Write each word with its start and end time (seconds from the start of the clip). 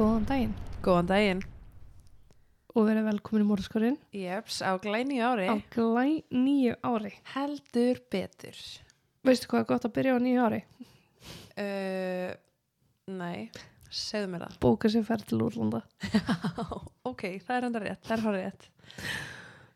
Góðan 0.00 0.24
daginn 0.28 0.52
Góðan 0.84 1.08
daginn. 1.10 1.40
og 2.70 2.86
verið 2.86 3.06
velkomin 3.10 3.42
í 3.44 3.48
Mórskorinn 3.48 3.96
Jeps, 4.16 4.60
á 4.64 4.72
glæni 4.80 5.18
ári. 5.20 5.48
á 5.50 5.58
glæ 5.74 6.22
nýju 6.32 6.76
ári. 6.86 7.10
Heldur 7.34 7.98
betur. 8.12 8.56
Veistu 9.26 9.50
hvað 9.50 9.60
er 9.64 9.66
gott 9.68 9.84
að 9.88 9.94
byrja 9.98 10.14
á 10.16 10.18
nýju 10.22 10.44
ári? 10.46 10.60
Uh, 11.60 12.30
nei, 13.12 13.50
segðu 13.92 14.30
mér 14.32 14.46
það. 14.46 14.56
Bóka 14.62 14.88
sér 14.88 15.04
ferð 15.04 15.26
til 15.28 15.42
útlanda 15.44 15.82
ok, 17.10 17.26
það 17.44 17.56
er 17.58 17.66
enda 17.68 17.82
rétt, 17.84 18.04
það 18.06 18.16
er 18.16 18.24
horrið 18.24 18.46
rétt. 18.46 18.70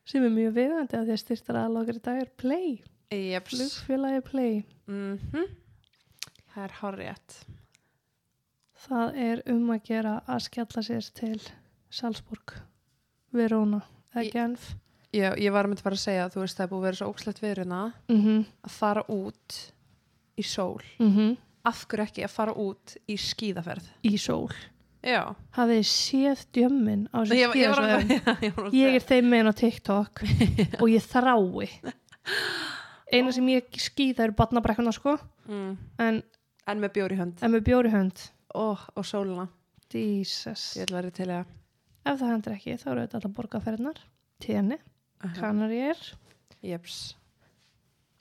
sem 0.08 0.24
er 0.24 0.32
mjög 0.38 0.54
viðandi 0.56 0.98
að 1.00 1.10
því 1.10 1.16
að 1.18 1.22
styrtar 1.24 1.60
aðlokkar 1.66 1.98
í 2.00 2.04
dag 2.08 2.22
er 2.22 2.30
Play, 2.40 2.70
Jeps. 3.12 3.58
flugfélagi 3.58 4.24
Play. 4.30 4.64
Mm 4.88 5.18
Það 6.54 6.64
er 6.64 6.74
horrið 6.80 7.08
rétt. 7.10 7.36
Það 8.84 9.18
er 9.24 9.42
um 9.54 9.70
að 9.72 9.84
gera 9.88 10.14
að 10.28 10.42
skella 10.44 10.82
sér 10.84 11.06
til 11.16 11.38
Salzburg, 11.94 12.56
Verona 13.34 13.80
eða 14.14 14.26
Genf. 14.34 14.74
Já, 15.14 15.30
ég 15.38 15.52
var 15.54 15.64
að 15.64 15.70
myndi 15.72 15.84
bara 15.86 15.96
að 15.96 16.02
segja 16.02 16.26
að 16.26 16.34
þú 16.34 16.42
veist 16.42 16.58
það 16.58 16.64
er 16.64 16.70
búið 16.72 16.80
að 16.80 16.86
vera 16.88 16.98
svo 16.98 17.08
ógslegt 17.12 17.40
viðruna 17.42 17.80
Mm 18.08 18.20
-hmm. 18.20 18.44
að 18.66 18.70
fara 18.70 19.02
út 19.08 19.72
í 20.36 20.42
sól. 20.42 20.82
Mm 20.98 21.36
Af 21.64 21.86
hverju 21.88 22.04
ekki 22.04 22.24
að 22.24 22.30
fara 22.30 22.52
út 22.52 22.96
í 23.08 23.16
skíðaferð? 23.16 23.86
Í 24.04 24.18
sól. 24.18 24.52
Já. 25.02 25.34
Hafið 25.56 25.82
séð 25.88 26.44
djömmin 26.52 27.08
á 27.08 27.24
þessu 27.24 27.34
Ég, 27.34 27.54
ég, 27.56 27.68
að, 27.68 27.74
skíðasvæðum? 27.74 28.10
ég, 28.44 28.58
að 28.58 28.74
Ég 28.74 28.94
er 28.94 29.00
þeim 29.00 29.28
meginn 29.30 29.48
á 29.48 29.54
TikTok 29.56 30.22
og 30.82 30.88
ég 30.88 31.02
þrái. 31.02 31.68
Eina 33.12 33.32
sem 33.32 33.48
ég 33.48 33.64
skýða 33.70 34.24
eru 34.24 34.32
batnabrekkuna 34.32 34.92
sko, 34.92 35.18
mm. 35.48 35.76
en 35.98 36.22
En 36.66 36.80
með 36.80 36.94
bjór 36.96 37.12
í 37.12 37.16
hönd. 37.16 37.42
en 37.42 37.52
með 37.52 37.64
bjóri 37.66 37.90
hönd. 37.92 38.20
Ó, 38.54 38.74
og 38.74 39.06
sóluna. 39.06 39.48
Jesus. 39.94 40.72
Ég 40.78 40.86
ætla 40.86 40.98
að 40.98 41.02
vera 41.02 41.14
til 41.14 41.28
að... 41.34 41.52
Ef 42.04 42.18
það 42.20 42.30
hendur 42.30 42.54
ekki, 42.54 42.76
þá 42.80 42.86
eru 42.92 43.04
þetta 43.04 43.18
alltaf 43.18 43.34
borgarferðnar, 43.38 44.00
Tjeni, 44.44 44.76
Kanaríer, 45.38 46.00
Jeps. 46.64 46.98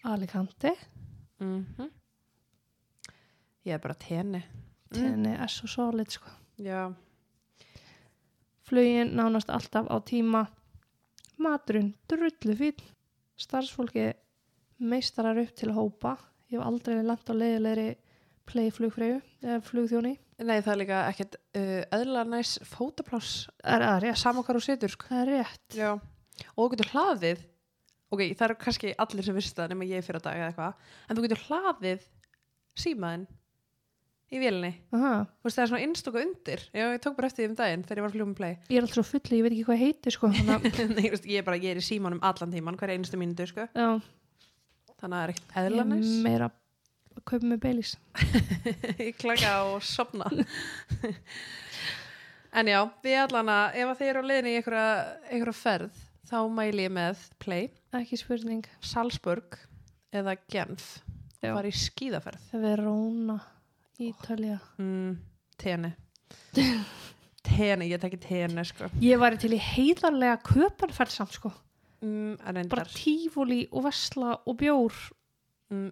Alicante, 0.03 0.75
Mm 1.39 1.89
Ég 3.63 3.71
er 3.71 3.79
bara 3.79 3.95
tenni. 3.95 4.41
Tjeni 4.91 5.37
er 5.39 5.47
svo 5.47 5.69
solid 5.71 6.11
sko. 6.11 6.27
Já. 6.59 6.91
Flugin 8.67 9.13
nánast 9.15 9.47
alltaf 9.49 9.87
á 9.87 9.97
tíma, 10.03 10.41
maturinn 11.39 11.93
drullu 12.11 12.55
fín, 12.59 12.83
starfsfólki 13.39 14.09
meistarar 14.83 15.39
upp 15.39 15.55
til 15.55 15.71
að 15.71 15.79
hópa. 15.79 16.17
Ég 16.51 16.59
hef 16.59 16.67
aldrei 16.67 16.99
lent 17.07 17.31
á 17.31 17.33
leiðilegri 17.33 17.87
play 18.51 18.67
flugfreyju 18.75 19.21
eða 19.41 19.61
flugþjóni. 19.63 20.13
Nei, 20.41 20.57
það 20.65 20.71
er 20.73 20.79
líka 20.81 20.99
ekkert 21.11 21.35
uh, 21.37 21.83
eðla 21.99 22.23
næs 22.25 22.55
fótapláss 22.65 23.45
Er 23.63 23.83
það 23.85 23.99
rétt? 24.07 24.17
saman 24.23 24.45
hvar 24.47 24.57
þú 24.57 24.63
situr, 24.65 24.93
sko. 24.95 25.09
Það 25.11 25.21
er 25.21 25.31
rétt. 25.37 25.77
Já. 25.77 25.91
Og 26.55 26.63
þú 26.63 26.71
getur 26.73 26.89
hlaðið, 26.95 27.43
ok, 28.13 28.23
það 28.33 28.47
eru 28.47 28.57
kannski 28.63 28.95
allir 29.05 29.27
sem 29.27 29.37
vissi 29.37 29.53
það 29.57 29.71
nema 29.75 29.87
ég 29.91 30.05
fyrir 30.07 30.23
dag 30.25 30.39
eða 30.41 30.49
eitthvað, 30.49 30.91
en 31.07 31.17
þú 31.19 31.25
getur 31.27 31.43
hlaðið 31.47 32.07
símaðinn 32.83 33.27
í 34.33 34.39
vélni. 34.41 34.71
Aha. 34.97 35.11
Þú 35.29 35.45
veist, 35.45 35.57
það 35.59 35.63
er 35.63 35.69
svona 35.69 35.83
innstóka 35.85 36.23
undir. 36.25 36.63
Já, 36.73 36.85
ég 36.89 37.03
tók 37.05 37.13
bara 37.19 37.29
eftir 37.29 37.43
því 37.45 37.49
um 37.51 37.57
daginn 37.59 37.83
þegar 37.85 37.99
ég 38.01 38.05
var 38.07 38.09
að 38.09 38.15
fljúa 38.17 38.29
með 38.31 38.39
play. 38.39 38.55
Ég 38.73 38.79
er 38.79 38.87
alltaf 38.87 38.97
svo 38.97 39.05
fulli, 39.11 39.37
ég 39.37 39.45
veit 39.45 39.53
ekki 39.53 39.67
hvað 39.67 39.83
heiti 39.83 40.13
sko. 40.15 40.31
Að, 40.33 40.65
Nei, 40.97 41.05
veist, 41.13 41.29
ég 41.29 41.43
er 41.43 41.45
bara, 41.45 41.59
ég 41.61 41.75
er 41.75 41.83
í 41.83 41.85
símanum 41.85 42.23
allan 42.25 42.55
tíman, 42.55 42.79
hverja 42.81 42.97
einustu 42.97 43.19
mínútu, 43.21 43.45
sko. 43.53 43.67
Þannig 43.77 45.05
að 45.05 45.13
það 45.13 45.21
er 45.21 45.35
ekkert 45.35 46.62
að 47.17 47.23
kaupa 47.31 47.49
með 47.51 47.61
Baileys. 47.63 47.93
ég 49.07 49.17
klaka 49.21 49.53
og 49.71 49.83
sopna 49.85 50.27
en 52.59 52.69
já, 52.69 52.79
við 53.03 53.17
allan 53.23 53.49
að 53.53 53.77
ef 53.81 53.91
að 53.93 53.99
þið 54.01 54.09
eru 54.11 54.23
á 54.23 54.29
leiðinni 54.29 54.53
í 54.53 54.57
einhverja, 54.59 55.53
ferð 55.57 56.01
þá 56.29 56.35
mæli 56.53 56.85
ég 56.87 56.93
með 56.93 57.23
Play, 57.43 57.69
Ekki 57.93 58.17
spurning. 58.21 58.63
Salzburg 58.81 59.57
eða 60.13 60.35
Genf 60.51 60.99
og 61.43 61.57
fara 61.57 61.69
í 61.69 61.75
skíðaferð 61.75 62.53
Verona, 62.63 63.39
Ítalja. 64.01 64.59
mm, 64.79 65.17
Tene 65.59 65.95
Tene, 67.43 67.85
ég 67.89 67.99
tekki 68.01 68.21
Tene 68.23 68.63
sko 68.65 68.87
Ég 69.03 69.19
væri 69.21 69.41
til 69.41 69.51
í 69.57 69.61
heiðarlega 69.61 70.37
köpanferð 70.47 71.11
samt 71.17 71.35
sko. 71.35 71.51
mm, 72.01 72.37
Bara 72.71 72.85
tífúli 72.87 73.65
og 73.71 73.83
vesla 73.89 74.37
og 74.47 74.57
bjór. 74.61 74.95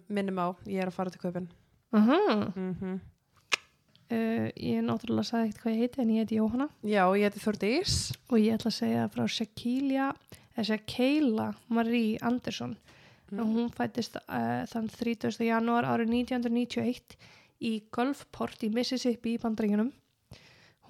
Minnum 0.08 0.38
á 0.42 0.48
ég 0.66 0.82
er 0.82 0.90
að 0.90 0.98
fara 0.98 1.14
til 1.14 1.24
köpun 1.24 1.50
Uh 1.92 2.52
mm 2.56 3.00
ég 4.12 4.78
er 4.78 4.84
náttúrulega 4.84 5.24
sagði 5.24 5.48
ekkert 5.48 5.62
hvað 5.62 5.72
ég 5.74 5.82
heiti 5.82 6.00
en 6.02 6.10
ég 6.12 6.22
heiti 6.22 6.38
Jóhanna 6.38 6.68
já, 6.84 7.02
ég 7.16 7.22
heiti 7.26 7.42
Þordís 7.42 7.94
og 8.28 8.38
ég 8.40 8.56
ætla 8.58 8.68
að 8.68 8.76
segja 8.76 9.06
frá 9.12 9.24
Shakila, 9.36 10.08
eða 10.52 10.66
Shakila 10.68 11.46
Marie 11.72 12.18
Anderson. 12.20 12.76
Mm. 13.32 13.40
Hún 13.54 13.70
fættist 13.72 14.18
uh, 14.20 14.64
þann 14.68 14.90
30. 14.92 15.38
janúar 15.46 15.88
árið 15.88 16.12
1991 16.12 17.16
í 17.64 17.72
Gulfport 17.94 18.66
í 18.66 18.72
Mississippi 18.74 19.36
í 19.36 19.40
bandringunum. 19.40 19.92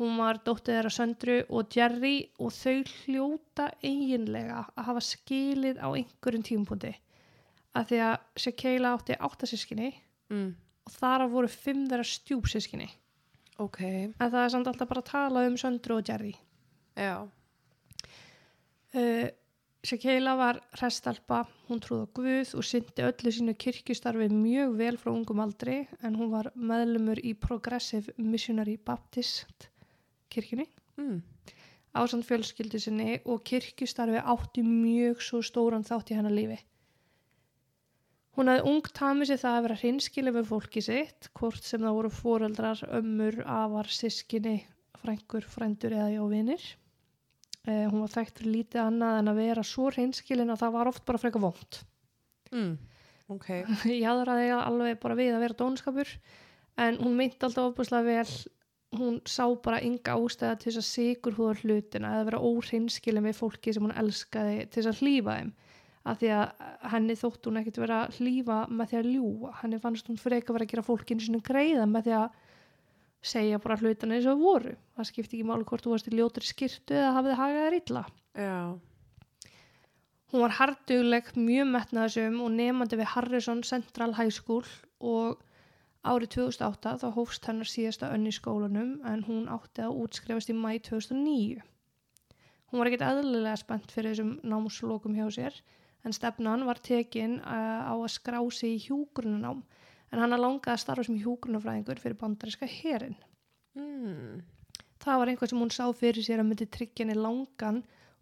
Hún 0.00 0.16
var 0.18 0.40
dóttið 0.42 0.78
þeirra 0.78 0.90
Söndru 0.90 1.38
og 1.52 1.74
Jerry 1.76 2.16
og 2.40 2.50
þau 2.56 2.80
hljóta 3.04 3.68
eiginlega 3.84 4.64
að 4.72 4.86
hafa 4.88 5.02
skilið 5.04 5.78
á 5.78 5.88
einhverjum 5.92 6.46
tímpundi. 6.48 6.94
Af 7.78 7.88
því 7.88 8.00
að 8.04 8.16
Shakila 8.44 8.94
átti 8.96 9.16
áttasískinni 9.16 9.92
mm. 10.32 10.48
og 10.88 10.96
þar 10.96 11.28
voru 11.32 11.48
fimm 11.48 11.86
þeirra 11.88 12.04
stjúpsískinni. 12.04 12.88
ok, 13.58 13.80
En 14.20 14.32
það 14.32 14.42
er 14.44 14.50
samt 14.54 14.68
alltaf 14.68 14.88
bara 14.88 15.04
að 15.04 15.12
tala 15.12 15.46
um 15.48 15.56
Söndru 15.56 16.00
og 16.00 16.08
Jerry. 16.08 16.34
já 16.96 17.28
Uh, 18.92 19.24
Shakila 19.82 20.34
var 20.36 20.58
hrestalpa, 20.76 21.40
hún 21.66 21.80
trúði 21.80 22.04
á 22.04 22.08
Guð 22.14 22.50
og 22.60 22.64
syndi 22.68 23.02
öllu 23.02 23.30
sínu 23.32 23.54
kirkjustarfi 23.58 24.28
mjög 24.28 24.74
vel 24.76 24.98
frá 25.00 25.10
ungum 25.10 25.40
aldri 25.40 25.78
en 26.04 26.18
hún 26.20 26.28
var 26.30 26.50
meðlumur 26.54 27.18
í 27.24 27.32
Progressive 27.34 28.12
Missionary 28.20 28.76
Baptist 28.76 29.70
kirkjunni 30.30 30.68
mm. 31.00 31.16
ásand 31.98 32.28
fjölskyldu 32.28 32.78
sinni 32.84 33.16
og 33.24 33.42
kirkjustarfi 33.48 34.20
átti 34.20 34.62
mjög 34.66 35.24
svo 35.24 35.40
stóran 35.42 35.88
þátt 35.88 36.12
í 36.12 36.20
hennar 36.20 36.36
lífi. 36.36 36.60
Hún 38.32 38.48
hafði 38.48 38.68
ung 38.70 38.86
tamið 38.96 39.28
sér 39.28 39.40
það 39.42 39.56
að 39.56 39.64
vera 39.66 39.78
hreinskilið 39.82 40.36
við 40.38 40.46
fólki 40.48 40.82
sitt, 40.84 41.28
hvort 41.36 41.66
sem 41.66 41.82
það 41.84 41.96
voru 41.98 42.10
foreldrar, 42.16 42.84
ömmur, 42.98 43.42
afar, 43.44 43.90
sískinni, 43.92 44.54
frængur, 45.02 45.44
frændur 45.52 45.96
eða 45.98 46.14
jávinir. 46.14 46.64
Eh, 47.66 47.84
hún 47.92 48.00
var 48.02 48.14
þekkt 48.14 48.40
fyrir 48.40 48.56
lítið 48.56 48.80
annað 48.86 49.18
en 49.20 49.30
að 49.30 49.42
vera 49.42 49.66
svo 49.66 49.90
hreinskilin 49.92 50.50
að 50.50 50.64
það 50.64 50.72
var 50.78 50.90
oft 50.90 51.04
bara 51.06 51.20
frekar 51.20 51.44
vond. 51.44 51.82
Mm. 52.52 52.72
ok, 53.32 53.46
Ég 53.92 54.08
aðraði 54.08 54.48
alveg 54.56 54.98
bara 55.02 55.18
við 55.18 55.36
að 55.36 55.44
vera 55.44 55.58
dónskapur 55.60 56.16
en 56.82 56.98
hún 57.00 57.14
meinti 57.16 57.46
alltaf 57.46 57.70
ofbúslega 57.70 58.08
vel 58.08 58.34
hún 58.92 59.20
sá 59.28 59.46
bara 59.64 59.80
ynga 59.84 60.16
ástæða 60.18 60.58
til 60.60 60.72
þess 60.72 60.80
að 60.82 60.88
sigur 60.88 61.36
húðar 61.38 61.62
hlutina 61.62 62.16
eða 62.16 62.26
vera 62.28 62.42
óhreinskilin 62.44 63.24
við 63.24 63.38
fólki 63.38 63.72
sem 63.72 63.86
hún 63.86 63.94
elskaði 63.96 64.66
til 64.66 64.82
þess 64.82 64.90
að 64.92 65.04
hlýfa 65.04 65.36
þeim 65.38 65.52
af 66.02 66.18
því 66.18 66.30
að 66.34 66.62
henni 66.92 67.16
þótt 67.18 67.46
hún 67.46 67.60
ekkert 67.60 67.82
vera 67.84 67.98
hlýfa 68.16 68.62
með 68.70 68.90
því 68.90 68.98
að 68.98 69.10
ljúa 69.16 69.52
henni 69.60 69.78
fannst 69.82 70.08
hún 70.10 70.18
freka 70.18 70.54
vera 70.54 70.66
að 70.66 70.72
gera 70.72 70.86
fólkinu 70.86 71.22
sinni 71.22 71.42
greiða 71.46 71.86
með 71.86 72.08
því 72.08 72.16
að 72.18 72.40
segja 73.32 73.60
bara 73.62 73.78
hlutina 73.78 74.16
eins 74.16 74.26
og 74.26 74.40
voru. 74.42 74.72
Það 74.96 75.08
skipti 75.10 75.38
ekki 75.38 75.46
máli 75.46 75.66
hvort 75.68 75.84
þú 75.84 75.92
varst 75.94 76.10
í 76.10 76.16
ljótri 76.16 76.48
skirtu 76.48 76.96
eða 76.98 77.12
hafið 77.18 77.38
hagað 77.38 77.66
þér 77.66 77.76
illa. 77.78 78.02
Já. 78.34 78.56
Hún 80.32 80.40
var 80.46 80.54
hardugleg, 80.56 81.26
mjög 81.36 81.66
metnaðsum 81.70 82.38
og 82.42 82.54
nefandi 82.56 82.98
við 82.98 83.10
Harrison 83.12 83.62
Central 83.68 84.14
High 84.16 84.32
School 84.32 84.64
og 84.98 85.42
árið 86.02 86.32
2008 86.34 86.96
þá 87.02 87.08
hófst 87.14 87.46
hennar 87.46 87.68
síðasta 87.68 88.10
önn 88.14 88.26
í 88.26 88.32
skólanum 88.34 88.94
en 89.06 89.22
hún 89.28 89.44
átti 89.52 89.84
að 89.84 90.00
útskrifast 90.02 90.50
í 90.50 90.56
mæ 90.56 90.80
2009. 90.88 91.60
Hún 92.72 92.80
var 92.80 92.88
ekkert 92.88 93.04
eðlilega 93.06 93.60
spennt 93.60 93.92
fyrir 93.92 94.14
þessum 94.16 94.32
námslokum 94.48 95.14
hjá 95.20 95.28
sér 95.36 95.60
en 96.04 96.14
stefnan 96.16 96.66
var 96.66 96.80
tekin 96.82 97.38
uh, 97.40 97.90
á 97.90 97.94
að 97.94 98.10
skrá 98.16 98.40
sig 98.50 98.76
í 98.76 98.82
hjúgrunanám 98.86 99.62
en 100.12 100.20
hann 100.20 100.34
að 100.36 100.44
langaði 100.44 100.74
að 100.74 100.82
starfa 100.82 101.06
sem 101.06 101.20
hjúgrunafræðingur 101.22 102.00
fyrir 102.02 102.18
bandariska 102.20 102.68
herin. 102.68 103.16
mm. 103.78 104.42
Það 105.02 105.18
var 105.18 105.30
einhvað 105.32 105.50
sem 105.50 105.62
hún 105.62 105.72
sá 105.74 105.84
fyrir 105.98 106.22
sér 106.22 106.42
að 106.42 106.48
myndi 106.50 106.66
tryggja 106.70 107.02
henni 107.02 107.16
langan 107.18 107.80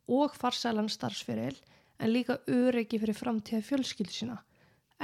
og 0.08 0.36
farsælan 0.38 0.88
starfsferil 0.88 1.58
en 2.00 2.12
líka 2.14 2.38
öryggi 2.48 3.00
fyrir 3.02 3.18
framtíða 3.18 3.60
fjölskyldu 3.66 4.14
sína. 4.16 4.38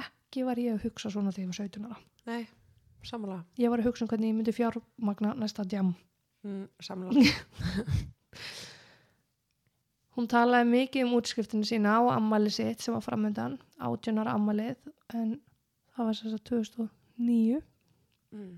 Ekki 0.01 0.47
var 0.47 0.57
ég 0.61 0.79
að 0.79 0.87
hugsa 0.87 1.13
svona 1.13 1.35
þegar 1.37 1.45
ég 1.45 1.51
var 1.53 1.59
17 1.61 1.91
ára. 1.91 1.99
nei, 2.27 2.47
samanlega 3.05 3.45
Ég 3.61 3.73
var 3.73 3.83
að 3.83 3.91
hugsa 3.91 4.07
um 4.07 4.09
hvernig 4.09 4.33
ég 4.33 4.39
myndi 4.39 4.57
fjármagna 4.57 5.35
næsta 5.37 5.67
djam. 5.69 5.93
mm, 6.45 6.65
samanlega 6.81 7.21
Hún 10.17 10.29
talaði 10.33 10.69
mikið 10.71 11.05
um 11.05 11.17
útskriftinu 11.19 11.67
sína 11.69 11.99
á 12.01 12.17
ammali 12.17 12.49
sitt 12.53 12.81
sem 12.81 12.95
var 12.97 13.05
framöndan, 13.05 13.59
18 13.85 14.23
ára 14.23 14.37
ammalið, 14.39 14.79
en 15.13 15.35
það 15.93 16.09
var 16.09 16.17
þess 16.21 16.39
að 16.39 16.47
2009. 16.51 17.61
mm. 18.33 18.55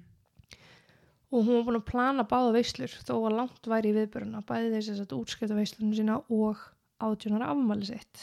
og 1.28 1.42
hún 1.44 1.58
var 1.58 1.64
búin 1.66 1.80
að 1.80 1.88
plana 1.90 2.24
báða 2.30 2.54
veislur 2.54 2.94
þó 3.04 3.14
að 3.18 3.36
langt 3.40 3.70
væri 3.70 3.90
í 3.90 3.96
viðböruna 3.98 4.44
bæði 4.46 4.70
þess 4.76 5.02
að 5.02 5.16
útskipta 5.18 5.58
veislunum 5.58 5.96
sína 5.98 6.20
og 6.30 6.62
átjónar 7.02 7.44
afmæli 7.50 7.90
sitt. 7.90 8.22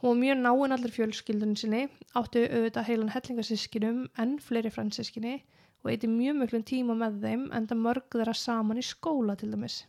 Hún 0.00 0.10
var 0.10 0.20
mjög 0.24 0.40
náinn 0.40 0.76
allir 0.76 0.92
fjölskyldunum 0.96 1.56
sinni, 1.60 1.86
átti 2.16 2.48
auðvitað 2.48 2.88
heilan 2.88 3.12
hellingasískinum 3.14 4.02
en 4.20 4.36
fleiri 4.40 4.72
fransískinni 4.72 5.38
og 5.84 5.92
eiti 5.92 6.08
mjög 6.08 6.40
mjög 6.40 6.64
tíma 6.72 6.96
með 6.98 7.20
þeim 7.22 7.50
en 7.52 7.68
það 7.68 7.84
mörg 7.86 8.08
þeirra 8.16 8.34
saman 8.36 8.80
í 8.80 8.84
skóla 8.84 9.36
til 9.40 9.52
dæmis. 9.52 9.84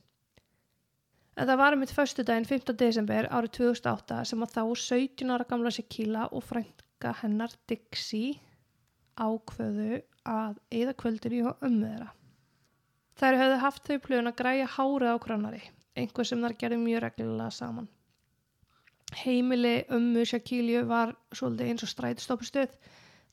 En 1.35 1.49
það 1.49 1.59
var 1.59 1.75
mitt 1.75 1.91
förstu 1.91 2.23
daginn 2.23 2.47
5. 2.47 2.73
desember 2.79 3.27
árið 3.27 3.57
2008 3.57 4.21
sem 4.29 4.43
að 4.45 4.53
þá 4.55 4.61
17 4.81 5.33
ára 5.35 5.47
gamla 5.49 5.71
Shakila 5.75 6.27
og 6.31 6.45
frænka 6.47 7.11
hennar 7.21 7.51
Dixie 7.67 8.37
ákveðu 9.19 9.99
að 10.27 10.61
eða 10.71 10.93
kvöldir 10.99 11.35
í 11.35 11.41
þeirra. 11.43 12.07
Þær 13.19 13.39
höfðu 13.41 13.59
haft 13.63 13.89
þau 13.89 13.99
plöun 14.03 14.31
að 14.31 14.37
græja 14.39 14.69
hárið 14.77 15.11
á 15.11 15.17
krannari, 15.23 15.61
einhver 15.95 16.27
sem 16.27 16.41
þar 16.43 16.55
gerði 16.59 16.79
mjög 16.81 17.03
reglulega 17.03 17.51
saman. 17.55 17.91
Heimili 19.15 19.75
ömmu 19.95 20.25
Shakilju 20.27 20.85
var 20.89 21.13
svolítið 21.35 21.71
eins 21.71 21.85
og 21.85 21.91
strætistoppistöð. 21.91 22.79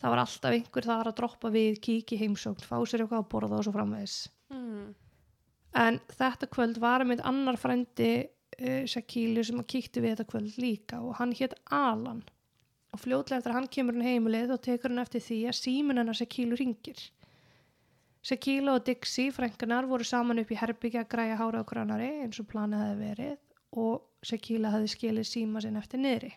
Það 0.02 0.14
var 0.14 0.22
alltaf 0.22 0.54
einhver 0.54 0.87
þar 0.90 1.10
að 1.10 1.16
droppa 1.19 1.50
við, 1.54 1.78
kíki 1.82 2.19
heimsókn, 2.19 2.66
fá 2.66 2.76
sér 2.82 3.04
eitthvað 3.04 3.22
að 3.22 3.31
borða 3.31 3.58
og 3.58 3.66
svo 3.66 3.75
framvegis. 3.75 4.16
Mm. 4.50 4.93
En 5.79 5.99
þetta 6.13 6.49
kvöld 6.53 6.79
var 6.83 7.05
með 7.09 7.23
annar 7.29 7.57
frændi 7.61 8.13
uh, 8.21 8.85
Shakílu 8.89 9.45
sem 9.47 9.61
að 9.63 9.71
kíkti 9.73 10.03
við 10.05 10.17
þetta 10.17 10.29
kvöld 10.33 10.59
líka 10.61 11.01
og 11.01 11.17
hann 11.21 11.33
hétt 11.39 11.57
Alan. 11.73 12.23
Og 12.93 13.01
fljótlega 13.01 13.41
eftir 13.41 13.55
að 13.55 13.59
hann 13.61 13.73
kemur 13.73 13.97
hann 13.97 14.11
heimilið 14.11 14.53
og 14.53 14.63
tekur 14.67 14.93
hann 14.93 15.01
eftir 15.01 15.25
því 15.25 15.39
að 15.49 15.59
símun 15.63 16.03
hennar 16.03 16.19
Shakílu 16.19 16.59
ringir. 16.61 17.01
Shakíla 18.23 18.77
og 18.77 18.85
Dixie, 18.87 19.33
frænkanar, 19.35 19.89
voru 19.91 20.05
saman 20.07 20.39
upp 20.39 20.53
í 20.53 20.59
herbyggja 20.61 21.03
að 21.03 21.11
græja 21.11 21.39
hára 21.41 21.65
á 21.65 21.67
grannari 21.67 22.11
eins 22.23 22.39
og 22.39 22.47
planið 22.53 22.85
hefði 22.85 23.09
verið 23.09 23.39
og 23.83 24.29
Shakíla 24.29 24.71
hefði 24.77 24.93
skilið 24.93 25.27
síma 25.27 25.63
sinn 25.65 25.81
eftir 25.81 26.03
niðri. 26.05 26.31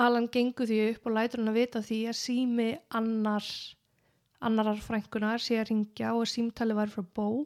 Alan 0.00 0.30
gengur 0.32 0.70
því 0.70 0.78
upp 0.94 1.10
og 1.10 1.16
lætur 1.18 1.42
hann 1.42 1.52
að 1.52 1.58
vita 1.58 1.82
því 1.84 1.98
að 2.08 2.20
sími 2.22 2.68
annar 2.96 3.48
annarar 4.46 4.80
frænkunar 4.82 5.42
sé 5.42 5.58
að 5.60 5.70
ringja 5.70 6.14
og 6.18 6.28
símtali 6.30 6.76
var 6.76 6.90
frá 6.92 7.04
bó 7.16 7.44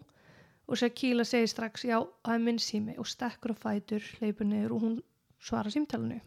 og 0.66 0.78
Shakila 0.78 1.24
segir 1.24 1.50
strax 1.50 1.84
já, 1.86 1.98
það 2.24 2.34
er 2.34 2.42
minn 2.42 2.62
sími 2.62 2.96
og 2.98 3.06
stekkur 3.06 3.54
á 3.54 3.56
fætur, 3.56 4.02
hleypur 4.18 4.48
niður 4.48 4.74
og 4.74 4.82
hún 4.82 4.96
svarar 5.38 5.70
símtalinu. 5.70 6.18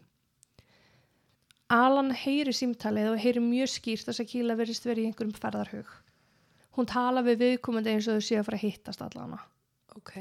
Alan 1.70 2.10
heyri 2.16 2.54
símtalið 2.56 3.12
og 3.12 3.20
heyri 3.22 3.42
mjög 3.44 3.70
skýrt 3.74 4.08
að 4.10 4.22
Shakila 4.22 4.56
verist 4.58 4.86
verið 4.88 5.04
í 5.04 5.10
einhverjum 5.10 5.36
ferðarhug. 5.36 5.90
Hún 6.78 6.88
tala 6.88 7.22
við 7.26 7.42
viðkomandi 7.44 7.92
eins 7.92 8.08
og 8.08 8.16
þau 8.18 8.26
séu 8.26 8.40
að 8.40 8.46
fara 8.48 8.58
að 8.58 8.64
hittast 8.64 9.04
allana. 9.04 9.38
Ok. 9.98 10.14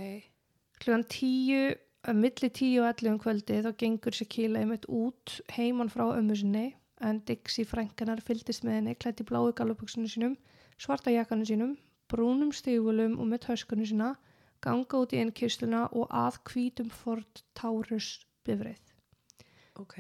Klugan 0.84 1.06
tíu, 1.10 1.63
að 2.04 2.19
milli 2.19 2.50
tíu 2.60 2.84
og 2.84 2.90
ellu 2.92 3.13
um 3.13 3.22
kvöldi 3.24 3.63
þá 3.63 3.72
gengur 3.80 4.18
Shakila 4.19 4.62
einmitt 4.62 4.86
út 4.92 5.40
heimann 5.56 5.92
frá 5.94 6.06
ömmu 6.12 6.38
sinni 6.38 6.68
en 7.00 7.22
Dixie 7.28 7.68
frænkanar 7.68 8.22
fyldist 8.25 8.66
með 8.68 8.80
henni 8.80 8.96
klætt 9.00 9.22
í 9.24 9.28
bláu 9.28 9.51
galupöksunum 9.56 10.10
sínum, 10.12 10.36
svarta 10.78 11.13
jakkanum 11.13 11.48
sínum, 11.48 11.75
brúnum 12.12 12.51
stígulum 12.56 13.18
og 13.19 13.30
með 13.31 13.46
töskunum 13.48 13.88
sína, 13.88 14.13
ganga 14.63 15.01
út 15.04 15.13
í 15.16 15.22
einn 15.22 15.31
kistluna 15.36 15.86
og 15.96 16.10
að 16.12 16.40
hvítum 16.50 16.90
Ford 16.92 17.44
Taurus 17.56 18.19
bifrið. 18.48 18.81
Ok. 19.80 19.96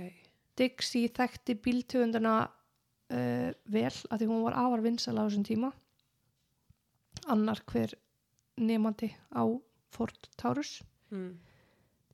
Dixie 0.59 1.11
þekkti 1.15 1.55
bíltöfundana 1.63 2.35
uh, 2.43 3.51
vel 3.71 3.93
að 4.09 4.17
því 4.17 4.29
hún 4.31 4.43
var 4.47 4.57
afar 4.59 4.83
vinsala 4.83 5.23
á 5.23 5.27
þessum 5.29 5.47
tíma. 5.47 5.71
Annar 7.31 7.61
hver 7.71 7.95
nefandi 8.59 9.13
á 9.31 9.43
Ford 9.95 10.29
Taurus. 10.35 10.79
Mm. 11.13 11.37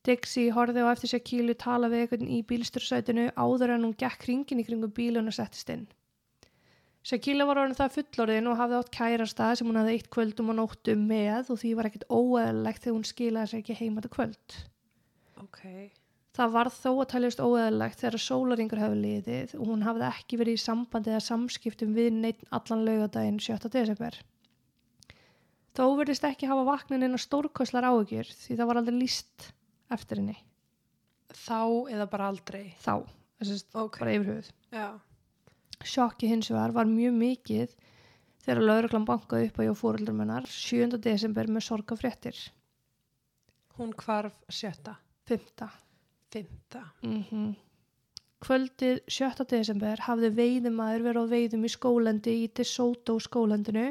Dixie 0.06 0.54
horfið 0.54 0.86
á 0.86 0.94
eftir 0.94 1.12
sér 1.12 1.24
kílu 1.26 1.56
tala 1.58 1.90
við 1.90 2.06
einhvern 2.06 2.30
í 2.30 2.42
bílstursætinu 2.46 3.32
áður 3.34 3.76
en 3.76 3.88
hún 3.88 3.96
gekk 3.98 4.28
ringin 4.30 4.62
í 4.62 4.66
kringum 4.68 4.94
bílun 4.94 5.32
og 5.32 5.38
settist 5.38 5.72
inn. 5.74 5.88
Shakila 7.06 7.46
var 7.46 7.60
orðin 7.62 7.78
það 7.78 7.98
fullorðin 8.00 8.48
og 8.50 8.56
hafði 8.58 8.78
átt 8.80 8.94
kærasta 8.94 9.52
sem 9.58 9.68
hún 9.70 9.78
hafði 9.78 9.98
eitt 9.98 10.08
kvöldum 10.14 10.48
og 10.50 10.58
nóttum 10.58 11.04
með 11.06 11.52
og 11.54 11.60
því 11.62 11.74
var 11.78 11.90
ekkert 11.90 12.08
óeðlilegt 12.10 12.82
þegar 12.82 12.96
hún 12.96 13.06
skilaði 13.06 13.52
sér 13.52 13.62
ekki 13.62 13.76
heima 13.78 14.02
til 14.02 14.12
kvöld. 14.16 14.56
Ok. 15.44 15.60
Það 16.36 16.56
var 16.56 16.70
þó 16.74 16.90
að 16.92 17.10
taljast 17.14 17.44
óeðlilegt 17.46 18.02
þegar 18.02 18.24
sólaringur 18.24 18.82
hefði 18.82 19.02
liðið 19.04 19.54
og 19.60 19.70
hún 19.70 19.86
hafði 19.86 20.08
ekki 20.08 20.40
verið 20.42 20.58
í 20.58 20.64
sambandi 20.64 21.14
eða 21.14 21.28
samskiptum 21.28 21.94
við 21.96 22.10
neitt 22.18 22.42
allan 22.50 22.82
laugadaginn 22.90 23.38
7. 23.38 23.70
desember. 23.78 24.18
Þó 25.78 25.86
verðist 26.00 26.26
ekki 26.26 26.50
hafa 26.50 26.66
vaknin 26.66 27.06
inn 27.06 27.16
á 27.16 27.22
stórkoslar 27.22 27.86
áhugjur 27.86 28.34
því 28.34 28.58
það 28.58 28.72
var 28.72 28.82
aldrei 28.82 28.98
líst 28.98 29.52
eftir 29.92 30.22
henni. 30.22 30.38
Þá 31.36 31.90
eða 31.92 32.08
bara 32.10 32.30
aldrei. 32.32 32.74
Þá, 32.82 33.06
þessist 33.42 33.76
Ok. 33.76 34.00
bara 34.00 34.14
yfir 34.16 34.32
höfuð. 34.32 34.52
Já. 34.72 34.88
Sjokki 35.86 36.30
hins 36.32 36.50
vegar 36.50 36.72
var 36.72 36.86
mjög 36.90 37.18
mikið 37.20 37.76
þegar 38.46 38.62
lauruglan 38.64 39.06
bankaði 39.06 39.50
upp 39.50 39.60
á 39.60 39.74
fóröldur 39.76 40.16
mennar 40.16 40.48
7. 40.48 40.98
desember 41.02 41.48
með 41.48 41.68
sorgafréttir. 41.68 42.38
Hún 43.78 43.92
hvarf 43.94 44.38
sjötta. 44.50 44.98
5. 45.28 45.70
Fymta. 46.32 46.84
Mm 47.04 47.56
Kvöldið 48.46 49.00
7. 49.10 49.46
desember 49.50 50.02
hafði 50.06 50.30
veiðumæður 50.38 51.04
verið 51.08 51.24
á 51.26 51.32
veiðum 51.32 51.64
í 51.66 51.70
skólandi 51.72 52.34
í 52.44 52.50
DeSoto 52.54 53.16
skólandinu 53.24 53.86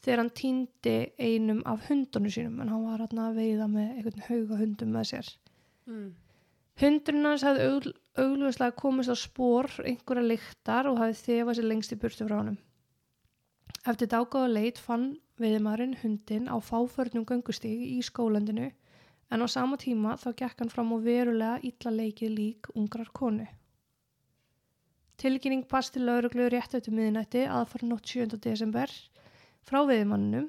þegar 0.00 0.22
hann 0.22 0.32
týndi 0.40 0.96
einum 1.20 1.60
af 1.68 1.86
hundunum 1.88 2.32
sínum 2.32 2.60
en 2.62 2.72
hann 2.72 2.86
var 2.86 3.04
hann 3.04 3.22
að 3.26 3.38
veiða 3.40 3.68
með 3.70 3.88
einhvern 3.94 4.26
hauga 4.28 4.60
hundum 4.60 4.92
með 4.96 5.08
sér. 5.12 5.30
Mm. 5.90 6.10
Hundurinn 6.80 7.28
hans 7.28 7.44
hafði 7.44 7.68
augl, 7.68 7.92
augljóslega 8.22 8.76
komist 8.80 9.12
á 9.12 9.16
spór 9.18 9.68
einhverja 9.84 10.24
lyktar 10.24 10.88
og 10.88 11.00
hafði 11.02 11.18
þefað 11.26 11.58
sér 11.58 11.68
lengst 11.68 11.92
í 11.92 12.00
burtu 12.00 12.28
frá 12.28 12.38
honum. 12.38 12.58
Eftir 13.90 14.10
dágáða 14.12 14.52
leit 14.54 14.80
fann 14.80 15.10
veiðumæðurinn 15.40 15.98
hundin 16.02 16.48
á 16.48 16.56
fáförnum 16.64 17.26
göngustíg 17.28 17.84
í 17.84 18.00
skólandinu 18.04 18.70
en 19.30 19.44
á 19.44 19.46
sama 19.48 19.78
tíma 19.80 20.16
þá 20.20 20.30
gekk 20.40 20.62
hann 20.62 20.72
fram 20.72 20.92
á 20.92 20.98
verulega 21.04 21.60
illa 21.68 21.92
leikið 21.94 22.36
lík 22.36 22.70
ungrar 22.74 23.12
konu. 23.12 23.46
Tilkynning 25.20 25.66
past 25.68 25.92
til 25.94 26.06
lauruglu 26.08 26.48
rétt 26.48 26.74
eftir 26.76 26.96
miðinætti 26.96 27.44
aðfara 27.44 27.88
nótt 27.88 28.08
7. 28.08 28.38
desember 28.40 28.92
frá 29.66 29.82
veiðmannunum 29.88 30.48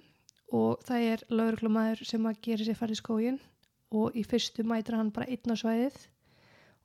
og 0.51 0.81
það 0.87 1.07
er 1.13 1.25
lauruglumæður 1.31 2.07
sem 2.07 2.25
að 2.27 2.41
gera 2.47 2.67
sér 2.67 2.79
farið 2.79 2.97
í 2.97 3.01
skógin 3.01 3.39
og 3.91 4.15
í 4.17 4.23
fyrstu 4.27 4.65
mætir 4.67 4.97
hann 4.97 5.11
bara 5.15 5.29
einn 5.31 5.53
á 5.53 5.55
svæðið 5.59 5.99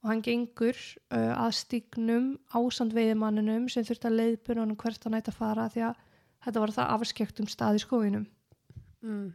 og 0.02 0.10
hann 0.10 0.22
gengur 0.22 0.76
uh, 0.76 1.34
að 1.34 1.56
stígnum 1.60 2.26
ásand 2.54 2.94
veiðmannunum 2.94 3.68
sem 3.72 3.86
þurft 3.86 4.06
að 4.06 4.18
leiðbuna 4.20 4.62
hann 4.62 4.76
hvert 4.78 5.06
hann 5.06 5.18
ætti 5.18 5.32
að 5.32 5.40
fara 5.40 5.68
því 5.72 5.86
að 5.88 6.02
þetta 6.46 6.62
var 6.62 6.74
það 6.76 6.92
afskektum 6.96 7.48
stað 7.50 7.78
í 7.78 7.82
skóginum. 7.82 8.26
Mm. 9.02 9.28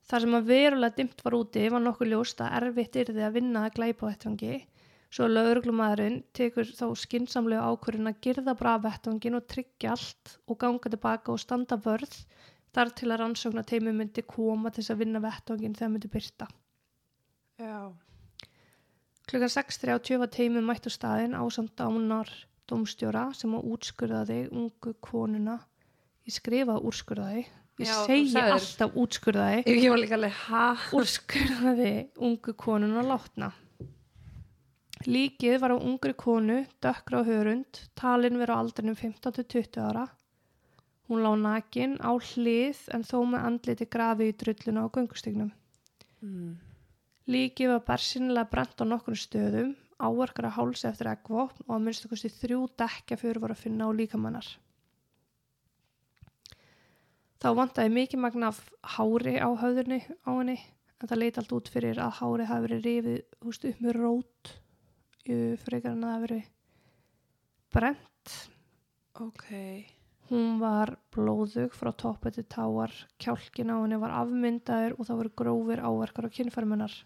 Þar 0.08 0.24
sem 0.24 0.36
að 0.38 0.48
verulega 0.48 0.96
dimmt 0.96 1.24
var 1.24 1.36
úti 1.38 1.62
var 1.72 1.82
nokkuð 1.84 2.12
ljóst 2.12 2.38
að 2.44 2.54
erfitt 2.60 2.96
er 2.96 3.12
þið 3.12 3.26
að 3.28 3.36
vinna 3.38 3.64
að 3.64 3.74
glæpa 3.78 4.00
á 4.04 4.08
vettvangi 4.10 4.54
svo 5.08 5.28
lögreglumæðurinn 5.30 6.18
tekur 6.36 6.68
þá 6.68 6.86
skinsamlega 7.00 7.68
ákvörðin 7.72 8.10
að 8.10 8.20
girða 8.26 8.54
bara 8.58 8.74
af 8.76 8.84
vettvangin 8.84 9.38
og 9.38 9.46
tryggja 9.48 9.94
allt 9.94 10.34
og 10.46 10.58
ganga 10.60 10.92
tilbaka 10.92 11.32
og 11.32 11.40
standa 11.40 11.78
vörð 11.80 12.18
þar 12.76 12.92
til 12.96 13.08
að 13.08 13.20
rannsókna 13.22 13.64
teimi 13.66 13.94
myndi 13.96 14.24
koma 14.28 14.70
til 14.70 14.82
þess 14.82 14.94
að 14.94 15.00
vinna 15.04 15.22
vettvangin 15.24 15.76
þegar 15.78 15.94
myndi 15.94 16.10
byrta. 16.12 16.48
Já. 17.58 17.78
Klukkan 19.28 19.52
6.30 19.52 20.20
var 20.20 20.30
teimi 20.32 20.60
mætt 20.64 20.88
á 20.88 20.92
staðin 20.92 21.36
á 21.36 21.42
samt 21.52 21.74
dánar 21.80 22.28
domstjóra 22.68 23.30
sem 23.36 23.54
að 23.56 23.66
útskurðaði 23.74 24.42
ungu 24.52 24.92
konuna 25.04 25.56
ég 26.28 26.36
skrifaði 26.36 26.84
úrskurðaði 26.88 27.42
ég 27.80 27.88
Já, 27.88 27.94
segi 28.04 28.40
alltaf 28.40 28.96
útskurðaði 28.98 29.62
Ég 29.68 29.88
var 29.92 30.00
líka 30.02 30.16
alveg, 30.18 30.36
ha? 30.48 30.66
úrskurðaði 30.96 31.92
ungu 32.28 32.54
konuna 32.58 33.04
látna. 33.06 33.52
Líkið 35.08 35.54
var 35.62 35.72
á 35.72 35.78
ungri 35.80 36.12
konu, 36.12 36.58
dökkra 36.84 37.22
á 37.24 37.28
hörund, 37.28 37.78
talin 37.96 38.36
verið 38.36 38.52
á 38.52 38.60
aldrinum 38.60 38.96
15-20 38.98 39.80
ára. 39.80 40.04
Hún 41.08 41.22
lá 41.24 41.32
nakin 41.32 41.96
á 42.04 42.12
hlið 42.12 42.82
en 42.92 43.06
þó 43.08 43.22
með 43.24 43.46
andliti 43.48 43.86
grafi 43.88 44.28
í 44.28 44.34
drulluna 44.36 44.84
á 44.84 44.92
göngustygnum. 44.92 45.48
Mm. 46.20 46.58
Líkið 47.24 47.72
var 47.72 47.86
bersinlega 47.88 48.52
brent 48.52 48.80
á 48.80 48.84
nokkrum 48.84 49.16
stöðum, 49.16 49.72
áarkara 49.96 50.52
hálsi 50.52 50.90
eftir 50.90 51.08
eggvopn 51.14 51.64
og 51.64 51.74
að 51.78 51.82
minnstu 51.86 52.12
kosti 52.12 52.28
þrjú 52.28 52.66
dekja 52.76 53.16
fyrir 53.16 53.40
var 53.40 53.56
að 53.56 53.64
finna 53.64 53.88
á 53.88 53.90
líkamannar. 53.96 54.52
Þá 57.40 57.48
vantaði 57.54 57.96
mikið 57.96 58.26
magna 58.28 58.52
af 58.52 58.60
hári 58.98 59.38
á 59.40 59.48
höfðurni 59.56 60.02
á 60.04 60.30
henni 60.36 60.60
en 61.00 61.08
það 61.08 61.20
leit 61.24 61.36
allt 61.40 61.52
út 61.54 61.68
fyrir 61.72 62.00
að 62.02 62.16
hári 62.20 62.52
hafi 62.52 62.66
verið 62.66 62.88
rifið 62.88 63.20
húst, 63.46 63.64
upp 63.64 63.80
með 63.80 64.02
rót 64.02 64.58
uh, 65.28 65.54
frekar 65.62 65.94
en 65.94 66.04
að 66.04 66.14
það 66.14 66.24
verið 66.26 66.48
brent. 67.74 68.34
Ok. 69.18 69.46
Hún 70.28 70.58
var 70.60 70.92
blóðug 71.14 71.72
frá 71.72 71.88
toppi 71.96 72.30
til 72.34 72.44
táar, 72.44 72.92
kjálkin 73.16 73.72
á 73.72 73.80
henni 73.80 73.96
var 74.00 74.12
afmyndaður 74.18 74.98
og 74.98 75.08
það 75.08 75.20
voru 75.22 75.32
grófir 75.40 75.80
áverkar 75.80 76.28
á 76.28 76.34
kynfærmunar. 76.36 76.96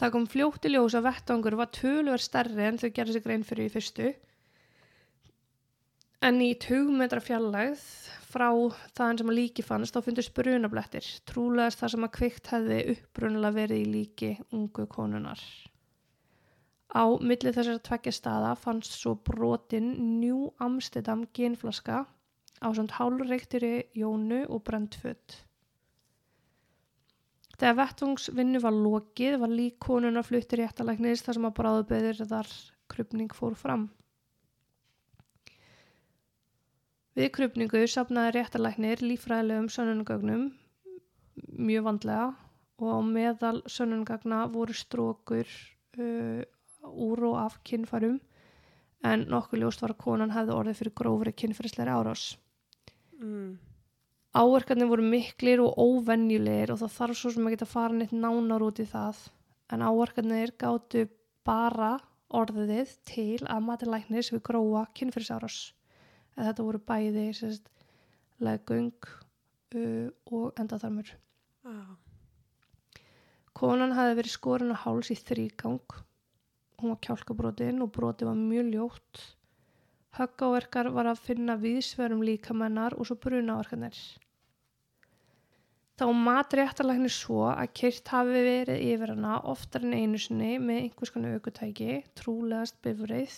Það 0.00 0.12
kom 0.14 0.24
fljótt 0.28 0.68
í 0.68 0.72
ljós 0.72 0.96
að 0.96 1.06
vettvangur 1.10 1.56
var 1.60 1.68
tölver 1.72 2.20
stærri 2.20 2.64
en 2.68 2.80
þau 2.80 2.88
gerði 2.96 3.16
sig 3.16 3.24
grein 3.24 3.44
fyrir 3.44 3.68
í 3.68 3.72
fyrstu. 3.72 4.08
En 6.24 6.40
í 6.40 6.50
20 6.56 6.96
metra 6.96 7.20
fjallægð 7.20 7.84
frá 8.26 8.48
þaðan 8.96 9.20
sem 9.20 9.30
að 9.32 9.38
líki 9.38 9.64
fannst 9.64 9.96
þá 9.96 10.02
fundust 10.08 10.34
brunablettir, 10.36 11.06
trúlegast 11.28 11.80
þar 11.80 11.94
sem 11.94 12.08
að 12.08 12.14
kvikt 12.16 12.52
hefði 12.52 12.82
uppbrunalega 12.96 13.58
verið 13.60 13.84
í 13.84 13.90
líki 13.92 14.30
ungu 14.56 14.88
konunar. 14.90 15.40
Á 16.96 17.04
milli 17.20 17.52
þessara 17.52 17.82
tveggja 17.84 18.12
staða 18.16 18.54
fannst 18.56 18.94
svo 18.96 19.12
brotin 19.28 19.90
New 20.20 20.46
Amsterdam 20.64 21.26
genflaska 21.36 22.06
á 22.64 22.68
samt 22.72 22.94
hálfreiktiri 22.96 23.90
jónu 24.00 24.46
og 24.48 24.62
brendfödd. 24.64 25.36
Þegar 27.56 27.76
vettvangsvinnu 27.82 28.60
var 28.64 28.74
lokið 28.76 29.38
var 29.42 29.52
lík 29.52 29.76
konuna 29.80 30.24
fluttir 30.24 30.60
í 30.60 30.66
eftirlæknis 30.66 31.24
þar 31.24 31.38
sem 31.38 31.48
að 31.48 31.54
bráðubeðir 31.60 32.24
þar 32.32 32.50
krupning 32.92 33.32
fór 33.36 33.56
fram. 33.56 33.86
Við 37.16 37.30
krupningu 37.32 37.80
sapnaði 37.88 38.34
réttarlæknir 38.36 39.00
lífræðilegum 39.04 39.70
sönnunagögnum 39.72 40.50
mjög 41.56 41.86
vandlega 41.88 42.26
og 42.76 42.90
á 42.92 43.00
meðal 43.08 43.62
sönnunagagna 43.72 44.42
voru 44.52 44.76
strókur 44.76 45.48
uh, 45.96 46.44
úr 46.90 47.24
og 47.30 47.38
af 47.44 47.60
kynfærum 47.66 48.18
en 49.06 49.24
nokkuð 49.30 49.62
ljóst 49.62 49.82
var 49.84 49.94
að 49.94 50.02
konan 50.02 50.34
hefði 50.34 50.56
orðið 50.56 50.80
fyrir 50.80 50.94
grófri 51.00 51.32
kynfærisleiri 51.42 51.94
árás. 51.94 52.24
Mm. 53.20 53.56
Áverkarnir 54.36 54.90
voru 54.90 55.04
miklir 55.06 55.62
og 55.64 55.78
óvenjulegir 55.80 56.74
og 56.74 56.82
það 56.82 56.96
þarf 56.96 57.18
svo 57.20 57.32
sem 57.32 57.46
að 57.46 57.56
geta 57.56 57.68
fara 57.70 57.96
neitt 57.96 58.12
nánar 58.12 58.64
út 58.66 58.82
í 58.82 58.88
það 58.88 59.22
en 59.72 59.84
áverkarnir 59.86 60.52
gáttu 60.60 61.06
bara 61.46 61.96
orðið 62.36 62.92
til 63.08 63.38
að 63.46 63.64
matilæknis 63.68 64.32
við 64.34 64.42
gróa 64.48 64.86
kynfærisárás. 64.98 65.72
Eða 66.36 66.50
þetta 66.50 66.66
voru 66.66 66.80
bæði 66.90 67.26
sérst, 67.38 67.70
legung 68.42 68.92
uh, 69.06 70.08
og 70.28 70.58
endaþarmur. 70.60 71.14
Ah. 71.64 71.94
Konan 73.56 73.94
hafi 73.96 74.18
verið 74.18 74.34
skorin 74.34 74.74
á 74.74 74.82
háls 74.82 75.08
í 75.14 75.16
þrýgang. 75.16 75.80
Hún 76.76 76.92
var 76.92 77.00
kjálkabrotin 77.06 77.80
og 77.84 77.92
broti 77.94 78.28
var 78.28 78.36
mjög 78.36 78.70
ljótt. 78.74 79.24
Höggáverkar 80.16 80.90
var 80.92 81.08
að 81.10 81.22
finna 81.24 81.56
viðsverum 81.60 82.22
líkamennar 82.24 82.96
og 82.96 83.08
svo 83.08 83.16
brunaverkanir. 83.20 83.96
Þá 85.96 86.06
matri 86.12 86.60
eftirlæknir 86.60 87.12
svo 87.12 87.46
að 87.48 87.72
kyrt 87.80 88.12
hafi 88.12 88.44
verið 88.44 88.82
yfir 88.84 89.14
hana 89.14 89.38
oftar 89.48 89.84
en 89.88 89.96
einu 89.96 90.20
sinni 90.20 90.58
með 90.60 90.82
einhvers 90.82 91.12
konar 91.14 91.38
aukutæki, 91.38 92.02
trúlegast 92.20 92.76
bifrið. 92.84 93.36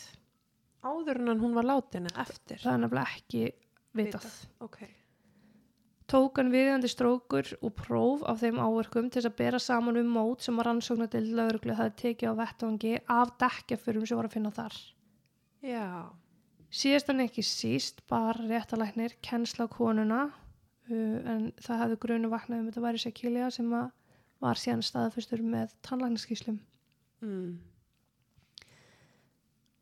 Áður 0.82 1.22
en 1.22 1.42
hún 1.42 1.54
var 1.54 1.66
látin 1.70 2.10
eftir? 2.18 2.58
Það 2.62 2.72
er 2.74 2.82
nefnilega 2.84 3.18
ekki 3.18 3.44
vitað. 3.98 4.32
Ok. 4.66 4.80
Tók 4.82 4.97
hann 6.12 6.52
viðandi 6.52 6.88
strókur 6.88 7.50
og 7.60 7.74
próf 7.76 8.22
af 8.24 8.40
þeim 8.40 8.60
áverkum 8.62 9.10
til 9.10 9.20
þess 9.20 9.28
að 9.28 9.36
bera 9.36 9.58
saman 9.60 9.98
um 10.00 10.08
mót 10.08 10.42
sem 10.42 10.56
að 10.56 10.68
rannsóknardild 10.68 11.34
lauruglu 11.36 11.74
hafi 11.76 11.94
tekið 12.02 12.32
á 12.32 12.40
vettvangi 12.40 12.94
af 13.12 13.34
dekkjaförum 13.42 14.06
sem 14.06 14.16
voru 14.16 14.30
að 14.30 14.36
finna 14.38 14.52
þar. 14.56 14.76
Já. 15.60 16.08
Síðast 16.70 17.08
en 17.12 17.24
ekki 17.24 17.44
síst 17.44 18.00
bar 18.08 18.38
réttalæknir 18.40 19.18
kennsla 19.24 19.68
á 19.68 19.72
konuna 19.72 20.20
uh, 20.28 21.18
en 21.32 21.52
það 21.60 21.82
hefði 21.82 21.98
grunu 22.04 22.30
vaknað 22.32 22.60
um 22.60 22.68
þetta 22.70 22.84
væri 22.84 23.02
sekilja 23.04 23.50
sem 23.52 23.72
að 23.72 23.90
var 24.40 24.60
síðan 24.60 24.84
staðfustur 24.86 25.42
með 25.42 25.74
tannlæknaskíslum. 25.84 26.60
Mm. 27.24 27.58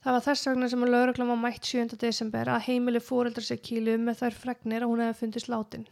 Það 0.07 0.15
var 0.15 0.25
þess 0.25 0.47
vegna 0.49 0.71
sem 0.71 0.83
að 0.87 0.93
lauruglan 0.95 1.31
var 1.33 1.39
mætt 1.43 1.67
7. 1.67 1.97
desember 2.01 2.51
að 2.51 2.67
heimili 2.69 3.03
fóreldra 3.03 3.43
sekílu 3.43 3.97
með 3.99 4.21
þær 4.23 4.37
fregnir 4.43 4.87
að 4.87 4.93
hún 4.93 5.03
hefði 5.03 5.19
fundist 5.21 5.51
látin. 5.51 5.87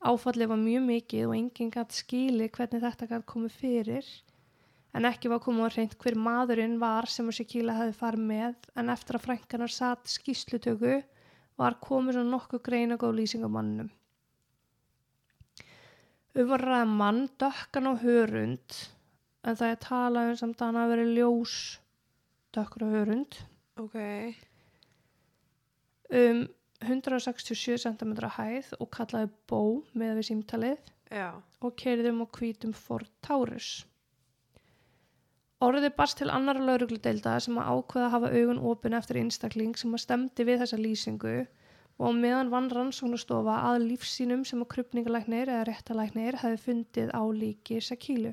Áfallið 0.00 0.48
var 0.48 0.60
mjög 0.60 0.84
mikið 0.88 1.26
og 1.28 1.36
enginn 1.36 1.72
gætt 1.74 1.92
skili 1.92 2.48
hvernig 2.48 2.80
þetta 2.80 3.08
gætt 3.10 3.26
komið 3.28 3.56
fyrir 3.60 4.06
en 4.96 5.06
ekki 5.06 5.30
var 5.30 5.42
komið 5.44 5.66
að 5.66 5.74
reynd 5.76 5.96
hver 6.00 6.16
maðurinn 6.18 6.78
var 6.80 7.08
sem 7.12 7.28
að 7.28 7.36
Shakila 7.38 7.76
hefði 7.76 7.96
farið 7.98 8.22
með 8.30 8.68
en 8.80 8.92
eftir 8.94 9.18
að 9.18 9.26
frænkanar 9.26 9.74
satt 9.74 10.10
skýslutöku 10.10 10.94
var 11.60 11.76
komið 11.84 12.16
svo 12.16 12.24
nokkuð 12.26 12.62
greina 12.64 12.96
góð 13.00 13.18
lýsing 13.18 13.44
á 13.44 13.50
mannum. 13.52 13.90
Um 16.40 16.96
mann 16.96 17.26
dökkan 17.36 17.90
á 17.90 17.94
hörund 18.00 18.78
en 19.44 19.56
það 19.56 19.68
er 19.68 19.80
talað 19.84 20.30
um 20.30 20.38
samt 20.40 20.62
að 20.62 20.66
hann 20.70 20.80
hafi 20.80 20.92
verið 20.94 21.12
ljós 21.18 21.56
dökkur 22.56 22.86
á 22.86 22.88
hörund 22.94 23.38
Ok. 23.80 23.96
um 26.10 26.48
167 26.80 27.76
cm 27.84 28.16
hæð 28.36 28.72
og 28.80 28.88
kallaði 28.96 29.30
bó 29.50 29.62
með 29.92 30.18
við 30.20 30.28
símtalið 30.30 30.90
Já. 31.12 31.28
og 31.60 31.76
keiriðum 31.76 32.24
á 32.24 32.26
hvítum 32.38 32.72
Ford 32.72 33.10
Taurus. 33.20 33.84
Orðið 35.60 35.92
barst 35.96 36.16
til 36.16 36.30
annara 36.32 36.62
laurugludelda 36.64 37.34
sem 37.44 37.58
að 37.60 37.72
ákveða 37.74 38.06
að 38.06 38.14
hafa 38.14 38.28
augun 38.32 38.62
opin 38.70 38.96
eftir 38.96 39.18
einstakling 39.20 39.74
sem 39.76 39.92
að 39.92 40.04
stemdi 40.06 40.46
við 40.48 40.62
þessa 40.62 40.78
lýsingu 40.80 41.34
og 42.00 42.14
meðan 42.16 42.52
vann 42.54 42.70
rannsóknustofa 42.72 43.58
að 43.68 43.82
lífsínum 43.90 44.46
sem 44.48 44.62
að 44.64 44.70
krupningalæknir 44.74 45.52
eða 45.52 45.66
réttalæknir 45.68 46.38
hefði 46.40 46.62
fundið 46.64 47.12
á 47.12 47.22
líki 47.42 47.80
Sakílu. 47.84 48.32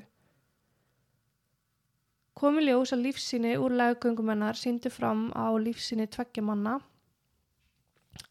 Komi 2.38 2.64
ljós 2.64 2.94
að 2.94 3.04
lífsíni 3.10 3.56
úr 3.60 3.76
laggöngumennar 3.76 4.56
síndi 4.56 4.88
fram 4.94 5.28
á 5.36 5.52
lífsíni 5.60 6.06
tveggja 6.08 6.44
manna. 6.48 6.78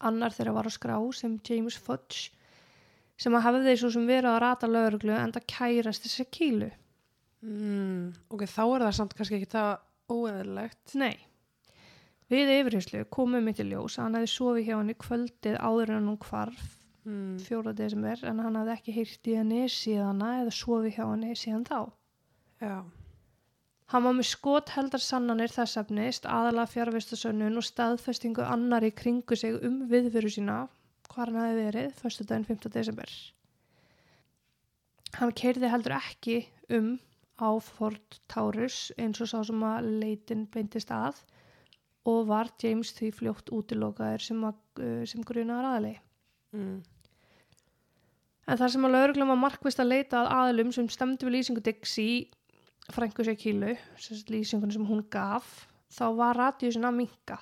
Annar 0.08 0.34
þeirra 0.36 0.54
var 0.58 0.68
á 0.68 0.72
skrá 0.72 0.96
sem 1.16 1.38
James 1.48 1.76
Fudge 1.76 2.30
sem 3.18 3.34
að 3.34 3.44
hafði 3.48 3.64
þeir 3.66 3.80
svo 3.82 3.90
sem 3.96 4.06
verið 4.06 4.30
að 4.30 4.40
rata 4.44 4.68
lauruglu 4.70 5.14
en 5.18 5.32
það 5.34 5.46
kærast 5.50 6.04
þessi 6.06 6.26
kílu. 6.30 6.68
Mm. 7.42 8.12
Ok, 8.30 8.44
þá 8.46 8.62
er 8.66 8.84
það 8.86 8.94
samt 8.98 9.14
kannski 9.18 9.38
ekki 9.40 9.50
það 9.54 9.70
óeðlilegt. 10.14 10.94
Nei. 10.98 11.16
Við 12.28 12.50
yfirherslu 12.58 13.04
komum 13.10 13.44
mitt 13.48 13.58
í 13.62 13.66
ljós 13.70 13.96
að 13.98 14.04
hann 14.04 14.18
hefði 14.18 14.30
sofið 14.34 14.66
hjá 14.68 14.74
henni 14.78 14.96
kvöldið 15.00 15.56
áður 15.64 15.94
en 15.96 16.10
hún 16.12 16.20
hvarf 16.28 16.74
Mm. 17.08 17.38
4. 17.40 17.72
desember 17.72 18.20
en 18.28 18.40
hann 18.42 18.56
hafði 18.58 18.72
ekki 18.74 18.92
heyrt 18.92 19.28
í 19.30 19.36
henni 19.38 19.62
síðana 19.72 20.42
eða 20.42 20.50
sofið 20.52 20.96
hjá 20.98 21.04
henni 21.06 21.30
síðan 21.38 21.62
þá. 21.64 21.78
Já. 22.60 22.74
Hann 23.88 24.04
var 24.04 24.16
með 24.18 24.26
skot 24.28 24.74
heldar 24.74 25.00
sannanir 25.00 25.52
þess 25.52 25.78
efnist, 25.80 26.26
aðalega 26.28 26.68
fjárvistasönnun 26.74 27.56
og 27.56 27.64
staðfestingu 27.64 28.44
annar 28.44 28.84
í 28.84 28.90
kringu 28.92 29.36
sig 29.38 29.56
um 29.64 29.78
viðveru 29.88 30.28
sína, 30.32 30.58
hvar 31.08 31.32
hann 31.32 31.40
hefði 31.40 31.64
verið, 31.70 31.94
förstu 32.02 32.26
daginn 32.28 32.44
5. 32.50 32.68
desember. 32.74 33.14
Hann 35.16 35.32
keirði 35.32 35.72
heldur 35.72 35.96
ekki 35.96 36.42
um 36.76 36.98
á 37.40 37.48
Ford 37.64 38.20
Taurus 38.28 38.90
eins 39.00 39.22
og 39.24 39.30
sá 39.30 39.40
sem 39.46 39.64
að 39.64 39.88
leitin 40.02 40.44
beintist 40.52 40.92
að 40.92 41.22
og 42.08 42.28
var 42.28 42.52
James 42.60 42.92
því 42.96 43.10
fljótt 43.14 43.50
útilokaður 43.54 44.24
sem, 44.24 44.44
að, 44.44 44.60
uh, 44.84 45.02
sem 45.08 45.24
grunaðar 45.24 45.72
aðalegi. 45.72 46.00
Mm. 46.56 46.78
En 48.48 48.60
þar 48.60 48.72
sem 48.72 48.84
að 48.88 48.94
lauruglum 48.96 49.32
var 49.32 49.40
markvist 49.48 49.80
að 49.80 49.92
leita 49.92 50.22
að 50.22 50.34
aðlum 50.36 50.74
sem 50.76 50.88
stemdi 50.92 51.28
við 51.28 51.38
lýsingu 51.38 51.64
Dixie 51.64 52.28
frængu 52.94 53.24
sér 53.26 53.36
kílu, 53.38 53.74
lýsingunni 54.32 54.72
sem 54.76 54.86
hún 54.88 55.02
gaf, 55.12 55.66
þá 55.92 56.04
var 56.16 56.36
radíusin 56.38 56.86
að 56.88 56.96
minka. 57.02 57.38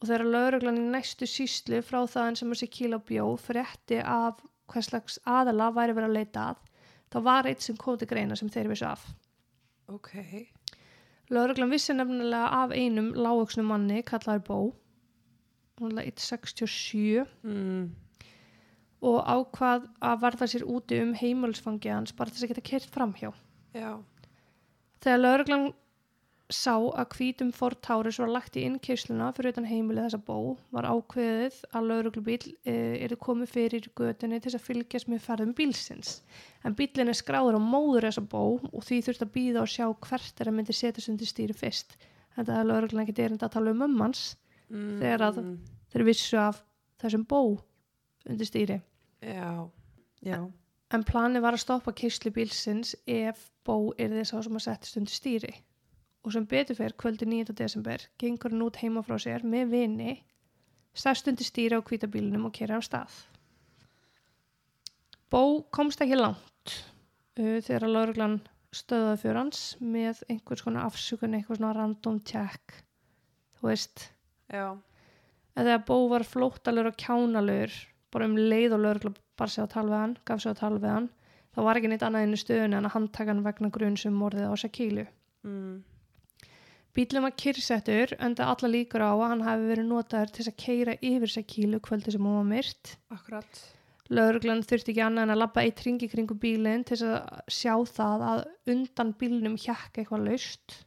Og 0.00 0.08
þegar 0.10 0.26
lauruglan 0.28 0.76
í 0.80 0.84
næstu 0.92 1.24
síslu 1.28 1.78
frá 1.84 2.02
þaðan 2.04 2.36
sem 2.36 2.50
þessi 2.52 2.68
kíla 2.72 2.98
bjó 3.08 3.30
frétti 3.40 4.02
af 4.04 4.42
hvers 4.68 4.90
slags 4.90 5.18
aðala 5.24 5.70
væri 5.72 5.94
verið 5.96 6.10
að 6.10 6.16
leita 6.18 6.48
að, 6.52 6.58
þá 7.12 7.18
var 7.24 7.48
eitt 7.48 7.62
sem 7.64 7.76
kom 7.80 7.96
til 7.98 8.08
greina 8.10 8.36
sem 8.36 8.50
þeir 8.52 8.68
vissu 8.72 8.88
af. 8.90 9.06
Ok. 9.88 10.12
Lauruglan 11.32 11.70
vissi 11.72 11.94
nefnilega 11.96 12.50
af 12.62 12.74
einum 12.76 13.12
lágöksnum 13.16 13.70
manni, 13.70 14.02
kallaður 14.06 14.44
Bó, 14.46 14.58
hún 15.80 15.98
er 15.98 16.10
167 16.10 17.24
Mm. 17.42 17.94
og 19.06 19.18
ákvað 19.28 19.88
að 20.00 20.20
varða 20.22 20.46
sér 20.50 20.64
úti 20.66 21.00
um 21.02 21.12
heimilsfangi 21.14 21.90
hans 21.92 22.12
bara 22.16 22.30
þess 22.30 22.44
að 22.46 22.48
geta 22.52 22.64
kert 22.64 22.90
framhjá. 22.90 23.32
Já. 23.74 24.02
Þegar 25.06 25.20
lauruglan 25.22 25.66
sá 26.50 26.72
að 26.78 27.12
hvítum 27.16 27.48
Ford 27.54 27.78
Taurus 27.82 28.18
var 28.22 28.30
lagt 28.30 28.56
í 28.58 28.62
innkeysluna 28.66 29.28
fyrir 29.34 29.52
utan 29.54 29.66
heimilið 29.66 30.04
þessa 30.08 30.20
bó 30.26 30.36
var 30.74 30.86
ákveðið 30.90 31.56
að 31.74 31.86
lauruglubíl 31.90 32.42
eru 32.70 33.18
komið 33.18 33.50
fyrir 33.54 33.86
götunni 33.98 34.38
til 34.38 34.50
þess 34.52 34.58
að 34.60 34.66
fylgjast 34.66 35.10
með 35.10 35.24
ferðum 35.24 35.54
bílsins. 35.58 36.12
En 36.66 36.74
bílinn 36.78 37.10
er 37.10 37.18
skráður 37.18 37.58
á 37.58 37.62
móður 37.62 38.06
þessa 38.08 38.22
bó 38.30 38.42
og 38.58 38.82
því 38.86 39.00
þurft 39.08 39.24
að 39.26 39.32
býða 39.38 39.62
og 39.64 39.70
sjá 39.74 39.86
hvert 40.06 40.42
er 40.44 40.50
að 40.52 40.56
myndi 40.58 40.74
setjast 40.78 41.10
undir 41.14 41.30
stýri 41.30 41.54
fyrst. 41.58 41.96
Þetta 42.36 42.58
er 42.60 42.68
lauruglan 42.70 43.02
ekki 43.06 43.16
derind 43.22 43.42
að 43.46 43.54
tala 43.58 43.70
um 43.74 43.82
mömmans 43.86 44.34
Mm. 44.66 44.96
Þegar 44.98 45.22
að- 45.22 45.58
þeir 45.94 46.02
vissu 46.08 46.36
af 46.42 46.56
þessum 46.98 47.22
bó 47.30 47.38
undir 48.26 48.46
stýri 48.48 48.80
Já, 49.22 49.70
já. 50.26 50.34
en 50.42 50.52
planið 50.90 51.42
var 51.42 51.56
að 51.56 51.64
stoppa 51.64 51.92
keislu 51.96 52.32
bílsins 52.34 52.94
ef 53.06 53.48
bó 53.66 53.92
er 53.98 54.14
þess 54.14 54.34
að 54.34 54.46
sem 54.46 54.58
að 54.58 54.64
settist 54.66 54.98
undir 55.00 55.16
stýri. 55.16 55.52
Og 56.26 56.34
sem 56.34 56.46
betur 56.46 56.78
fyrir 56.78 56.96
kvöldi 56.98 57.26
9. 57.26 57.54
desember 57.54 58.02
gengur 58.18 58.54
hann 58.54 58.66
út 58.66 58.80
heima 58.82 59.02
frá 59.06 59.18
sér 59.22 59.46
með 59.46 59.70
vini 59.74 60.16
stærst 60.96 61.28
undir 61.30 61.46
stýri 61.46 61.76
á 61.76 61.82
kvítabílunum 61.84 62.48
og 62.48 62.54
kera 62.56 62.78
af 62.78 62.86
stað. 62.86 63.12
Bó 65.30 65.62
komst 65.74 66.00
ekki 66.00 66.18
langt 66.18 66.76
uh, 67.38 67.58
þegar 67.60 67.88
lauruglan 67.90 68.40
stöðaði 68.74 69.20
fyrir 69.22 69.40
hans 69.40 69.62
með 69.80 70.22
einhvers 70.30 70.64
konar 70.64 70.86
afsökun, 70.88 71.34
eitthvað 71.36 71.60
svona 71.60 71.74
random 71.76 72.20
check 72.26 72.82
þú 73.58 73.70
veist. 73.70 74.08
Já, 74.52 74.76
en 75.56 75.66
þegar 75.66 75.84
Bó 75.88 75.96
var 76.12 76.24
flóttalur 76.26 76.90
og 76.90 76.98
kjánalur 77.00 77.72
bara 78.14 78.28
um 78.28 78.36
leið 78.38 78.76
og 78.76 78.84
laurugla 78.84 79.12
bara 79.36 79.52
sig 79.52 79.64
á 79.64 79.68
tal 79.70 79.86
við 79.88 80.00
hann, 80.00 80.16
gaf 80.24 80.42
sig 80.42 80.54
á 80.54 80.60
tal 80.60 80.76
við 80.78 80.92
hann 80.92 81.10
þá 81.56 81.60
var 81.66 81.80
ekki 81.80 81.90
neitt 81.92 82.06
annað 82.06 82.26
inn 82.26 82.36
í 82.36 82.40
stöðunni 82.40 82.78
en 82.78 82.88
að 82.88 82.96
handtaka 82.96 83.32
hann 83.32 83.44
vegna 83.44 83.72
grunnsum 83.74 84.16
morðið 84.20 84.50
á 84.50 84.54
Sakílu 84.60 85.06
mm. 85.46 85.76
Bílum 86.96 87.26
var 87.26 87.34
kyrsettur 87.36 88.14
enda 88.24 88.46
alla 88.48 88.68
líkur 88.72 89.02
á 89.04 89.12
að 89.12 89.26
hann 89.28 89.42
hafi 89.44 89.66
verið 89.68 89.88
notaður 89.90 90.30
til 90.32 90.44
að 90.46 90.54
keira 90.62 90.94
yfir 91.04 91.28
Sakílu 91.28 91.80
kvöldi 91.84 92.14
sem 92.14 92.24
hún 92.24 92.38
var 92.38 92.46
myrt 92.48 92.92
akkurat. 93.12 93.58
Lauruglan 94.08 94.62
þurfti 94.64 94.94
ekki 94.94 95.02
annað 95.04 95.26
en 95.26 95.34
að 95.34 95.40
labba 95.42 95.64
eitt 95.66 95.82
ringi 95.84 96.08
kringu 96.08 96.38
bílinn 96.40 96.86
til 96.88 96.96
að 97.04 97.42
sjá 97.52 97.74
það 97.90 98.24
að 98.30 98.42
undan 98.72 99.12
bílnum 99.20 99.58
hjakk 99.60 100.00
eitthvað 100.00 100.24
laust. 100.30 100.78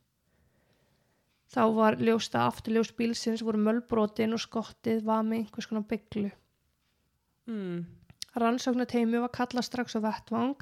Þá 1.54 1.64
var 1.78 2.00
ljóst 2.02 2.38
að 2.38 2.48
afturljós 2.56 2.94
bílsins 2.98 3.46
voru 3.46 3.62
mölbrotin 3.62 4.34
og 4.34 4.42
skottið 4.42 5.04
var 5.06 5.22
með 5.28 5.44
einhvers 5.44 5.70
konar 5.70 5.86
bygglu. 5.90 6.32
Mm. 7.50 7.86
Rannsóknateimi 8.40 9.22
var 9.24 9.34
kallað 9.34 9.68
strax 9.68 9.98
á 9.98 10.00
vettvang 10.06 10.56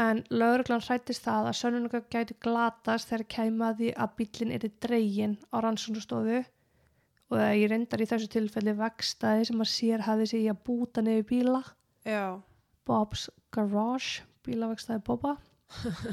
en 0.00 0.22
lauruglan 0.32 0.84
hrættist 0.84 1.24
það 1.24 1.50
að 1.50 1.58
sönnunga 1.60 2.02
gætu 2.12 2.36
glatast 2.44 3.10
þegar 3.10 3.28
kæmaði 3.36 3.92
að 3.96 4.14
bílinn 4.18 4.54
er 4.56 4.66
dregin 4.84 5.36
á 5.52 5.56
rannsóknastofu 5.64 6.40
og 6.40 7.34
það 7.36 7.54
ég 7.60 7.70
reyndar 7.72 8.04
í 8.04 8.08
þessu 8.08 8.28
tilfelli 8.32 8.76
vegstæði 8.78 9.48
sem 9.48 9.62
að 9.64 9.72
sér 9.72 10.04
hafði 10.06 10.28
sig 10.32 10.44
í 10.44 10.50
að 10.52 10.62
búta 10.68 11.02
nefnir 11.02 11.28
bíla. 11.30 11.62
Já, 12.06 12.40
Bob's 12.86 13.28
Garage 13.54 14.26
bílavegstæði 14.46 15.02
Boba 15.06 15.36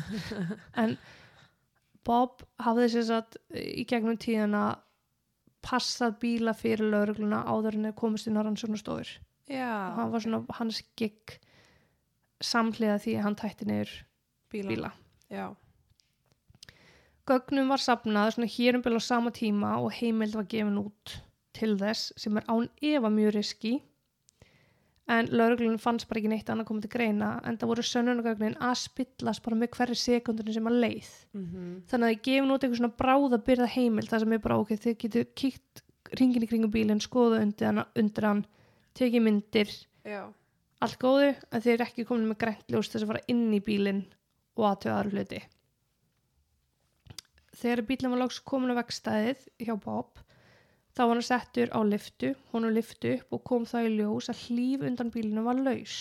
en 0.82 0.96
Bob 2.08 2.42
hafði 2.64 2.90
sér 2.96 3.06
satt 3.12 3.38
í 3.54 3.86
gegnum 3.88 4.18
tíðina 4.20 4.64
passað 5.64 6.18
bíla 6.24 6.56
fyrir 6.58 6.90
laurugluna 6.92 7.44
áður 7.48 7.78
en 7.78 7.88
þeir 7.88 8.00
komist 8.00 8.28
inn 8.28 8.40
á 8.40 8.44
rannsóknastofur. 8.44 9.12
Og 9.50 9.98
hann 9.98 10.14
var 10.14 10.24
svona 10.24 10.44
hans 10.60 10.82
gig 11.00 11.38
samhliða 12.44 13.00
því 13.04 13.18
að 13.18 13.26
hann 13.28 13.40
tætti 13.40 13.68
niður 13.68 13.94
bíla. 14.52 14.70
bíla. 14.70 14.92
Gögnum 17.28 17.72
var 17.72 17.80
safnað 17.80 18.36
svona 18.36 18.52
hér 18.52 18.78
um 18.78 18.84
bíla 18.84 19.00
á 19.00 19.04
sama 19.04 19.32
tíma 19.32 19.78
og 19.80 19.94
heimild 19.96 20.36
var 20.36 20.48
gefin 20.52 20.80
út 20.82 21.18
til 21.56 21.76
þess 21.80 22.14
sem 22.20 22.38
er 22.38 22.48
án 22.50 22.70
efa 22.82 23.12
mjög 23.14 23.36
riski 23.38 23.74
en 25.12 25.28
lauruglunum 25.36 25.80
fannst 25.84 26.08
bara 26.08 26.22
ekki 26.22 26.32
neitt 26.32 26.50
annað 26.52 26.70
komið 26.70 26.86
til 26.86 26.94
greina 26.96 27.30
en 27.44 27.58
það 27.60 27.72
voru 27.74 27.84
sönnunagögnin 27.88 28.56
að 28.64 28.76
spillast 28.86 29.44
bara 29.44 29.60
með 29.60 29.74
hverri 29.76 29.98
sekundinu 30.00 30.56
sem 30.56 30.70
að 30.70 30.80
leið. 30.86 31.10
Mm 31.36 31.48
þannig 31.92 32.08
að 32.08 32.14
ég 32.14 32.22
gefin 32.28 32.54
út 32.54 32.64
eitthvað 32.64 32.80
svona 32.80 33.00
bráða 33.04 33.40
byrða 33.48 33.68
heimild 33.76 34.10
það 34.10 34.24
sem 34.24 34.34
er 34.34 34.44
bara 34.46 34.60
ok, 34.62 34.76
þið 34.86 34.98
getur 35.04 35.28
kíkt 35.36 35.84
ringin 36.20 36.44
í 36.44 36.48
kringum 36.48 36.72
bílinn, 36.72 37.02
skoða 37.04 37.42
undir 37.42 37.68
hann, 37.68 37.84
undir 37.96 38.28
hann 38.28 38.46
tekið 38.98 39.26
myndir, 39.26 39.72
já, 40.06 40.22
allt 40.84 41.00
góðu 41.02 41.32
þið 41.54 41.72
er 41.74 41.86
ekki 41.88 42.06
komin 42.10 42.30
með 42.32 42.42
grænt 42.44 42.74
ljós 42.74 42.92
þess 42.92 43.06
að 43.06 43.14
fara 43.14 43.26
inn 43.34 43.48
í 43.56 43.62
bílinn 43.64 44.04
og 44.58 44.68
aðtöða 44.70 44.98
aðra 45.00 45.14
hluti. 45.16 45.42
Þegar 47.54 47.86
bílinn 47.88 48.14
var 48.14 48.22
loks 48.24 48.40
komin 48.44 48.74
á 48.74 48.80
vegstæðið 48.82 49.48
hjá 49.66 49.74
Bob 49.82 50.22
þá 50.94 51.02
var 51.04 51.16
hann 51.16 51.26
settur 51.26 51.72
á 51.74 51.80
liftu 51.86 52.34
honum 52.52 52.74
liftu 52.76 53.16
upp 53.18 53.38
og 53.38 53.46
kom 53.50 53.66
það 53.70 53.88
í 53.88 53.94
ljós 53.98 54.30
að 54.34 54.44
hlýf 54.48 54.86
undan 54.90 55.12
bílinu 55.14 55.46
var 55.46 55.62
laus. 55.62 55.98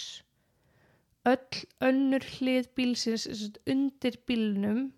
Öll 1.28 1.62
önnur 1.86 2.24
hlið 2.36 2.68
bílsins 2.76 3.28
undir 3.70 4.18
bílnum 4.26 4.88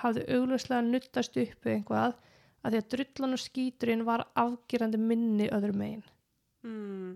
hafði 0.00 0.26
augljóslega 0.34 0.82
nuttast 0.86 1.38
upp 1.40 1.66
við 1.66 1.76
einhvað 1.76 2.16
að 2.60 2.74
því 2.74 2.80
að 2.80 2.88
drullan 2.94 3.36
og 3.36 3.42
skíturinn 3.44 4.06
var 4.08 4.26
afgerandi 4.42 5.00
minni 5.00 5.48
öðrum 5.54 5.78
megin. 5.80 6.02
Mm. 6.66 7.12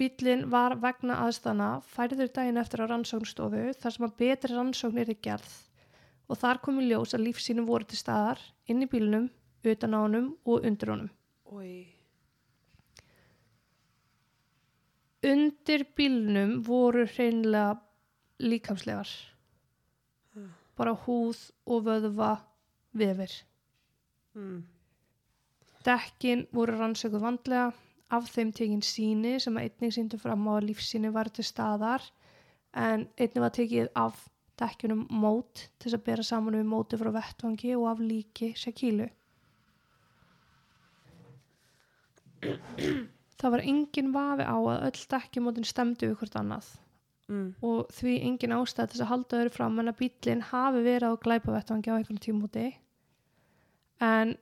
Bílinn 0.00 0.46
var 0.52 0.78
vegna 0.80 1.18
aðstana 1.26 1.70
færður 1.84 2.30
daginn 2.32 2.60
eftir 2.60 2.80
á 2.80 2.86
rannsóknstofu 2.88 3.66
þar 3.82 3.96
sem 3.96 4.06
að 4.06 4.16
betri 4.22 4.56
rannsókn 4.56 5.02
er 5.02 5.12
gerð 5.28 5.56
og 6.30 6.38
þar 6.40 6.60
kom 6.64 6.78
í 6.80 6.88
ljós 6.88 7.12
að 7.16 7.26
lífsýnum 7.26 7.66
voru 7.68 7.88
til 7.90 7.98
staðar 7.98 8.40
inn 8.70 8.84
í 8.84 8.88
bílnum, 8.90 9.26
utan 9.66 9.96
á 9.96 9.98
honum 9.98 10.28
og 10.46 10.66
undir 10.66 10.92
honum. 10.92 11.10
Ói, 11.50 11.90
Undir 15.20 15.82
bílnum 15.96 16.62
voru 16.64 17.02
hreinlega 17.04 17.74
líkamslegar. 18.40 19.10
Bara 20.78 20.94
húð 20.96 21.42
og 21.66 21.82
vöðva 21.84 22.30
vefir. 22.96 23.34
mm. 24.32 24.62
Dekkin 25.84 26.46
voru 26.52 26.78
rannsökuð 26.78 27.20
vandlega, 27.20 27.72
af 28.10 28.28
þeim 28.34 28.50
tekin 28.56 28.82
síni 28.84 29.36
sem 29.42 29.56
að 29.56 29.68
einnig 29.68 29.94
síndu 29.94 30.18
fram 30.20 30.48
á 30.50 30.52
að 30.56 30.66
lífsýni 30.70 31.12
var 31.14 31.30
til 31.30 31.46
staðar 31.46 32.04
en 32.74 33.06
einnig 33.16 33.44
var 33.44 33.54
tekið 33.56 33.88
af 33.98 34.26
dekkjunum 34.60 35.06
mót 35.22 35.66
til 35.78 35.88
þess 35.88 35.98
að 35.98 36.04
bera 36.10 36.26
saman 36.26 36.58
við 36.58 36.68
móti 36.68 37.00
frá 37.00 37.10
vettvangi 37.14 37.72
og 37.78 37.88
af 37.92 38.02
líki 38.04 38.52
Shakilu. 38.58 39.08
Það 43.40 43.54
var 43.56 43.64
engin 43.64 44.12
vafi 44.12 44.44
á 44.44 44.56
að 44.58 44.86
öll 44.90 45.02
dekkjumótin 45.14 45.68
stemdu 45.68 46.10
við 46.10 46.18
hvort 46.20 46.38
annað 46.40 46.70
Mm. 47.30 47.54
og 47.62 47.90
því 47.94 48.16
engin 48.26 48.52
ástæð 48.56 48.88
þess 48.90 49.02
að 49.04 49.10
halda 49.12 49.38
öðru 49.38 49.50
fram 49.54 49.76
en 49.78 49.90
að 49.92 49.98
bílinn 50.00 50.40
hafi 50.48 50.80
verið 50.82 51.12
á 51.14 51.22
glæpavettvangi 51.24 51.92
á 51.92 51.94
einhvern 51.94 52.22
tímúti 52.24 52.64
en 54.02 54.32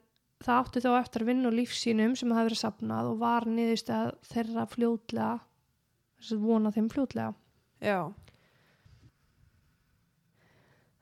það 0.45 0.63
átti 0.63 0.85
þó 0.85 0.91
eftir 0.99 1.25
að 1.25 1.31
vinna 1.33 1.51
úr 1.51 1.59
lífsýnum 1.59 2.15
sem 2.19 2.33
hafi 2.35 2.51
verið 2.51 2.63
sapnað 2.63 3.11
og 3.13 3.21
var 3.23 3.49
niðurst 3.51 3.93
að 3.95 4.15
þeirra 4.31 4.65
fljótlega 4.71 5.35
þess 6.19 6.35
að 6.35 6.47
vona 6.49 6.75
þeim 6.75 6.89
fljótlega. 6.93 7.35
Já, 7.79 8.01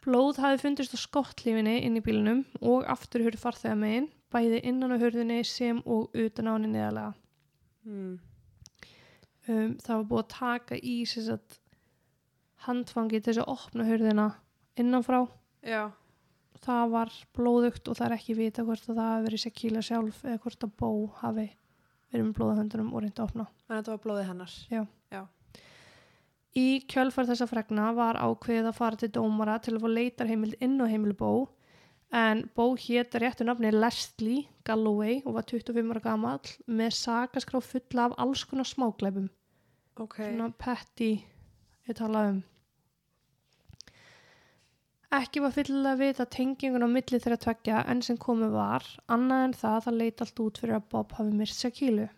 Blóð 0.07 0.37
hafi 0.38 0.61
fundist 0.62 0.94
á 0.94 0.99
skottlífinni 1.03 1.81
inn 1.83 1.99
í 1.99 2.01
bílnum 2.05 2.44
og 2.62 2.85
aftur 2.87 3.25
hurð 3.27 3.40
farþega 3.42 3.75
megin 3.81 4.05
bæði 4.31 4.61
innan 4.70 4.94
á 4.94 5.03
hurðinni 5.03 5.40
sem 5.42 5.81
og 5.83 6.14
utan 6.14 6.46
á 6.46 6.53
henni 6.55 6.70
neðalega 6.70 7.09
mm. 7.90 8.12
um, 9.51 9.72
það 9.83 9.90
var 9.96 10.07
búið 10.12 10.22
að 10.22 10.29
taka 10.37 10.79
í 10.79 10.94
handfangi 12.68 13.18
til 13.18 13.33
þess 13.33 13.42
að 13.42 13.51
opna 13.57 13.87
hurðina 13.88 14.29
innanfrá. 14.79 15.25
Já, 15.66 15.90
það 16.64 16.90
var 16.92 17.14
blóðugt 17.37 17.88
og 17.90 17.99
það 17.99 18.07
er 18.07 18.16
ekki 18.16 18.37
vita 18.38 18.64
hvort 18.66 18.88
að 18.88 18.99
það 18.99 19.11
hafi 19.11 19.27
verið 19.27 19.42
Shakila 19.42 19.83
sjálf 19.85 20.21
eða 20.25 20.42
hvort 20.45 20.66
að 20.66 20.75
Bó 20.83 20.90
hafi 21.23 21.47
verið 22.12 22.27
með 22.27 22.37
blóðahöndunum 22.38 22.92
og 22.92 23.03
reyndi 23.03 23.21
að 23.21 23.27
opna. 23.29 23.47
en 23.69 23.77
þetta 23.77 23.95
var 23.95 24.05
blóðið 24.05 24.31
hennar. 24.31 24.57
Í 26.57 26.69
kjölfar 26.88 27.29
þessa 27.29 27.49
fregna 27.51 27.90
var 27.92 28.16
ákveðið 28.16 28.71
að 28.71 28.79
fara 28.79 28.97
til 28.97 29.11
dómara 29.12 29.59
til 29.61 29.75
að 29.77 29.83
fá 29.85 29.90
leitarheimild 29.92 30.57
inn 30.64 30.79
á 30.81 30.87
heimil 30.88 31.12
Bó 31.12 31.49
en 32.16 32.47
Bó 32.57 32.71
hétt 32.81 33.19
réttu 33.21 33.45
nafni 33.45 33.73
Leslie 33.75 34.47
Galloway 34.64 35.21
og 35.27 35.37
var 35.37 35.45
25 35.51 35.92
ára 35.92 36.05
gamall 36.07 36.55
með 36.66 36.97
sakaskrá 36.97 37.61
fulla 37.61 38.09
af 38.09 38.16
alls 38.25 38.47
konar 38.49 38.64
smáglæpum. 38.64 39.29
Ok, 40.01 40.16
svona 40.23 40.53
petty 40.57 41.19
ég 41.88 41.97
tala 41.99 42.29
um 42.31 42.42
ekki 45.20 45.42
var 45.44 45.55
fyllilega 45.55 45.94
að 45.96 46.02
vita 46.05 46.26
tengingun 46.37 46.87
á 46.87 46.88
milli 46.90 47.20
þeirra 47.20 47.38
tveggja 47.42 47.85
enn 47.90 48.02
sem 48.05 48.18
komið 48.20 48.57
var. 48.57 48.88
Annað 49.12 49.44
en 49.44 49.55
það 49.61 49.79
það 49.87 50.00
leit 50.00 50.24
allt 50.24 50.42
út 50.46 50.61
fyrir 50.62 50.79
að 50.79 50.90
Bob 50.94 51.14
hafi 51.18 51.37
myrst 51.37 51.62
Shakilu 51.62 52.09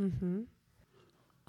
mm 0.00 0.40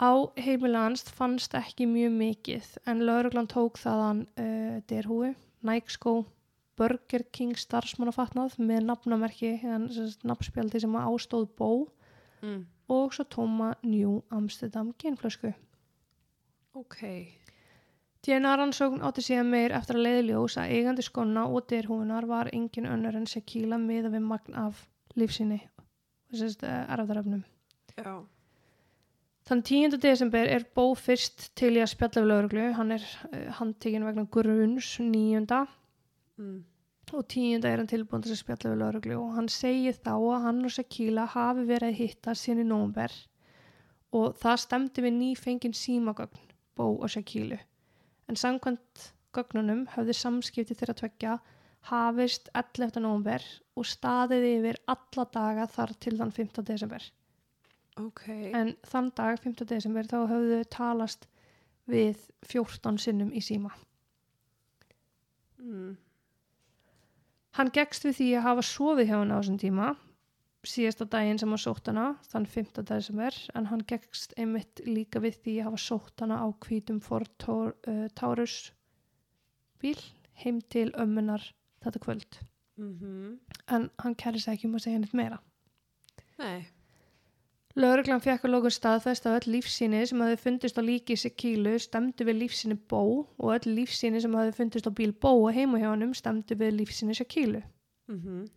á 0.01 0.11
heimilans 0.41 1.05
fannst 1.13 1.53
ekki 1.57 1.85
mjög 1.85 2.13
mikið 2.17 2.69
en 2.89 3.03
lauruglan 3.05 3.49
tók 3.49 3.77
þaðan 3.79 4.25
uh, 4.41 4.77
derhúi, 4.89 5.35
Nike 5.61 5.93
skó 5.93 6.21
Burger 6.79 7.23
King 7.35 7.53
starfsmannafatnað 7.59 8.57
með 8.57 8.87
nafnamerki 8.89 9.53
nafnspjaldi 10.25 10.81
sem 10.81 10.97
ástóð 10.97 11.45
Bó 11.57 11.69
mm. 12.41 12.63
og 12.89 13.13
svo 13.13 13.27
tóma 13.29 13.75
New 13.85 14.21
Amsterdam 14.33 14.89
genflösku 14.97 15.53
ok, 16.73 16.97
DNA 18.21 18.51
rannsókn 18.59 19.01
átti 19.01 19.23
síðan 19.25 19.49
meir 19.49 19.73
eftir 19.73 19.97
að 19.97 20.05
leiði 20.05 20.25
ljós 20.27 20.57
að 20.61 20.73
eigandi 20.75 21.05
skonna 21.05 21.47
og 21.49 21.65
derhúfunar 21.71 22.27
var 22.29 22.51
engin 22.53 22.85
önnur 22.85 23.17
en 23.17 23.25
Sekíla 23.29 23.79
miða 23.81 24.11
við 24.13 24.27
magn 24.29 24.57
af 24.61 24.83
lífsinni 25.17 25.57
og 25.81 26.37
sérst 26.37 26.61
erfðaröfnum. 26.67 27.41
Já. 27.97 28.21
Þann 29.49 29.63
10. 29.65 29.97
desember 30.03 30.47
er 30.47 30.67
Bó 30.75 30.91
fyrst 30.95 31.49
til 31.57 31.73
í 31.73 31.81
að 31.81 31.89
spjalla 31.95 32.21
við 32.21 32.29
lauruglu. 32.29 32.67
Hann 32.77 32.93
er 32.93 33.07
uh, 33.31 33.47
handtekinn 33.57 34.05
vegna 34.05 34.27
gruns 34.29 34.91
9. 35.01 35.41
Mm. 36.37 36.59
og 37.11 37.25
10. 37.27 37.65
er 37.67 37.81
hann 37.81 37.89
tilbúin 37.89 38.21
til 38.23 38.31
að 38.31 38.39
spjalla 38.39 38.69
við 38.71 38.79
lauruglu 38.79 39.17
og 39.19 39.33
hann 39.35 39.49
segir 39.51 39.97
þá 39.97 40.13
að 40.13 40.45
hann 40.45 40.61
og 40.69 40.71
Sakila 40.71 41.25
hafi 41.33 41.65
verið 41.67 41.97
hitta 41.97 42.37
sín 42.37 42.61
í 42.61 42.67
nómber 42.69 43.11
og 44.15 44.37
það 44.39 44.61
stemdi 44.63 45.03
við 45.03 45.17
nýfengin 45.17 45.75
símagögn, 45.75 46.47
Bó 46.77 46.85
og 46.93 47.09
Sakilu. 47.11 47.59
En 48.31 48.39
samkvæmt 48.39 49.09
gögnunum 49.35 49.83
höfði 49.91 50.15
samskipti 50.15 50.75
þeirra 50.79 50.95
tveggja 51.01 51.39
hafist 51.89 52.47
11. 52.55 53.01
nómber 53.03 53.43
og 53.75 53.87
staðið 53.89 54.45
yfir 54.53 54.77
alla 54.93 55.25
daga 55.33 55.65
þar 55.71 55.91
til 55.99 56.13
þann 56.19 56.31
5. 56.35 56.61
desember. 56.67 57.07
Ok. 57.99 58.23
En 58.29 58.75
þann 58.87 59.09
dag, 59.17 59.39
5. 59.43 59.65
desember, 59.67 60.07
þá 60.07 60.29
höfðu 60.31 60.61
þau 60.61 60.69
talast 60.77 61.27
við 61.91 62.21
14 62.47 63.01
sinnum 63.03 63.33
í 63.35 63.41
síma. 63.43 63.73
Mm. 65.59 65.97
Hann 67.59 67.73
gegst 67.75 68.07
við 68.07 68.15
því 68.21 68.29
að 68.37 68.47
hafa 68.47 68.63
sofið 68.63 69.11
hjá 69.11 69.17
hann 69.17 69.35
á 69.35 69.39
þessum 69.41 69.59
tíma, 69.59 69.89
síðasta 70.67 71.07
daginn 71.09 71.39
sem 71.41 71.49
hann 71.49 71.61
sótt 71.61 71.87
hana, 71.89 72.15
þann 72.29 72.45
5. 72.45 72.83
desember, 72.85 73.37
en 73.57 73.69
hann 73.71 73.83
gegst 73.89 74.35
einmitt 74.37 74.83
líka 74.85 75.21
við 75.23 75.39
því 75.41 75.55
að 75.59 75.69
hafa 75.69 75.81
sótt 75.85 76.21
hana 76.21 76.41
á 76.41 76.47
hvítum 76.65 77.01
Ford 77.01 77.31
Taur, 77.41 77.73
uh, 77.89 78.07
Taurus 78.15 78.71
bíl 79.81 79.97
heim 80.43 80.61
til 80.69 80.89
ömmunar 80.93 81.43
þetta 81.83 82.03
kvöld. 82.03 82.43
Mm 82.77 83.39
En 83.67 83.89
hann 83.99 84.15
kæri 84.15 84.39
sig 84.39 84.53
ekki 84.53 84.67
um 84.67 84.75
að 84.75 84.85
segja 84.85 84.99
neitt 84.99 85.13
meira. 85.13 85.39
Nei. 86.39 86.67
Lögreglan 87.75 88.19
fekk 88.19 88.43
að 88.45 88.51
lókun 88.51 88.73
staðfest 88.75 89.25
að 89.25 89.37
öll 89.37 89.53
lífsýni 89.53 90.01
sem 90.07 90.19
hafði 90.19 90.39
fundist 90.41 90.79
á 90.79 90.83
líki 90.83 91.15
Sekílu 91.15 91.77
stemdi 91.79 92.25
við 92.27 92.41
lífsýni 92.41 92.75
Bó 92.75 93.23
og 93.37 93.53
öll 93.53 93.75
lífsýni 93.77 94.19
sem 94.19 94.33
hafði 94.35 94.55
fundist 94.57 94.89
á 94.89 94.91
bíl 94.91 95.13
Bó 95.13 95.31
og 95.45 95.53
heima 95.55 95.79
hjá 95.79 95.87
hannum 95.93 96.11
stemdi 96.17 96.57
við 96.59 96.81
lífsýni 96.81 97.15
Sekílu. 97.15 97.63
Mm 98.11 98.49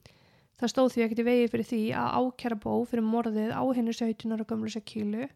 Það 0.60 0.70
stóð 0.70 0.90
því 0.94 1.04
ekkert 1.04 1.22
í 1.22 1.26
vegi 1.28 1.46
fyrir 1.50 1.68
því 1.70 1.80
að 1.98 2.16
ákjæra 2.20 2.58
Bó 2.62 2.72
fyrir 2.86 3.06
morðið 3.06 3.50
á 3.54 3.62
henni 3.74 3.94
17 3.96 4.34
ára 4.36 4.46
gömlu 4.46 4.70
Sekílu 4.70 5.28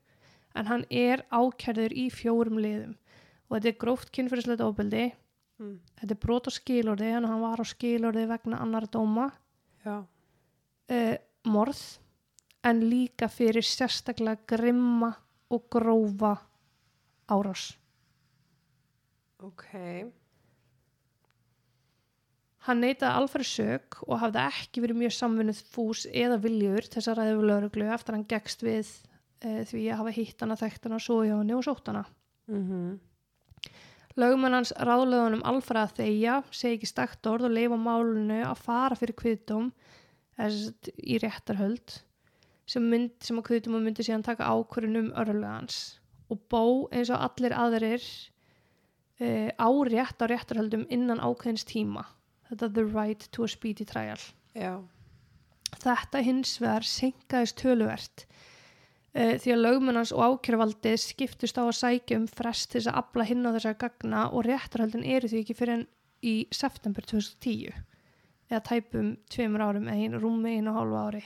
en 0.54 0.68
hann 0.70 0.84
er 0.90 1.24
ákjærður 1.34 1.94
í 1.98 2.06
fjórum 2.14 2.60
liðum 2.62 2.94
og 3.48 3.56
þetta 3.56 3.68
er 3.72 3.80
gróft 3.80 4.12
kynfyrirslegt 4.14 4.62
ofbeldi, 4.64 5.12
Mm. 5.58 5.80
þetta 5.98 6.14
er 6.14 6.18
brot 6.22 6.46
á 6.46 6.52
skilorði 6.54 7.06
en 7.18 7.24
hann 7.26 7.40
var 7.42 7.58
á 7.58 7.66
skilorði 7.66 8.28
vegna 8.30 8.60
annara 8.62 8.86
dóma, 8.86 9.32
uh, 9.84 11.16
morð 11.50 11.80
en 12.62 12.84
líka 12.86 13.26
fyrir 13.26 13.66
sérstaklega 13.66 14.38
grimma 14.46 15.16
og 15.50 15.64
grófa 15.68 16.36
árás. 17.28 17.76
Ok. 19.42 20.12
Hann 22.68 22.82
neitaði 22.84 23.16
alfæri 23.16 23.46
sök 23.48 23.96
og 24.04 24.18
hafði 24.20 24.44
ekki 24.44 24.82
verið 24.84 24.98
mjög 25.00 25.12
samvinnið 25.16 25.60
fús 25.72 26.02
eða 26.12 26.36
viljur 26.42 26.84
þess 26.92 27.08
að 27.08 27.20
ræði 27.20 27.36
við 27.38 27.46
lauruglu 27.48 27.86
eftir 27.94 28.16
hann 28.16 28.26
gegst 28.28 28.64
við 28.66 28.90
uh, 29.44 29.62
því 29.70 29.84
að 29.88 30.00
hafa 30.02 30.16
hitt 30.18 30.44
hana, 30.44 30.56
þekkt 30.60 30.88
hana, 30.88 30.98
hjá 31.00 31.36
henni 31.38 31.56
og 31.56 31.64
sótt 31.64 31.88
hana. 31.92 32.04
Mm 32.50 32.98
Lögumenn 34.18 34.56
hans 34.56 34.72
ráðlöðunum 34.74 35.44
alfæri 35.46 35.78
að 35.78 35.92
þeia, 36.00 36.32
segi 36.50 36.74
ekki 36.74 36.88
stakt 36.90 37.26
orð 37.30 37.46
og 37.46 37.52
leifa 37.54 37.76
málunu 37.78 38.40
að 38.42 38.62
fara 38.64 38.96
fyrir 38.98 39.14
kviðdóm 39.14 39.68
í 40.42 41.18
réttarhöld 41.22 42.00
sem, 42.66 42.82
mynd, 42.82 43.14
sem 43.22 43.38
að 43.38 43.46
kviðdóma 43.46 43.78
myndi 43.84 44.02
síðan 44.02 44.26
taka 44.26 44.48
ákvörðun 44.50 45.04
um 45.04 45.12
örlugans 45.22 46.00
og 46.32 46.40
bó 46.50 46.64
eins 46.90 47.12
og 47.14 47.22
allir 47.28 47.54
aðrir 47.54 48.02
uh, 49.22 49.50
á 49.54 49.68
rétt 49.86 50.18
á 50.18 50.26
réttarhöldum 50.26 50.88
innan 50.90 51.22
ákveðins 51.22 51.66
tíma. 51.68 52.02
Þetta 52.48 52.70
the 52.74 52.84
right 52.84 53.28
to 53.32 53.44
a 53.44 53.48
speedy 53.48 53.84
trial. 53.84 54.20
Já. 54.56 54.80
Þetta 55.78 56.22
hins 56.24 56.54
vegar 56.62 56.86
senkaðist 56.86 57.58
töluvert 57.60 58.24
uh, 58.24 59.34
því 59.36 59.52
að 59.52 59.62
lögmennans 59.64 60.14
og 60.16 60.38
ákjörvaldið 60.38 60.96
skiptust 61.02 61.60
á 61.60 61.64
að 61.66 61.76
sækja 61.82 62.20
um 62.22 62.28
frest 62.30 62.72
þess 62.72 62.88
að 62.88 63.02
afla 63.02 63.26
hinn 63.28 63.44
á 63.44 63.52
þessar 63.56 63.76
gagna 63.82 64.24
og 64.32 64.46
réttarhöldin 64.48 65.04
eru 65.04 65.28
því 65.28 65.42
ekki 65.44 65.58
fyrir 65.58 65.76
en 65.76 65.86
í 66.24 66.36
september 66.54 67.04
2010 67.06 67.76
eða 68.48 68.62
tæpum 68.64 69.12
tveimur 69.30 69.66
árum 69.68 69.90
eða 69.90 70.06
ein, 70.06 70.16
rúmi 70.18 70.56
einu 70.56 70.72
og 70.72 70.80
hálfu 70.80 71.02
ári. 71.04 71.22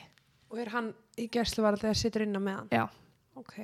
Og 0.50 0.58
er 0.60 0.72
hann 0.74 0.90
í 1.16 1.28
gæsluvarði 1.32 1.86
þegar 1.86 2.00
situr 2.02 2.26
innan 2.26 2.44
með 2.44 2.58
hann? 2.58 2.72
Já. 2.74 2.84
Ok. 3.38 3.54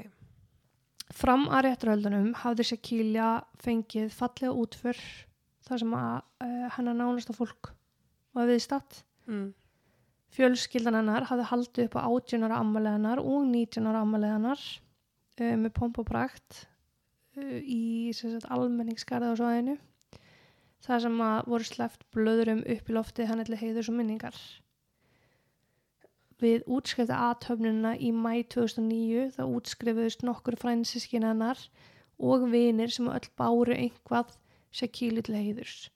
Fram 1.19 1.49
að 1.51 1.65
réttarhöldunum 1.67 2.31
hafði 2.45 2.69
Shakilja 2.71 3.29
fengið 3.65 4.13
fallega 4.15 4.55
útför 4.55 5.01
þar 5.69 5.83
sem 5.83 5.95
að 5.99 6.15
uh, 6.45 6.67
hennar 6.77 6.97
nánasta 6.97 7.37
fólk 7.37 7.73
var 8.37 8.49
viðstatt. 8.49 9.03
Mm. 9.29 9.51
Fjölskyldan 10.37 10.99
hennar 10.99 11.27
hafði 11.29 11.49
haldið 11.51 11.89
upp 11.89 11.97
á 11.97 12.01
18 12.05 12.47
ára 12.49 12.61
ammaliðanar 12.63 13.23
og 13.23 13.47
19 13.49 13.89
ára 13.89 14.05
ammaliðanar 14.05 14.63
uh, 14.63 15.55
með 15.57 15.75
pomp 15.77 16.01
og 16.01 16.09
prakt 16.09 16.65
uh, 17.39 17.59
í 17.61 18.15
sem 18.17 18.35
sagt, 18.35 18.49
almenningskarða 18.53 19.33
á 19.33 19.39
svoðinu. 19.41 19.77
Það 20.85 21.05
sem 21.05 21.21
að 21.27 21.53
voru 21.53 21.67
sleft 21.67 22.05
blöðurum 22.15 22.65
upp 22.65 22.89
í 22.89 22.95
loftið 22.95 23.31
hann 23.31 23.43
eitthvað 23.43 23.63
heiður 23.65 23.89
svo 23.89 23.95
minningar. 23.99 24.41
Við 26.39 26.63
útskrifta 26.71 27.17
aðtöfnuna 27.33 27.97
í 27.99 28.13
mæ 28.15 28.45
2009 28.55 29.33
þá 29.35 29.41
útskrifuðust 29.49 30.23
nokkur 30.23 30.55
frænsiskinn 30.61 31.27
hennar 31.27 31.59
og 32.19 32.47
vinir 32.53 32.93
sem 32.95 33.09
öll 33.11 33.27
báru 33.39 33.75
einhvað 33.75 34.37
Shaquille 34.79 35.23
til 35.27 35.37
heiðurs. 35.39 35.89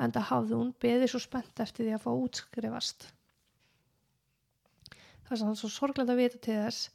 En 0.00 0.12
það 0.14 0.28
hafði 0.30 0.58
hún 0.60 0.74
beðið 0.80 1.10
svo 1.12 1.20
spennt 1.26 1.60
eftir 1.60 1.86
því 1.86 1.96
að 1.96 2.04
fá 2.06 2.12
útskrifast 2.14 3.10
það 5.30 5.50
er 5.52 5.58
svo 5.60 5.70
sorglega 5.70 6.14
að 6.14 6.20
vita 6.24 6.38
til 6.42 6.56
þess 6.58 6.86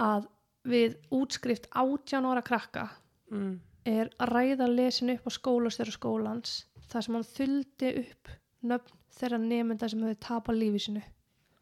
að 0.00 0.26
við 0.68 0.96
útskrift 1.16 1.70
18 1.72 2.28
ára 2.28 2.42
krakka 2.44 2.88
Mm. 3.30 3.60
er 3.86 4.08
að 4.18 4.32
ræða 4.34 4.66
lesin 4.66 5.12
upp 5.14 5.22
á 5.22 5.30
skólastjóra 5.30 5.92
skólans 5.94 6.64
þar 6.90 7.04
sem 7.06 7.14
hann 7.14 7.26
þuldi 7.28 7.90
upp 8.00 8.30
nöfn 8.66 8.96
þeirra 9.14 9.38
nefnda 9.38 9.88
sem 9.88 10.02
hefur 10.02 10.18
tapað 10.26 10.58
lífi 10.58 10.80
sinu 10.82 11.02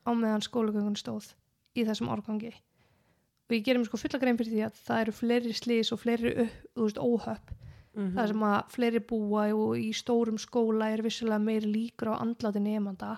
á 0.09 0.11
meðan 0.17 0.47
skólagöngun 0.47 0.97
stóð 0.97 1.35
í 1.77 1.85
þessum 1.85 2.09
árgangi 2.09 2.55
og 2.55 3.53
ég 3.53 3.67
gerum 3.67 3.85
sko 3.85 4.01
fulla 4.01 4.19
grein 4.23 4.41
fyrir 4.41 4.55
því 4.55 4.65
að 4.65 4.81
það 4.87 5.03
eru 5.03 5.15
fleiri 5.19 5.53
slís 5.61 5.93
og 5.93 6.01
fleiri 6.01 6.49
óhöpp 6.81 7.53
Mm 7.99 8.15
það 8.15 8.29
sem 8.31 8.43
að 8.47 8.69
fleiri 8.71 9.01
búa 9.11 9.45
og 9.59 9.73
í 9.79 9.89
stórum 9.93 10.37
skóla 10.39 10.87
er 10.95 11.03
vissulega 11.03 11.39
meiri 11.43 11.67
líkur 11.73 12.13
á 12.15 12.23
andláti 12.23 12.61
nefnda 12.63 13.17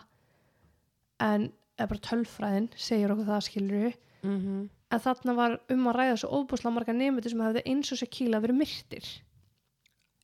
en 1.20 1.50
eða 1.78 1.88
bara 1.90 2.00
tölfræðin 2.06 2.68
segir 2.76 3.12
okkur 3.12 3.26
það 3.28 3.42
skilur 3.44 3.92
-hmm. 4.22 4.68
en 4.90 5.00
þarna 5.00 5.34
var 5.36 5.58
um 5.70 5.86
að 5.90 5.96
ræða 5.98 6.16
svo 6.22 6.28
óbúslega 6.40 6.72
marga 6.74 6.92
nefndir 6.92 7.30
sem 7.30 7.40
hefði 7.40 7.62
eins 7.66 7.92
og 7.92 7.98
sér 7.98 8.08
kíla 8.10 8.40
verið 8.40 8.56
myrtir 8.62 9.04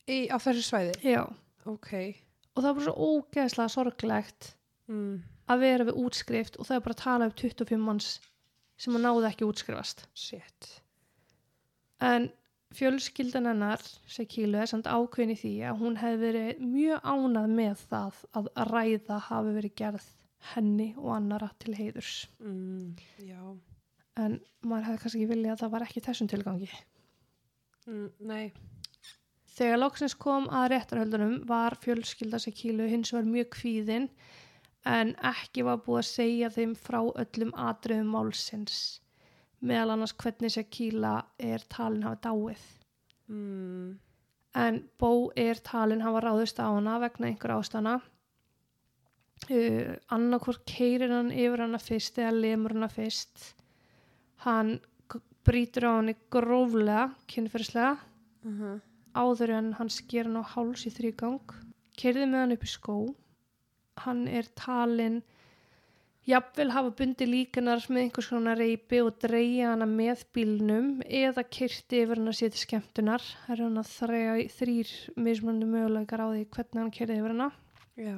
Í, 0.07 0.27
á 0.33 0.37
þessu 0.41 0.63
svæði? 0.63 0.93
já 1.03 1.23
Ok. 1.65 2.15
og 2.55 2.63
það 2.63 2.73
var 2.75 2.83
svo 2.83 2.93
ógeðslega 2.95 3.69
sorglegt 3.69 4.53
Mm. 4.87 5.21
að 5.49 5.59
vera 5.59 5.83
við 5.83 5.97
útskrift 5.99 6.57
og 6.59 6.65
það 6.65 6.75
er 6.75 6.79
bara 6.79 6.93
að 6.93 7.03
tala 7.03 7.25
um 7.25 7.31
25 7.31 7.77
manns 7.83 8.19
sem 8.77 8.93
að 8.95 9.01
náði 9.01 9.27
ekki 9.29 9.45
útskrifast 9.45 10.07
Shit. 10.15 10.81
en 12.01 12.31
fjölskyldan 12.75 13.47
hennar 13.49 13.83
Sekilu 14.11 14.59
er 14.59 14.69
samt 14.69 14.89
ákveðin 14.89 15.33
í 15.33 15.39
því 15.39 15.53
að 15.69 15.81
hún 15.81 15.97
hefði 16.01 16.19
verið 16.25 16.61
mjög 16.73 17.07
ánað 17.07 17.55
með 17.59 17.83
það 17.91 18.21
að 18.39 18.49
ræða 18.71 19.19
hafi 19.29 19.55
verið 19.55 19.75
gerð 19.81 20.07
henni 20.53 20.89
og 20.97 21.09
annara 21.15 21.49
til 21.59 21.73
heiðurs 21.77 22.27
Mm. 22.43 22.95
En 24.17 24.39
maður 24.65 24.87
hefði 24.89 25.01
kannski 25.03 25.29
viljað 25.29 25.53
að 25.53 25.63
það 25.63 25.73
var 25.75 25.87
ekki 25.87 26.05
þessum 26.07 26.31
tilgangi 26.31 26.71
Mm. 27.87 28.09
Nei. 28.19 28.51
Þegar 29.57 29.79
loksins 29.79 30.13
kom 30.19 30.49
að 30.51 30.73
réttarhöldunum 30.73 31.37
var 31.47 31.77
fjölskylda 31.79 32.39
Sekilu 32.43 32.89
hins 32.91 33.13
vegar 33.13 33.29
mjög 33.31 33.47
kvíðin 33.55 34.09
en 34.85 35.15
ekki 35.23 35.63
var 35.63 35.79
búið 35.85 36.01
að 36.01 36.09
segja 36.09 36.49
þeim 36.53 36.75
frá 36.75 36.99
öllum 37.23 37.53
atriðum 37.55 38.11
málsins 38.11 38.99
meðal 39.61 39.95
annars 39.95 40.13
hvernig 40.17 40.53
Sekila 40.53 41.15
er 41.39 41.63
talin 41.69 42.03
hafa 42.05 42.19
dáið. 42.27 42.65
Mm. 43.27 43.97
En 44.57 44.81
Bó 44.99 45.29
er 45.35 45.59
talin 45.65 46.01
hafa 46.05 46.21
ráðist 46.23 46.61
á 46.61 46.67
hana 46.69 46.97
vegna 47.03 47.27
einhver 47.29 47.55
ástana. 47.57 47.99
Uh, 49.51 49.95
annarkvort 50.09 50.65
keirir 50.65 51.13
hann 51.13 51.29
yfir 51.31 51.61
hana 51.65 51.79
fyrst 51.81 52.17
eða 52.17 52.33
lemur 52.33 52.73
hana 52.73 52.89
fyrst. 52.89 53.53
Hann 54.45 54.79
brýtur 55.45 55.87
á 55.87 55.91
henni 55.99 56.17
gróflega, 56.33 57.11
kynferðslega 57.27 57.97
Uh 58.47 58.53
-huh. 58.59 58.79
áður 59.13 59.49
en 59.49 59.73
hann 59.73 59.89
sker 59.89 60.23
hann 60.23 60.37
á 60.39 60.43
háls 60.53 60.85
í 60.87 60.91
þrýgang 60.93 61.41
kerði 61.99 62.25
með 62.29 62.39
hann 62.39 62.51
upp 62.55 62.63
í 62.63 62.69
skó 62.71 62.97
hann 64.05 64.27
er 64.27 64.45
talin 64.55 65.23
Jafnvel 66.27 66.73
hafa 66.75 66.89
bundi 66.99 67.23
líkanar 67.23 67.85
með 67.87 68.01
einhvers 68.01 68.27
konar 68.27 68.59
reypi 68.59 68.97
og 68.99 69.13
dreyja 69.23 69.69
hana 69.71 69.85
með 69.87 70.25
bílnum 70.35 70.89
eða 71.07 71.45
kyrti 71.47 72.01
yfir 72.03 72.19
hana 72.19 72.33
sér 72.35 72.51
til 72.51 72.65
skemmtunar. 72.65 73.23
Það 73.45 73.53
er 73.55 73.61
hana 73.63 73.83
þrjá, 73.87 74.33
þrýr 74.57 74.91
mismunandi 75.15 75.69
möguleikar 75.71 76.25
á 76.25 76.27
því 76.27 76.43
hvernig 76.51 76.81
hann 76.81 76.91
kyrti 76.97 77.17
yfir 77.21 77.31
hana. 77.31 77.47
Já. 77.95 78.17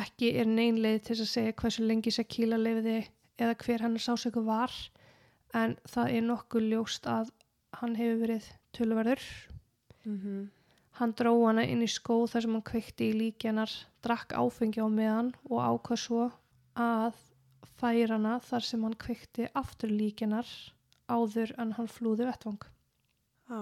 Ekki 0.00 0.32
er 0.40 0.48
neinleið 0.48 1.02
til 1.10 1.18
að 1.20 1.32
segja 1.34 1.58
hversu 1.60 1.84
lengi 1.84 2.16
Sakila 2.16 2.56
lifiði 2.64 2.96
eða 3.36 3.60
hver 3.60 3.84
hennar 3.84 4.08
sásöku 4.08 4.40
var 4.48 4.72
en 5.52 5.76
það 5.84 6.16
er 6.16 6.28
nokkuð 6.32 6.70
ljóst 6.72 7.12
að 7.12 7.28
hann 7.76 8.00
hefur 8.00 8.22
verið 8.24 8.52
tölverður. 8.72 9.28
Mm 10.08 10.48
Hann 10.96 11.12
dró 11.12 11.32
hana 11.44 11.64
inn 11.68 11.84
í 11.84 11.88
skó 11.92 12.22
þar 12.30 12.44
sem 12.46 12.54
hann 12.56 12.64
kveikti 12.70 13.10
í 13.10 13.16
líkjanar, 13.18 13.72
drakk 14.04 14.32
áfengi 14.32 14.80
á 14.80 14.88
meðan 14.88 15.34
og 15.50 15.58
ákvað 15.60 16.00
svo 16.00 16.22
að 16.80 17.18
færa 17.76 18.16
hana 18.16 18.38
þar 18.46 18.64
sem 18.64 18.86
hann 18.86 18.96
kveikti 19.02 19.50
aftur 19.60 19.92
líkjanar 19.92 20.48
áður 21.12 21.52
en 21.60 21.74
hann 21.76 21.90
flúði 21.92 22.28
vettvang. 22.30 22.64
Já. 23.50 23.60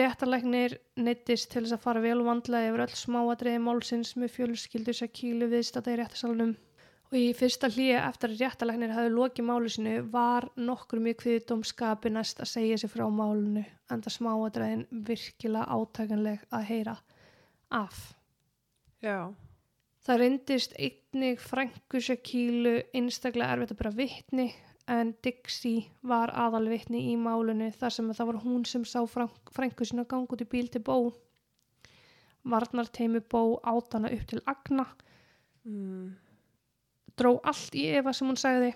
Réttarlegnir 0.00 0.76
neittist 0.98 1.50
til 1.50 1.64
þess 1.64 1.74
að 1.74 1.84
fara 1.84 2.02
vel 2.02 2.20
vandlega 2.26 2.70
yfir 2.70 2.84
öll 2.84 2.98
smáadreiði 2.98 3.62
málsins 3.62 4.12
með 4.18 4.34
fjölskyldu 4.36 4.94
Sakílu 4.94 5.48
viðstata 5.50 5.94
í 5.94 6.00
réttarsalunum 6.02 6.52
og 7.10 7.16
í 7.18 7.32
fyrsta 7.34 7.66
hlýja 7.74 8.04
eftir 8.06 8.30
að 8.30 8.40
réttarlegnir 8.44 8.92
hafði 8.94 9.10
lokið 9.16 9.46
málu 9.48 9.70
sinu 9.74 9.94
var 10.12 10.46
nokkur 10.56 11.00
mjög 11.02 11.16
kviðdómskapi 11.24 12.12
næst 12.14 12.38
að 12.44 12.50
segja 12.52 12.76
sér 12.78 12.92
frá 12.92 13.06
málunu 13.10 13.64
en 13.90 14.02
það 14.04 14.14
smáadreiðin 14.16 14.84
virkilega 15.08 15.66
átækanleg 15.74 16.44
að 16.54 16.66
heyra 16.70 16.94
af. 17.74 17.98
Já. 19.02 19.32
Það 20.06 20.20
reyndist 20.22 20.76
einnig 20.78 21.42
frængu 21.42 22.00
Sakílu 22.00 22.76
einstaklega 22.94 23.56
erfitt 23.56 23.74
að 23.74 23.80
bera 23.82 23.92
vitni 23.98 24.46
en 24.90 25.12
Dixie 25.22 25.90
var 26.06 26.30
aðalvitni 26.34 27.02
í 27.10 27.18
málunni 27.20 27.72
þar 27.74 27.92
sem 27.94 28.08
það 28.14 28.30
var 28.30 28.40
hún 28.46 28.64
sem 28.66 28.86
sá 28.88 29.02
frænk- 29.06 29.52
frængu 29.54 29.84
sinna 29.86 30.06
gang 30.08 30.30
út 30.30 30.40
í 30.42 30.48
bíl 30.48 30.70
til 30.70 30.80
bó. 30.86 31.10
Varnar 32.46 32.88
teimi 32.88 33.20
bó 33.20 33.58
átana 33.66 34.12
upp 34.14 34.26
til 34.30 34.40
agna, 34.46 34.86
Mm. 35.66 36.14
Dró 37.18 37.38
allt 37.46 37.74
í 37.78 37.88
efa 37.98 38.14
sem 38.16 38.28
hún 38.30 38.38
sagði 38.40 38.74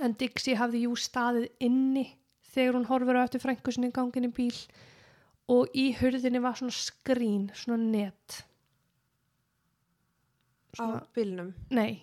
en 0.00 0.14
Dixie 0.18 0.56
hafði 0.56 0.86
jú 0.86 0.94
staðið 0.96 1.50
inni 1.64 2.06
þegar 2.52 2.78
hún 2.78 2.88
horfur 2.88 3.18
á 3.20 3.24
eftir 3.24 3.42
frængu 3.42 3.74
sinni 3.74 3.92
gangin 3.94 4.28
í 4.28 4.32
bíl 4.32 4.54
og 5.52 5.72
í 5.76 5.90
hurðinni 5.98 6.40
var 6.42 6.56
svona 6.56 6.74
skrín, 6.74 7.48
svona 7.56 7.82
net. 7.82 8.38
Á 10.80 11.04
bílnum. 11.12 11.50
Nei, 11.74 12.00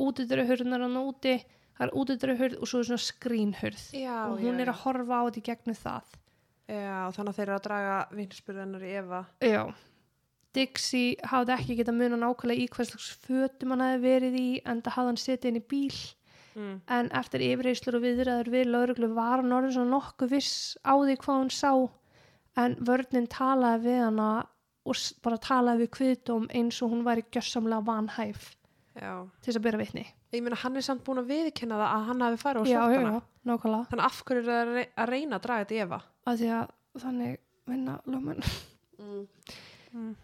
útidra 0.00 0.46
hurðnar 0.48 0.86
hann 0.86 1.00
úti, 1.00 1.34
það 1.76 1.88
er 1.88 1.96
útidra 2.00 2.36
hurð 2.38 2.60
og 2.60 2.70
svo 2.70 2.80
er 2.80 2.88
svona 2.90 3.04
skrínhurð 3.04 3.82
Já, 3.98 4.16
og 4.30 4.40
hún 4.40 4.62
er 4.62 4.72
að 4.72 4.80
horfa 4.84 5.20
á 5.20 5.22
þetta 5.26 5.42
í 5.42 5.46
gegnum 5.50 5.78
það. 5.80 6.14
Já, 6.66 6.96
þannig 7.14 7.28
að 7.30 7.36
þeir 7.36 7.46
eru 7.46 7.56
að 7.56 7.66
draga 7.66 7.98
vinspyrðunar 8.16 8.86
í 8.86 8.94
Eva. 9.02 9.20
Já. 9.44 9.60
Dixie 10.56 11.16
hafði 11.30 11.54
ekki 11.56 11.76
getað 11.82 11.98
muna 12.00 12.18
nákvæmlega 12.22 12.64
í 12.64 12.68
hvers 12.72 12.92
slags 12.94 13.10
fötum 13.26 13.74
hann 13.74 13.84
hefði 13.84 14.04
verið 14.06 14.38
í 14.40 14.46
en 14.64 14.80
það 14.82 14.96
hafði 14.96 15.10
hann 15.12 15.22
setið 15.26 15.50
inn 15.52 15.60
í 15.62 15.66
bíl 15.74 15.98
Mm. 16.56 16.76
en 16.88 17.10
eftir 17.12 17.42
yfirreyslur 17.44 17.98
og 17.98 18.00
viðræður 18.06 18.48
við 18.48 18.68
lauruglu 18.72 19.08
var 19.12 19.42
hann 19.42 19.52
orðin 19.52 19.74
svona 19.74 19.92
nokkuð 19.92 20.30
viss 20.32 20.54
á 20.88 20.96
því 20.96 21.16
hvað 21.20 21.40
hún 21.42 21.50
sá 21.52 21.72
en 22.56 22.76
vörnin 22.80 23.26
talaði 23.28 23.82
við 23.84 23.98
hana 24.06 24.28
og 24.88 24.96
bara 25.26 25.36
talaði 25.36 25.82
við 25.84 25.90
kviðdóm 25.98 26.46
eins 26.56 26.78
og 26.80 26.94
hún 26.94 27.04
væri 27.04 27.26
gjössamlega 27.28 27.84
vanhæf 27.84 28.56
Já. 28.96 29.28
til 29.42 29.50
þess 29.52 29.58
að 29.60 29.66
bera 29.68 29.82
vitni. 29.82 30.06
Ég 30.32 30.42
meina, 30.46 30.56
hann 30.56 30.76
er 30.80 30.86
samt 30.88 31.04
búin 31.04 31.20
að 31.20 31.28
viðkenna 31.34 31.76
það 31.76 31.92
að 31.92 32.06
hann 32.08 32.24
hafi 32.24 32.40
farið 32.40 32.72
á 32.72 33.20
nákvæmlega. 33.44 33.86
Þannig 33.92 34.06
af 34.08 34.24
hverju 34.24 34.40
er 34.40 34.48
það 34.48 34.60
að 34.64 34.74
rey- 34.78 34.92
að 34.96 35.08
reyna 35.12 35.36
að 35.36 35.42
draga 35.44 35.64
þetta 35.66 35.76
í 35.76 35.82
Eva? 35.84 36.00
að 36.26 36.40
því 36.40 36.48
að 36.56 36.70
þannig 37.04 37.36
vinna 37.68 38.00
lögmenn. 38.06 38.42
Mm. 38.96 39.26
Mm. 39.92 40.16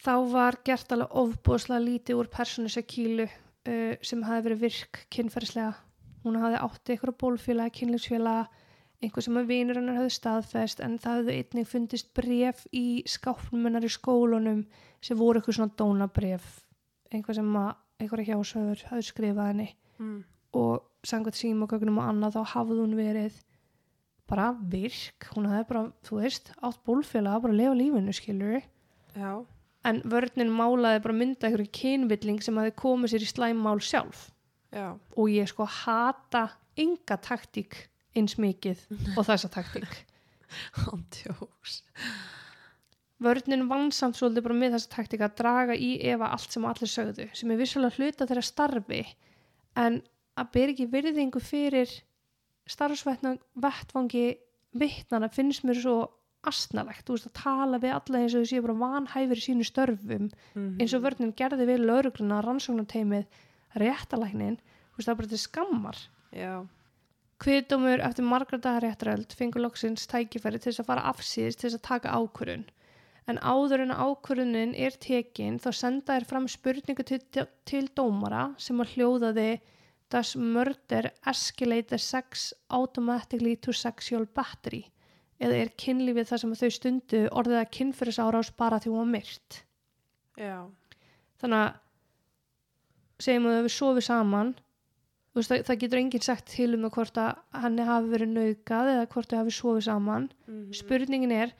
Þá 0.00 0.12
var 0.32 0.56
gert 0.64 0.92
alveg 0.94 1.12
ofbúðslega 1.20 1.84
lítið 1.84 2.20
úr 2.22 2.30
persónu 2.32 2.70
Sakílu 2.72 3.26
uh, 3.26 3.94
sem 4.00 4.22
hafi 4.24 4.46
verið 4.46 4.62
virk 4.64 5.02
kynferðislega. 5.12 5.74
Hún 6.24 6.38
hafi 6.40 6.56
átti 6.60 6.94
eitthvað 6.94 7.18
bólfélaga, 7.20 7.72
kynlífsfélaga, 7.76 8.48
einhver 9.00 9.24
sem 9.24 9.36
að 9.40 9.46
vinur 9.48 9.78
hennar 9.80 9.96
hafði 9.96 10.12
staðfest 10.12 10.80
en 10.84 10.98
það 11.00 11.20
hefði 11.22 11.36
einnig 11.40 11.68
fundist 11.68 12.10
bref 12.16 12.66
í 12.76 12.86
skápnum 13.08 13.64
hennar 13.68 13.86
í 13.88 13.92
skólunum 13.92 14.64
sem 15.00 15.16
voru 15.16 15.40
eitthvað 15.40 15.56
svona 15.56 15.76
dónabref, 15.80 16.48
einhver 17.12 17.38
sem 17.38 17.54
að 17.56 17.70
einhverja 18.00 18.34
hjásögur 18.34 18.82
hafði 18.90 19.06
skrifað 19.08 19.52
henni 19.52 19.68
Mm. 20.00 20.22
og 20.56 20.86
samkvæmt 21.04 21.36
símagögnum 21.36 21.98
og 22.00 22.06
annað 22.08 22.36
þá 22.38 22.52
hafði 22.54 22.76
hún 22.80 22.94
verið 22.96 23.34
bara 24.30 24.46
virk, 24.72 25.26
hún 25.34 25.48
hafði 25.50 25.66
bara, 25.68 25.82
þú 26.08 26.20
veist, 26.22 26.52
átt 26.64 26.78
bólfélaga, 26.88 27.42
bara 27.44 27.52
að 27.52 27.58
lifa 27.60 27.74
lífinu, 27.76 28.14
skilur 28.16 28.62
Já. 29.12 29.32
En 29.88 30.00
vörnin 30.12 30.52
málaði 30.52 31.02
bara 31.04 31.16
mynda 31.16 31.48
einhverju 31.48 31.72
kynvilling 31.76 32.42
sem 32.44 32.58
hafði 32.60 32.74
komið 32.80 33.14
sér 33.14 33.24
í 33.24 33.30
slæmmál 33.30 33.78
sjálf 33.84 34.26
Já. 34.70 34.92
og 35.16 35.30
ég 35.32 35.48
sko 35.50 35.66
hata 35.66 36.46
enga 36.78 37.16
taktík 37.20 37.76
eins 38.16 38.36
mikið 38.40 38.82
og 39.16 39.24
þessa 39.28 39.50
taktík 39.52 40.02
Hann 40.82 41.04
tjóks. 41.14 41.80
vörnin 43.22 43.68
vann 43.70 43.90
samt 43.94 44.18
svolítið 44.18 44.46
bara 44.48 44.60
með 44.60 44.76
þessa 44.76 44.94
taktík 44.96 45.24
að 45.24 45.36
draga 45.40 45.76
í 45.78 45.90
efa 46.12 46.30
allt 46.34 46.52
sem 46.52 46.66
allir 46.68 46.90
sögðu 46.90 47.28
sem 47.38 47.50
er 47.50 47.60
vissulega 47.60 47.96
hluta 47.96 48.28
þeirra 48.28 48.46
starfi 48.46 49.02
en 49.78 50.00
að 50.38 50.54
byrja 50.54 50.74
ekki 50.74 50.88
virðingu 50.92 51.42
fyrir 51.42 51.92
starfsvettvangi 52.70 54.26
vittnana 54.80 55.30
finnst 55.32 55.64
mér 55.66 55.80
svo 55.82 55.96
astnalegt, 56.48 57.04
þú 57.04 57.16
veist 57.16 57.28
að 57.28 57.36
tala 57.42 57.80
við 57.82 57.94
alla 57.96 58.20
eins 58.22 58.34
og 58.34 58.44
þau 58.44 58.50
séu 58.50 58.64
bara 58.64 58.80
vanhæfur 58.80 59.40
í 59.40 59.44
sínu 59.44 59.66
störfum 59.68 60.30
eins 60.56 60.94
og 60.96 61.04
vörnin 61.04 61.34
gerði 61.36 61.66
við 61.68 61.84
laurugluna 61.84 62.40
rannsóknarteimið 62.46 63.40
réttalæknin 63.82 64.56
þú 64.60 64.96
veist 64.96 65.08
það 65.08 65.12
er 65.12 65.20
bara 65.20 65.32
til 65.34 65.42
skammar 65.44 66.00
Já. 66.30 66.66
Kviðdómur 67.40 68.02
eftir 68.04 68.26
margra 68.28 68.58
dagar 68.60 68.84
réttaröld 68.84 69.32
fengur 69.32 69.62
loksins 69.64 70.06
tækifæri 70.10 70.60
til 70.60 70.70
þess 70.70 70.82
að 70.82 70.88
fara 70.90 71.06
afsýðis 71.08 71.56
til 71.56 71.66
þess 71.66 71.78
að 71.78 71.86
taka 71.88 72.12
ákvörun. 72.12 72.64
En 73.32 73.38
áður 73.40 73.84
en 73.86 73.94
ákvörunin 73.96 74.74
er 74.76 74.96
tekin 75.00 75.56
þá 75.62 75.70
senda 75.78 76.18
þér 76.18 76.26
fram 76.28 76.48
spurningu 76.52 77.06
til, 77.08 77.20
til 77.64 77.86
dómara 77.96 78.50
sem 78.60 78.82
að 78.84 78.92
hljóðaði 78.94 79.50
Does 80.10 80.34
murder 80.36 81.12
escalate 81.30 81.88
the 81.88 81.98
sex 81.98 82.52
automatically 82.68 83.54
to 83.56 83.72
sexual 83.72 84.26
battery? 84.26 84.90
Eða 85.40 85.56
er 85.56 85.70
kynlífið 85.80 86.26
það 86.28 86.40
sem 86.42 86.56
þau 86.60 86.70
stundu 86.76 87.20
orðið 87.32 87.58
að 87.62 87.70
kynfyrirsárás 87.76 88.50
bara 88.60 88.80
því 88.82 88.90
hún 88.92 89.00
var 89.00 89.12
myrt? 89.14 89.60
Já. 90.36 90.56
Þannig 91.40 91.62
að 91.64 91.78
segjum 93.24 93.48
að 93.48 93.62
við 93.64 93.72
sofið 93.76 94.04
saman 94.04 94.50
veist, 95.36 95.50
það, 95.52 95.62
það 95.68 95.80
getur 95.84 96.00
enginn 96.00 96.24
sagt 96.26 96.46
til 96.52 96.68
um 96.76 96.86
hvort 96.92 97.18
að 97.20 97.40
henni 97.62 97.86
hafi 97.88 98.12
verið 98.12 98.32
naukað 98.34 98.92
eða 98.94 99.08
hvort 99.14 99.32
þau 99.32 99.38
hafi 99.40 99.56
sofið 99.56 99.84
saman 99.88 100.28
Mm. 100.50 100.62
spurningin 100.76 101.32
er 101.36 101.52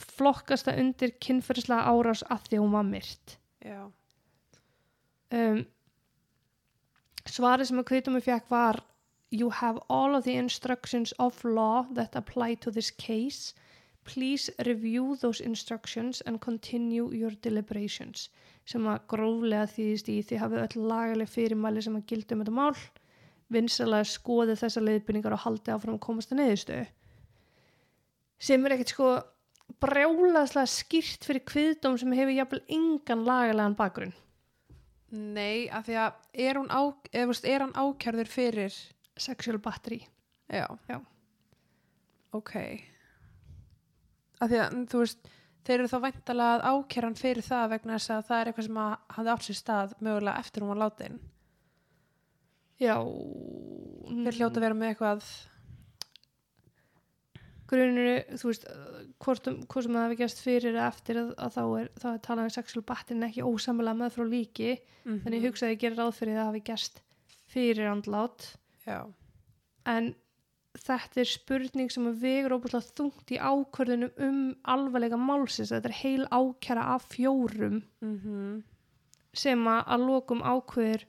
flokkast 0.00 0.68
það 0.68 0.80
undir 0.84 1.14
kynferðislega 1.20 1.88
árás 1.90 2.22
af 2.30 2.44
því 2.46 2.56
að 2.60 2.62
hún 2.64 2.76
var 2.76 2.86
myrt 2.88 3.34
Já. 3.66 3.80
um, 5.36 5.58
svarið 7.28 7.68
sem 7.68 7.82
að 7.82 7.88
kveitum 7.90 8.16
við 8.16 8.28
fekk 8.30 8.48
var 8.52 8.80
you 9.30 9.50
have 9.50 9.78
all 9.88 10.14
of 10.14 10.24
the 10.24 10.36
instructions 10.36 11.12
of 11.18 11.44
law 11.44 11.86
that 11.92 12.16
apply 12.16 12.54
to 12.54 12.70
this 12.70 12.90
case. 12.90 13.54
Please 14.04 14.50
review 14.66 15.16
those 15.20 15.40
instructions 15.40 16.20
and 16.22 16.40
continue 16.40 17.12
your 17.12 17.30
deliberations 17.42 18.28
sem 18.70 18.84
að 18.86 19.02
gróflega 19.10 19.66
þýðist 19.66 20.08
í 20.12 20.20
því 20.22 20.38
hafið 20.38 20.64
öll 20.64 20.88
lagaleg 20.90 21.30
fyrirmæli 21.30 21.82
sem 21.82 21.96
að 21.98 22.06
gilda 22.10 22.36
um 22.36 22.42
þetta 22.42 22.56
mál. 22.58 22.76
Vinsalega 23.50 24.06
skoði 24.06 24.54
þessar 24.60 24.86
leiðbyrningar 24.86 25.34
og 25.34 25.44
haldi 25.44 25.72
áfram 25.74 25.96
að 25.96 26.04
komast 26.06 26.34
að 26.34 26.42
neðustu 26.42 26.80
sem 28.40 28.64
er 28.64 28.74
ekkert 28.74 28.94
sko 28.94 29.08
brjálaðslega 29.84 30.70
skýrt 30.70 31.26
fyrir 31.28 31.44
kviðdóm 31.46 31.98
sem 32.00 32.14
hefur 32.16 32.34
jafnvel 32.34 32.62
engan 32.76 33.26
lagalegan 33.26 33.76
bakgrunn. 33.78 34.14
Nei, 35.10 35.68
af 35.68 35.86
því 35.88 35.98
að 35.98 36.16
er, 36.46 36.60
á, 36.70 36.82
er 37.18 37.64
hann 37.64 37.74
ákjörður 37.74 38.30
fyrir 38.30 38.76
sexual 39.16 39.58
battery 39.58 40.00
Já. 40.50 40.66
Já. 40.88 41.00
Ok. 42.34 42.54
Af 44.40 44.48
því 44.50 44.58
að, 44.62 44.74
þú 44.90 44.98
veist, 45.02 45.28
þeir 45.66 45.76
eru 45.80 45.88
þá 45.92 45.98
væntalega 46.04 46.54
að 46.56 46.64
ákjæra 46.70 47.06
hann 47.10 47.18
fyrir 47.20 47.42
það 47.46 47.68
vegna 47.74 47.98
þess 47.98 48.10
að 48.14 48.24
það 48.30 48.40
er 48.40 48.50
eitthvað 48.50 48.66
sem 48.66 48.80
að 48.82 48.96
hafði 49.16 49.30
átt 49.34 49.46
sér 49.46 49.58
stað 49.60 49.94
mögulega 50.00 50.38
eftir 50.42 50.62
hún 50.64 50.72
var 50.72 50.80
látin. 50.84 51.20
Já 52.80 52.94
Þeir 54.10 54.36
hljóta 54.40 54.58
að 54.58 54.64
vera 54.64 54.74
með 54.80 54.88
eitthvað, 54.94 55.24
gruninu, 57.70 58.14
þú 58.40 58.48
veist 58.50 58.64
hvort, 59.22 59.46
um, 59.50 59.58
hvort 59.70 59.86
sem 59.86 59.94
það 59.94 60.06
hefði 60.08 60.18
gerst 60.24 60.40
fyrir 60.42 60.72
eða 60.74 60.86
eftir 60.90 61.20
að, 61.20 61.28
að 61.38 61.52
þá 61.54 61.60
er, 61.82 61.90
er 62.10 62.18
talað 62.26 62.48
um 62.48 62.54
sexual 62.56 62.82
battery 62.88 63.18
en 63.20 63.28
ekki 63.28 63.44
ósamlega 63.46 63.98
með 64.00 64.16
frá 64.16 64.24
líki 64.26 64.72
Mhm. 65.04 65.20
þannig 65.24 65.38
ég 65.40 65.46
hugsaði 65.48 65.68
að 65.70 65.74
ég 65.76 65.82
gerir 65.84 66.00
ráð 66.00 66.16
fyrir 66.18 66.34
að 66.34 66.40
það 66.40 66.48
hafi 66.50 66.62
gerst 66.70 66.98
fyrir 67.50 67.86
andlát 67.92 68.48
Já, 68.86 69.04
en 69.90 70.14
þetta 70.78 71.20
er 71.22 71.28
spurning 71.28 71.90
sem 71.92 72.06
vegur 72.22 72.54
óbúslega 72.56 72.94
þungt 72.96 73.32
í 73.34 73.38
ákvörðunum 73.38 74.12
um 74.26 74.40
alvarlega 74.74 75.18
málsins. 75.18 75.72
Þetta 75.72 75.90
er 75.90 75.98
heil 76.00 76.26
ákjara 76.30 76.86
af 76.94 77.08
fjórum 77.12 77.80
mhm, 78.04 78.60
sem 79.34 79.66
að 79.70 79.82
að 79.96 80.06
lokum 80.06 80.44
ákveður 80.46 81.06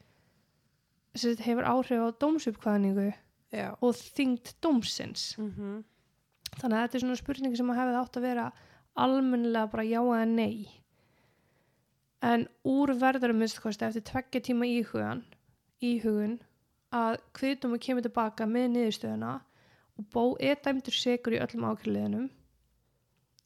sem 1.21 1.39
hefur 1.45 1.67
áhrif 1.67 2.03
á 2.03 2.09
dómsuppkvæðningu 2.23 3.07
já, 3.51 3.71
og 3.79 3.95
þyngd 4.17 4.53
dómsins. 4.63 5.31
Mhm, 5.37 5.81
þannig 6.57 6.77
að 6.77 6.83
þetta 6.83 6.97
er 6.97 7.05
svona 7.05 7.21
spurning 7.21 7.57
sem 7.57 7.71
að 7.71 7.81
hefði 7.81 7.97
átt 8.01 8.19
að 8.19 8.27
vera 8.29 8.51
almennilega 8.99 9.71
bara 9.71 9.87
já 9.87 9.99
eða 10.01 10.29
nei. 10.29 10.69
En 12.21 12.47
úr 12.67 12.93
minnstakosti 13.33 13.85
eftir 13.85 14.03
tveggja 14.05 14.41
tíma 14.45 14.67
íhugan 14.69 15.23
íhugun 15.81 16.39
að 16.91 17.17
kviðdómi 17.37 17.79
kemur 17.81 18.05
tilbaka 18.05 18.47
með 18.49 18.67
niðurstöðuna 18.75 19.33
og 19.99 20.07
bó 20.13 20.23
er 20.39 20.59
dæmdur 20.63 20.95
segur 20.95 21.37
í 21.37 21.41
öllum 21.43 21.67
ákjörliðinum 21.71 22.29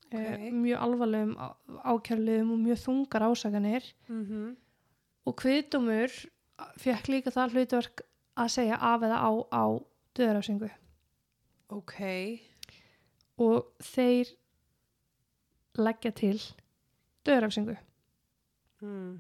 Ok. 0.05 0.21
okay. 0.21 0.51
mjög 0.53 0.81
alvarlegum 0.85 1.33
ákjörliðum 1.81 2.51
og 2.53 2.59
mjög 2.61 2.81
þungar 2.83 3.25
ásakanir 3.25 3.87
mhm, 4.07 4.51
og 5.25 5.37
kviðdómur 5.41 6.13
fekk 6.79 7.09
líka 7.09 7.33
það 7.33 7.55
hlutverk 7.55 8.03
að 8.35 8.51
segja 8.53 8.77
af 8.79 9.03
eða 9.03 9.17
á 9.19 9.31
á 9.49 9.65
döðrafsingu 10.15 10.69
ok, 11.73 11.95
og 13.41 13.71
þeir 13.83 14.31
leggja 15.81 16.11
til 16.15 16.37
döðrafsingu 17.27 17.75
mm. 18.85 19.15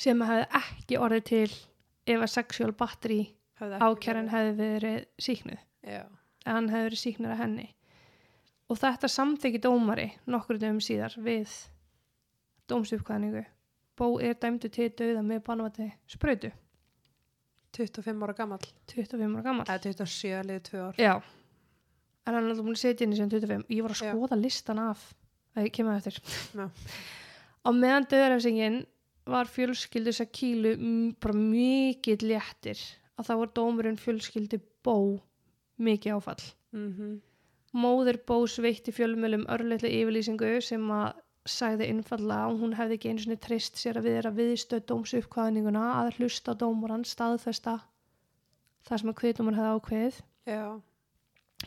sem 0.00 0.26
hefði 0.30 0.46
ekki 0.62 1.00
orðið 1.02 1.26
til 1.32 1.50
ef 2.06 2.20
að 2.22 2.32
sexual 2.32 2.72
battery 2.76 3.22
ákjæran 3.60 4.30
hefði 4.30 4.54
verið 4.60 5.06
síknuð 5.22 5.60
Já, 5.86 6.04
eða 6.44 6.54
hann 6.58 6.70
hefði 6.72 6.88
verið 6.88 7.02
síknuð 7.02 7.32
að 7.34 7.42
henni. 7.44 7.66
Og 8.66 8.80
þetta 8.80 9.10
samþykki 9.10 9.60
dómari 9.62 10.06
nokkur 10.26 10.58
dögum 10.58 10.80
síðar 10.82 11.14
við 11.22 11.52
dómsuppkvæðningu 12.70 13.44
Bó 13.96 14.18
er 14.20 14.36
dæmdu 14.36 14.68
til 14.68 14.90
döða 14.92 15.22
með 15.24 15.38
banvati 15.46 15.86
sprautu. 16.10 16.50
25 17.76 18.24
ára 18.24 18.34
gamall. 18.36 18.66
25 18.92 19.38
ára 19.38 19.44
gammal 19.44 19.64
eða 19.64 19.82
27 19.86 20.42
liðið 20.50 20.66
2 20.68 20.82
ár. 20.82 20.98
Já, 21.00 21.14
en 22.26 22.34
hann 22.34 22.42
er 22.42 22.50
alltaf 22.50 22.66
búin 22.66 22.76
að 22.76 22.82
setja 22.82 23.06
inn 23.06 23.14
í 23.14 23.20
sem 23.20 23.30
25 23.32 23.64
ég 23.72 23.86
var 23.86 23.94
að 23.94 24.02
Já. 24.04 24.10
skoða 24.12 24.38
listan 24.40 24.82
af. 24.82 25.06
Að 25.56 25.68
ég 25.68 25.74
kemur 25.78 25.96
eftir. 25.96 26.20
Já. 26.52 26.66
á 27.64 27.68
meðan 27.72 28.08
döðarefsingin 28.10 28.78
var 29.26 29.50
fjölskyldu 29.50 30.14
Sakílu 30.14 30.74
bara 31.22 31.36
mikið 31.36 32.24
léttir 32.30 32.80
að 33.16 33.30
þá 33.30 33.34
var 33.42 33.52
dómurinn 33.58 34.00
fjölskyldu 34.00 34.60
Bó 34.86 35.18
mikið 35.82 36.16
áfall. 36.16 36.44
Mhm, 36.72 37.20
móðir 37.76 38.20
Bós 38.26 38.56
veitti 38.62 38.94
fjölmjölum 38.94 39.46
örleitlega 39.52 40.02
yfirlýsingu 40.02 40.60
sem 40.62 40.84
að 40.94 41.22
sagði 41.46 41.90
innfalla 41.92 42.46
og 42.50 42.60
hún 42.62 42.74
hefði 42.74 42.98
ekki 42.98 43.10
einu 43.10 43.22
sinni 43.22 43.38
treyst 43.42 43.78
sér 43.78 44.00
að 44.00 44.08
við 44.08 44.18
er 44.20 44.28
að 44.30 44.38
viðstöð 44.40 44.86
dómsuppkvæðninguna 44.90 45.84
að 46.00 46.16
hlusta 46.18 46.54
dómurann 46.58 47.06
staðfesta 47.06 47.78
það 48.86 49.02
sem 49.02 49.12
að 49.12 49.18
kviðdómur 49.20 49.58
hefði 49.58 49.74
ákveðið. 49.76 50.20
Já, 50.46 50.64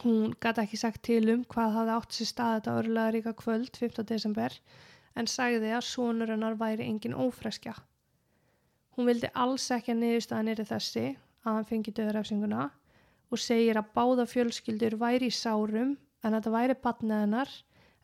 Hún 0.03 0.35
gæti 0.39 0.61
ekki 0.63 0.77
sagt 0.79 1.01
til 1.03 1.23
um 1.33 1.41
hvað 1.49 1.73
hafði 1.75 1.93
átt 1.95 2.15
sér 2.15 2.29
stað 2.29 2.51
þetta 2.55 2.73
örlega 2.79 3.13
ríka 3.15 3.31
kvöld 3.35 3.79
15. 3.79 4.05
desember 4.11 4.53
en 5.15 5.27
sagði 5.27 5.71
að 5.75 5.87
sonur 5.87 6.33
hennar 6.33 6.57
væri 6.59 6.87
engin 6.87 7.17
ófreskja. 7.17 7.75
Hún 8.95 9.07
vildi 9.09 9.31
alls 9.33 9.69
ekki 9.71 9.93
að 9.93 10.01
niðurstaðan 10.03 10.51
er 10.53 10.63
þessi 10.67 11.05
að 11.45 11.53
hann 11.53 11.67
fengi 11.69 11.95
döðrafsinguna 11.95 12.69
og 13.29 13.41
segir 13.41 13.79
að 13.79 13.91
báða 13.95 14.25
fjölskyldur 14.29 14.97
væri 14.99 15.29
í 15.29 15.35
sárum 15.35 15.95
en 15.95 16.33
að 16.33 16.39
þetta 16.39 16.55
væri 16.55 16.79
batnið 16.83 17.23
hennar 17.23 17.53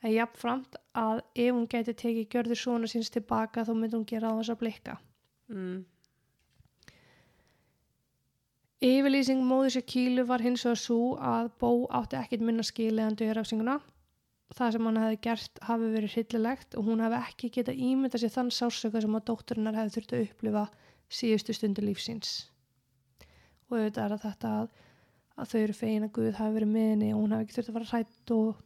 en 0.05 0.13
jafnframt 0.13 0.77
að 0.95 1.21
ef 1.33 1.51
hún 1.51 1.67
geti 1.71 1.95
tekið 1.97 2.29
gjörður 2.31 2.61
svona 2.61 2.89
síns 2.91 3.11
tilbaka 3.13 3.65
þá 3.65 3.73
myndi 3.73 3.97
hún 3.97 4.07
gera 4.07 4.31
á 4.31 4.37
þess 4.37 4.53
að 4.53 4.61
blikka. 4.61 4.97
mm. 5.51 5.83
Yfirlýsing 8.85 9.41
móður 9.41 9.71
sér 9.73 9.85
kílu 9.89 10.25
var 10.29 10.43
hins 10.43 10.65
vegar 10.65 10.77
svo 10.77 11.15
að 11.17 11.47
Bó 11.61 11.69
átti 11.95 12.19
ekkit 12.19 12.43
minna 12.45 12.63
skilið 12.63 13.07
en 13.07 13.15
döðrafsinguna. 13.21 13.79
Það 14.53 14.75
sem 14.75 14.87
hann 14.87 14.99
hefði 15.01 15.19
gert 15.25 15.61
hafi 15.65 15.87
verið 15.89 16.11
hryllilegt 16.13 16.75
og 16.77 16.85
hún 16.85 17.01
hefði 17.01 17.21
ekki 17.25 17.51
getað 17.57 17.79
ímynda 17.87 18.19
sér 18.21 18.33
þann 18.35 18.51
sársöka 18.53 19.01
sem 19.01 19.17
að 19.17 19.25
dótturinnar 19.31 19.77
hefði 19.79 19.95
þurft 19.95 20.13
að 20.13 20.25
upplifa 20.27 20.65
síðustu 21.09 21.55
stundu 21.57 21.85
lífsins. 21.85 22.33
Og 23.69 23.79
auðvitað 23.79 24.03
er 24.05 24.15
að 24.15 24.25
þetta 24.27 24.51
að, 24.61 24.67
að 25.41 25.51
þau 25.51 25.59
eru 25.63 25.77
fegin 25.79 26.05
að 26.05 26.13
Guð 26.17 26.37
hafi 26.37 26.57
verið 26.59 26.73
með 26.75 26.89
henni 26.91 27.13
og 27.15 27.23
hún 27.23 27.35
hefði 27.35 27.47
ekki 27.47 27.57
þurft 27.57 27.71
að 27.71 27.77
fara 27.79 27.91
hrætt 27.91 28.33
og, 28.35 28.59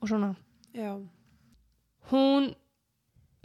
og 0.00 0.10
svona. 0.10 0.32
já, 0.74 0.90
Hún 2.10 2.54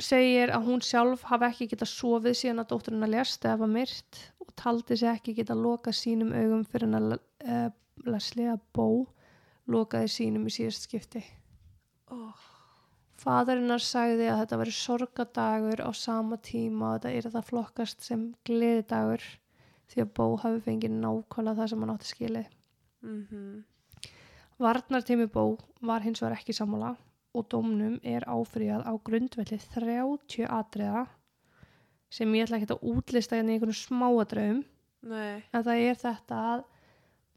segir 0.02 0.52
að 0.54 0.68
hún 0.70 0.82
sjálf 0.86 1.24
hafi 1.30 1.48
ekki 1.48 1.68
getað 1.72 1.90
sofið 1.92 2.38
síðan 2.38 2.64
að 2.64 2.72
dótturinn 2.72 3.06
að 3.06 3.14
lést 3.16 3.46
eða 3.46 3.62
var 3.62 3.72
myrt 3.76 4.22
og 4.42 4.52
taldi 4.58 4.98
sig 4.98 5.10
ekki 5.10 5.36
getað 5.38 5.64
lokað 5.66 5.98
sínum 5.98 6.34
augum 6.34 6.66
fyrir 6.66 6.90
hann 6.90 7.00
að 7.00 7.16
uh, 7.18 7.70
leslega 8.06 8.58
bó 8.74 9.06
lokaði 9.72 10.10
sínum 10.14 10.46
í 10.50 10.54
síðast 10.54 10.90
skipti. 10.90 11.24
Oh. 12.12 12.48
Fadarinnar 13.22 13.84
sagði 13.86 14.32
að 14.32 14.40
þetta 14.42 14.60
veri 14.64 14.74
sorgadagur 14.74 15.84
á 15.86 15.90
sama 15.94 16.40
tíma 16.42 16.96
og 16.96 17.04
þetta 17.04 17.12
er 17.18 17.34
það 17.36 17.50
flokkast 17.52 18.06
sem 18.06 18.24
gleðidagur 18.48 19.26
því 19.92 20.06
að 20.06 20.14
bó 20.18 20.26
hafi 20.42 20.64
fengið 20.66 20.96
nákvæmlega 20.98 21.60
það 21.60 21.70
sem 21.72 21.84
hann 21.84 21.94
átti 21.94 22.10
skilið. 22.10 22.50
mhm, 23.06 23.64
Varnartími 24.62 25.26
bó 25.34 25.58
var 25.82 26.04
hins 26.06 26.22
vegar 26.22 26.38
ekki 26.38 26.54
sammála 26.54 26.96
og 27.34 27.48
dómnum 27.50 27.98
er 28.04 28.26
áfrýjað 28.30 28.84
á 28.86 28.94
grundvelli 29.02 29.58
30 29.58 30.46
atriða 30.50 31.06
sem 32.12 32.36
ég 32.36 32.46
ætla 32.46 32.60
ekki 32.60 32.74
að 32.76 32.86
útlista 32.92 33.38
hérna 33.38 33.54
í 33.54 33.58
einhvern 33.58 33.78
smáadröfum 33.78 34.64
en 35.08 35.64
það 35.66 35.84
er 35.88 36.00
þetta 36.02 36.42
að 36.54 36.66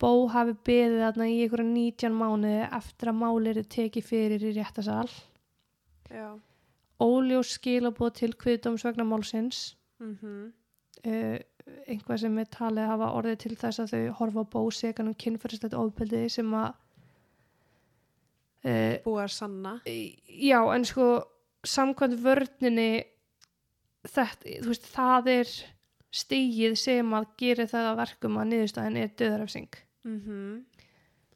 bó 0.03 0.27
hafi 0.33 0.57
beðið 0.67 1.03
þarna 1.05 1.29
í 1.31 1.39
einhverja 1.45 1.69
19 1.71 2.19
mánuði 2.19 2.67
eftir 2.79 3.11
að 3.13 3.21
máli 3.21 3.53
eru 3.53 3.65
tekið 3.77 4.09
fyrir 4.09 4.45
í 4.45 4.53
réttasal 4.57 5.09
já, 6.11 6.29
óljós 7.03 7.55
skilabóð 7.59 8.15
til 8.21 8.33
kviðdóms 8.39 8.85
vegna 8.87 9.07
málsins. 9.09 9.75
Mhm, 10.03 10.53
uh, 11.07 11.37
einhvað 11.89 12.21
sem 12.21 12.39
er 12.39 12.49
talið 12.53 12.91
hafa 12.91 13.13
orðið 13.19 13.39
til 13.45 13.55
þess 13.57 13.83
að 13.85 13.93
þau 13.95 14.17
horfa 14.21 14.45
bó 14.53 14.61
segan 14.75 15.09
um 15.09 15.15
kynferðislegt 15.15 15.77
ofbeldi 15.79 16.27
sem 16.33 16.51
að 16.59 16.73
uh, 18.65 18.97
búið 19.07 19.23
að 19.23 19.33
sanna. 19.39 19.79
já 19.85 20.61
en 20.75 20.85
sko 20.85 21.09
samkvæmt 21.65 22.21
vörninni 22.21 23.05
þetta, 24.05 24.59
þú 24.61 24.69
veist, 24.69 24.91
það 24.93 25.31
er 25.39 25.55
stigið 26.15 26.77
sem 26.79 27.17
að 27.17 27.31
gera 27.41 27.67
það 27.71 27.91
að 27.91 28.01
verkum 28.03 28.39
að 28.39 28.51
niðurstæðin 28.53 29.01
er 29.01 29.15
döðarafsing 29.19 29.81
mhm, 30.07 30.65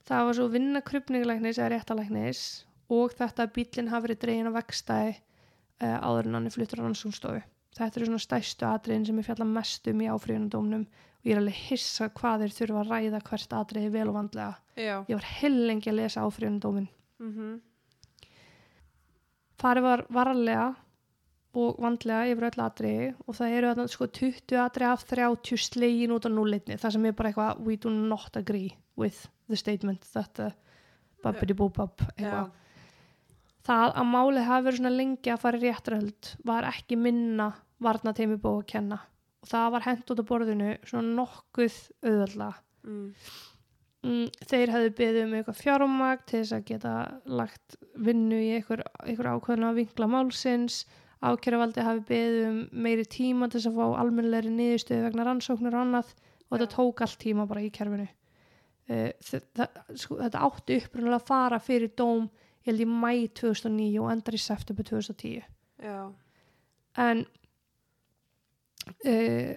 það 0.09 0.25
var 0.29 0.39
svo 0.39 0.49
vinna 0.53 0.83
krupninglæknis 0.85 1.61
eða 1.61 1.73
réttalæknis 1.75 2.43
og 2.95 3.15
þetta 3.19 3.45
að 3.45 3.55
bílinn 3.59 3.93
hafi 3.93 4.09
verið 4.09 4.23
dregin 4.25 4.51
á 4.51 4.57
vegstæði 4.57 5.15
uh, 5.15 5.99
áður 6.05 6.31
en 6.31 6.39
hann 6.39 6.49
er 6.49 6.55
fluttur 6.55 6.81
á 6.81 6.85
rannsóknstofu. 6.87 7.43
Þetta 7.79 8.01
eru 8.01 8.09
svona 8.09 8.25
stærstu 8.25 8.67
atriðin 8.67 9.07
sem 9.07 9.21
ég 9.21 9.27
fjalla 9.29 9.47
mest 9.47 9.87
um 9.91 10.01
í 10.03 10.09
áfríðunadómnum 10.11 10.87
og 10.89 11.29
ég 11.29 11.35
er 11.35 11.43
alveg 11.43 11.61
hissa 11.69 12.09
hvað 12.17 12.45
þeir 12.45 12.57
þurfa 12.57 12.83
að 12.83 12.93
ræða 12.95 13.23
hvert 13.29 13.57
atriði 13.61 13.93
vel 13.95 14.09
og 14.09 14.17
vandlega. 14.17 14.55
Já, 14.79 14.95
ég 15.05 15.15
var 15.19 15.29
heilengi 15.39 15.93
að 15.93 15.99
lesa 16.01 16.25
áfríðunadómin 16.25 16.89
mhm, 17.23 17.59
farið 19.59 19.87
var 19.89 20.05
varlega 20.15 20.67
og 21.57 21.79
vandlega 21.81 22.29
yfir 22.33 22.49
öll 22.51 22.63
atriði 22.65 23.09
og 23.25 23.37
það 23.39 23.55
eru 23.57 23.71
þarna 23.71 23.93
sko 23.93 24.09
20 24.19 24.61
atriði 24.63 24.91
af 24.93 25.05
30 25.09 25.63
slegin 25.65 26.13
út 26.15 26.29
á 26.29 26.31
núlitni 26.31 26.77
það 26.77 26.95
sem 26.97 27.09
er 27.09 27.17
bara 27.17 27.33
eitthvað 27.33 27.63
we 27.65 27.79
do 27.81 27.93
not 27.93 28.37
agree 28.37 28.75
with 29.01 29.29
the 29.49 29.57
statement 29.57 30.05
that 30.13 30.41
uh, 30.45 30.51
babbidi 31.25 31.57
búbab 31.57 32.05
eitthvað. 32.15 32.55
Það 33.69 33.99
að 34.01 34.09
málið 34.09 34.47
hafi 34.49 34.65
verið 34.65 34.81
svona 34.81 34.95
lengi 34.95 35.33
að 35.33 35.43
fara 35.43 35.59
í 35.59 35.65
réttarhöld 35.65 36.31
var 36.49 36.69
ekki 36.71 36.97
minna 36.97 37.51
varnateimi 37.85 38.39
búið 38.41 38.63
að 38.63 38.69
kenna. 38.73 38.99
Og 39.45 39.51
það 39.51 39.75
var 39.75 39.85
hent 39.85 40.13
út 40.13 40.23
á 40.25 40.31
borðinu 40.31 40.71
svona 40.89 41.17
nokkuð 41.19 41.77
auðvöldlega 42.03 42.55
mm, 42.89 43.11
mm, 44.07 44.25
þeir 44.51 44.73
hefðu 44.75 44.95
beðið 45.01 45.21
um 45.27 45.37
eitthvað 45.39 45.61
fjármag 45.61 46.25
til 46.25 46.41
þess 46.41 46.57
að 46.57 46.65
geta 46.71 46.95
lagt 47.41 47.77
vinnu 48.09 48.41
í 48.41 48.55
einhver 48.57 48.83
ákveðna 49.35 49.75
vinkla 49.77 50.11
málsins 50.11 50.81
ákjæravaldi 51.19 51.83
hafi 51.83 52.05
beðið 52.07 52.45
um 52.47 52.59
meiri 52.85 53.05
tíma 53.11 53.49
til 53.49 53.59
þess 53.59 53.71
að 53.73 53.79
fá 53.81 54.01
almennlegri 54.03 54.53
niðurstöðu 54.55 55.07
vegna 55.09 55.27
rannsóknir 55.27 55.75
og 55.75 55.83
annað 55.83 56.13
og 56.49 56.53
þetta 56.53 56.69
tók 56.77 57.03
allt 57.05 57.19
tíma 57.23 57.47
bara 57.51 57.65
í 57.65 57.71
kerfinu. 57.75 58.07
Uh, 58.89 59.11
þetta, 59.27 59.67
sko, 59.99 60.17
þetta 60.23 60.45
átti 60.47 60.79
upprunalega 60.81 61.19
að 61.19 61.27
fara 61.29 61.59
fyrir 61.61 61.91
dóm 61.99 62.29
ég 62.63 62.71
held 62.71 62.85
í 62.85 62.89
mæ 62.89 63.11
2009 63.37 63.99
og 64.01 64.13
endar 64.15 64.37
í 64.39 64.41
september 64.41 64.87
2010 64.89 65.43
já, 65.85 65.99
en 67.05 67.21
uh, 69.05 69.53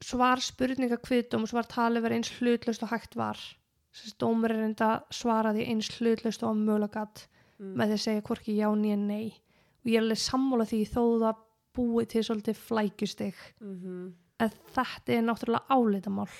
svar 0.00 0.40
spurninga 0.40 0.96
kviðdóms 1.02 1.52
var 1.52 1.68
talið 1.68 2.06
verið 2.06 2.20
eins 2.20 2.32
hlutlaust 2.38 2.86
og 2.86 2.94
hægt 2.94 3.18
var. 3.20 3.42
Þessi 3.90 4.16
dómur 4.22 4.54
er 4.54 4.64
enda 4.70 4.90
svaraði 5.12 5.66
eins 5.68 5.90
hlutlaust 5.98 6.46
og 6.46 6.56
mögulegat 6.56 7.26
mm. 7.58 7.74
með 7.74 7.90
því 7.90 7.98
að 7.98 8.04
segja 8.06 8.26
hvorki 8.30 8.56
já 8.56 8.68
nýja 8.70 8.96
nei 9.02 9.34
og 9.80 9.88
ég 9.88 9.96
er 9.96 10.04
alveg 10.04 10.20
sammála 10.20 10.66
því 10.68 10.80
þó 10.90 11.02
það 11.24 11.46
búi 11.76 12.04
til 12.10 12.24
svolítið 12.26 12.64
flækjustig. 12.66 13.46
Mm 13.60 14.10
en 14.40 14.52
þetta 14.74 15.16
er 15.16 15.24
náttúrulega 15.26 15.74
álitamál. 15.74 16.30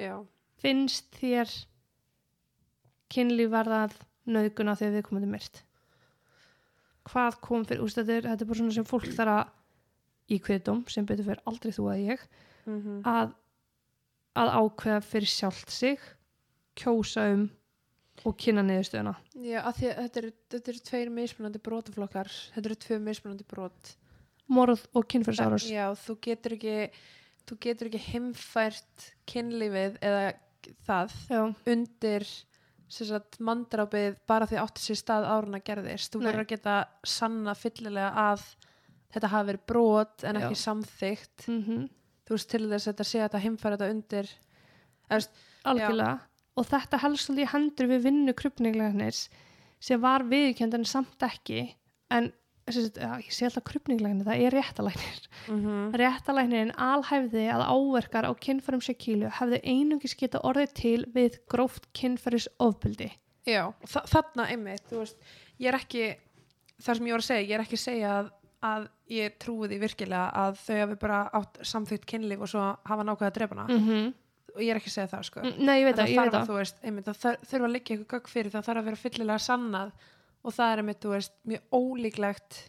Já, 0.00 0.14
finnst 0.60 1.10
þér 1.20 1.50
kynlíf 3.12 3.50
verðað 3.52 3.96
nöðguna 4.30 4.76
þegar 4.78 4.96
við 4.96 5.06
komum 5.08 5.24
til 5.24 5.32
myrt? 5.34 5.62
Hvað 7.10 7.40
kom 7.44 7.66
fyrir 7.66 7.84
úst, 7.84 7.98
þetta, 7.98 8.20
er, 8.20 8.44
bara 8.46 8.60
svona 8.60 8.76
sem 8.76 8.86
fólk 8.88 9.08
þarf 9.16 9.34
að 9.34 9.56
í 10.30 10.38
kviðdóm 10.44 10.84
sem 10.88 11.06
betur 11.08 11.26
fyrir 11.26 11.44
aldrei 11.50 11.72
þú 11.74 11.90
að 11.90 12.02
ég 12.06 12.26
mm 12.68 13.00
að, 13.08 13.32
að 14.38 14.52
ákveða 14.60 15.00
fyrir 15.02 15.32
sjálft 15.32 15.72
sig 15.74 16.02
kjósa 16.78 17.26
um 17.34 17.48
og 18.26 18.36
kynna 18.40 18.64
niðurstöðuna. 18.66 19.14
Já 19.40 19.60
að 19.62 19.78
því 19.78 19.88
að 19.90 20.02
þetta 20.02 20.20
eru, 20.20 20.32
eru 20.60 20.82
tveir 20.90 21.12
mismunandi 21.14 21.62
brotaflokkar. 21.64 22.30
Þetta 22.56 22.70
eru 22.70 22.78
tvö 22.84 23.00
mismunandi 23.06 23.46
brot. 23.48 23.94
Morð 24.50 24.84
og 24.98 25.06
kynfyrsárás 25.10 25.66
já, 25.70 25.86
þú 25.94 26.16
getur 26.26 26.56
ekki 26.56 26.76
þú 27.48 27.58
getur 27.66 27.90
ekki 27.90 28.02
heimfært 28.08 29.10
kynlífið 29.30 30.00
eða 30.02 30.24
það 30.86 31.14
já, 31.30 31.42
undir 31.72 32.26
sagt, 32.90 33.38
mandrápið 33.38 34.18
bara 34.28 34.48
því 34.50 34.58
átti 34.64 34.82
sér 34.82 34.98
stað 34.98 35.28
áruna 35.30 35.62
gerðist. 35.62 36.10
Þú 36.10 36.24
verður 36.24 36.44
að 36.44 36.50
geta 36.56 36.74
sanna 37.06 37.54
fyllilega 37.54 38.10
að 38.32 38.42
þetta 39.14 39.30
hafi 39.30 39.50
verið 39.52 39.66
brot 39.70 40.26
en 40.26 40.38
ekki 40.40 40.58
Já. 40.58 40.62
samþygt 40.66 41.48
mm 41.50 41.88
þú 42.30 42.36
veist 42.36 42.50
til 42.52 42.66
þess 42.70 42.86
að 42.86 42.92
þetta 42.92 43.04
sé 43.08 43.18
að 43.18 43.24
þetta 43.24 43.42
heimfæra 43.42 43.76
þetta 43.76 43.94
undir 43.94 44.28
algjörlega 45.66 46.12
og 46.60 46.68
þetta 46.68 47.00
helst 47.00 47.32
í 47.32 47.46
hendur 47.48 47.88
við 47.90 48.04
vinnu 48.08 48.36
krupninglegarnis 48.36 49.28
sem 49.80 50.00
var 50.02 50.26
viðkjönd 50.28 50.76
en 50.76 50.84
samt 50.84 51.24
ekki. 51.24 51.70
En 52.12 52.28
ég 52.70 53.32
sé 53.32 53.46
alltaf 53.48 53.64
krupninglegarnir, 53.66 54.26
það 54.28 54.44
er 54.44 54.54
réttalæknir 54.54 55.22
mm 55.48 55.96
réttalæknirinn 56.00 56.72
alhæfði 56.76 57.46
að 57.50 57.64
áverkar 57.66 58.28
á 58.28 58.32
kynfærum 58.38 58.82
Shakílu 58.84 59.30
hefði 59.40 59.60
einungis 59.64 60.14
geta 60.14 60.42
orðið 60.46 60.74
til 60.74 61.00
við 61.14 61.40
gróft 61.50 61.88
kynfæris 61.92 62.48
ofbyldi 62.58 63.10
já, 63.48 63.72
þa 63.86 64.04
þarna 64.06 64.46
einmitt 64.52 64.84
þú 64.90 65.02
veist, 65.02 65.16
ég 65.58 65.72
er 65.72 65.78
ekki 65.80 66.04
það 66.80 66.96
sem 66.96 67.06
ég 67.08 67.16
var 67.16 67.24
að 67.24 67.28
segja, 67.28 67.48
ég 67.48 67.54
er 67.56 67.64
ekki 67.64 67.78
að 67.78 67.84
segja 67.84 68.12
að, 68.18 68.30
að 68.70 68.88
ég 69.10 69.38
trúi 69.42 69.68
því 69.68 69.78
virkilega 69.84 70.30
að 70.42 70.58
þau 70.64 70.78
hafi 70.80 70.98
bara 71.00 71.20
átt 71.40 71.60
samþygt 71.72 72.06
kynlíf 72.06 72.44
og 72.44 72.52
svo 72.52 72.66
hafa 72.86 73.06
nákvæða 73.06 73.48
hana. 73.50 73.66
Mm 73.68 73.86
-hmm. 73.88 74.12
Og 74.54 74.62
ég 74.64 74.72
er 74.72 74.80
ekki 74.80 74.90
að 74.90 74.96
segja 74.96 75.12
það 75.14 75.26
sko. 75.28 75.44
Nei, 75.58 75.76
ég 75.80 75.86
veit 75.88 75.98
það, 76.00 76.10
ég 76.12 76.20
veit 76.20 76.34
það. 76.34 76.48
þú 76.50 76.58
veist, 76.58 76.82
einmitt, 76.84 77.10
það 77.10 77.46
þurfa 77.50 77.68
að 77.68 77.74
liggja 77.76 77.96
eitthvað 77.96 78.16
gögg 78.16 78.32
fyrir 78.34 78.54
það 78.54 78.66
þarf 78.68 78.82
að 78.82 78.90
vera 78.90 79.00
fyllilega 79.04 79.44
sannað 79.46 79.94
og 80.40 80.56
það 80.56 80.72
er 80.74 80.82
einmitt, 80.82 81.00
þú 81.04 81.14
veist, 81.14 81.34
mjög 81.50 81.80
ólíklegt 81.80 82.60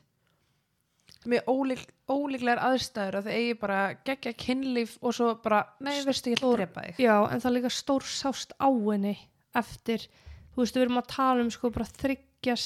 mjög 1.30 1.50
ólík, 1.52 1.84
ólíklegar 2.10 2.62
aðstæður 2.66 3.20
að 3.20 3.28
þau 3.28 3.34
eigi 3.36 3.58
bara 3.62 3.80
gegja 4.08 4.34
kynlíf 4.42 4.96
og 5.02 5.14
svo 5.16 5.28
bara, 5.44 5.62
nei, 5.84 5.94
veistu, 6.08 6.34
ég 6.34 6.42
drepa 6.42 6.86
þig. 6.88 7.02
Já, 7.04 7.14
en 7.28 7.44
það 7.44 7.50
er 7.52 7.56
líka 7.60 7.74
stór 7.76 8.08
sást 8.10 8.56
á 8.58 8.70
henni 8.70 9.14
eftir, 9.58 10.08
þú 10.56 10.64
veist, 10.64 10.78
við 10.78 10.88
erum 10.88 11.02
að 11.02 11.12
tala 11.14 11.46
um 11.46 11.52
sko 11.54 11.72
bara 11.76 11.88
þryggja 11.92 12.58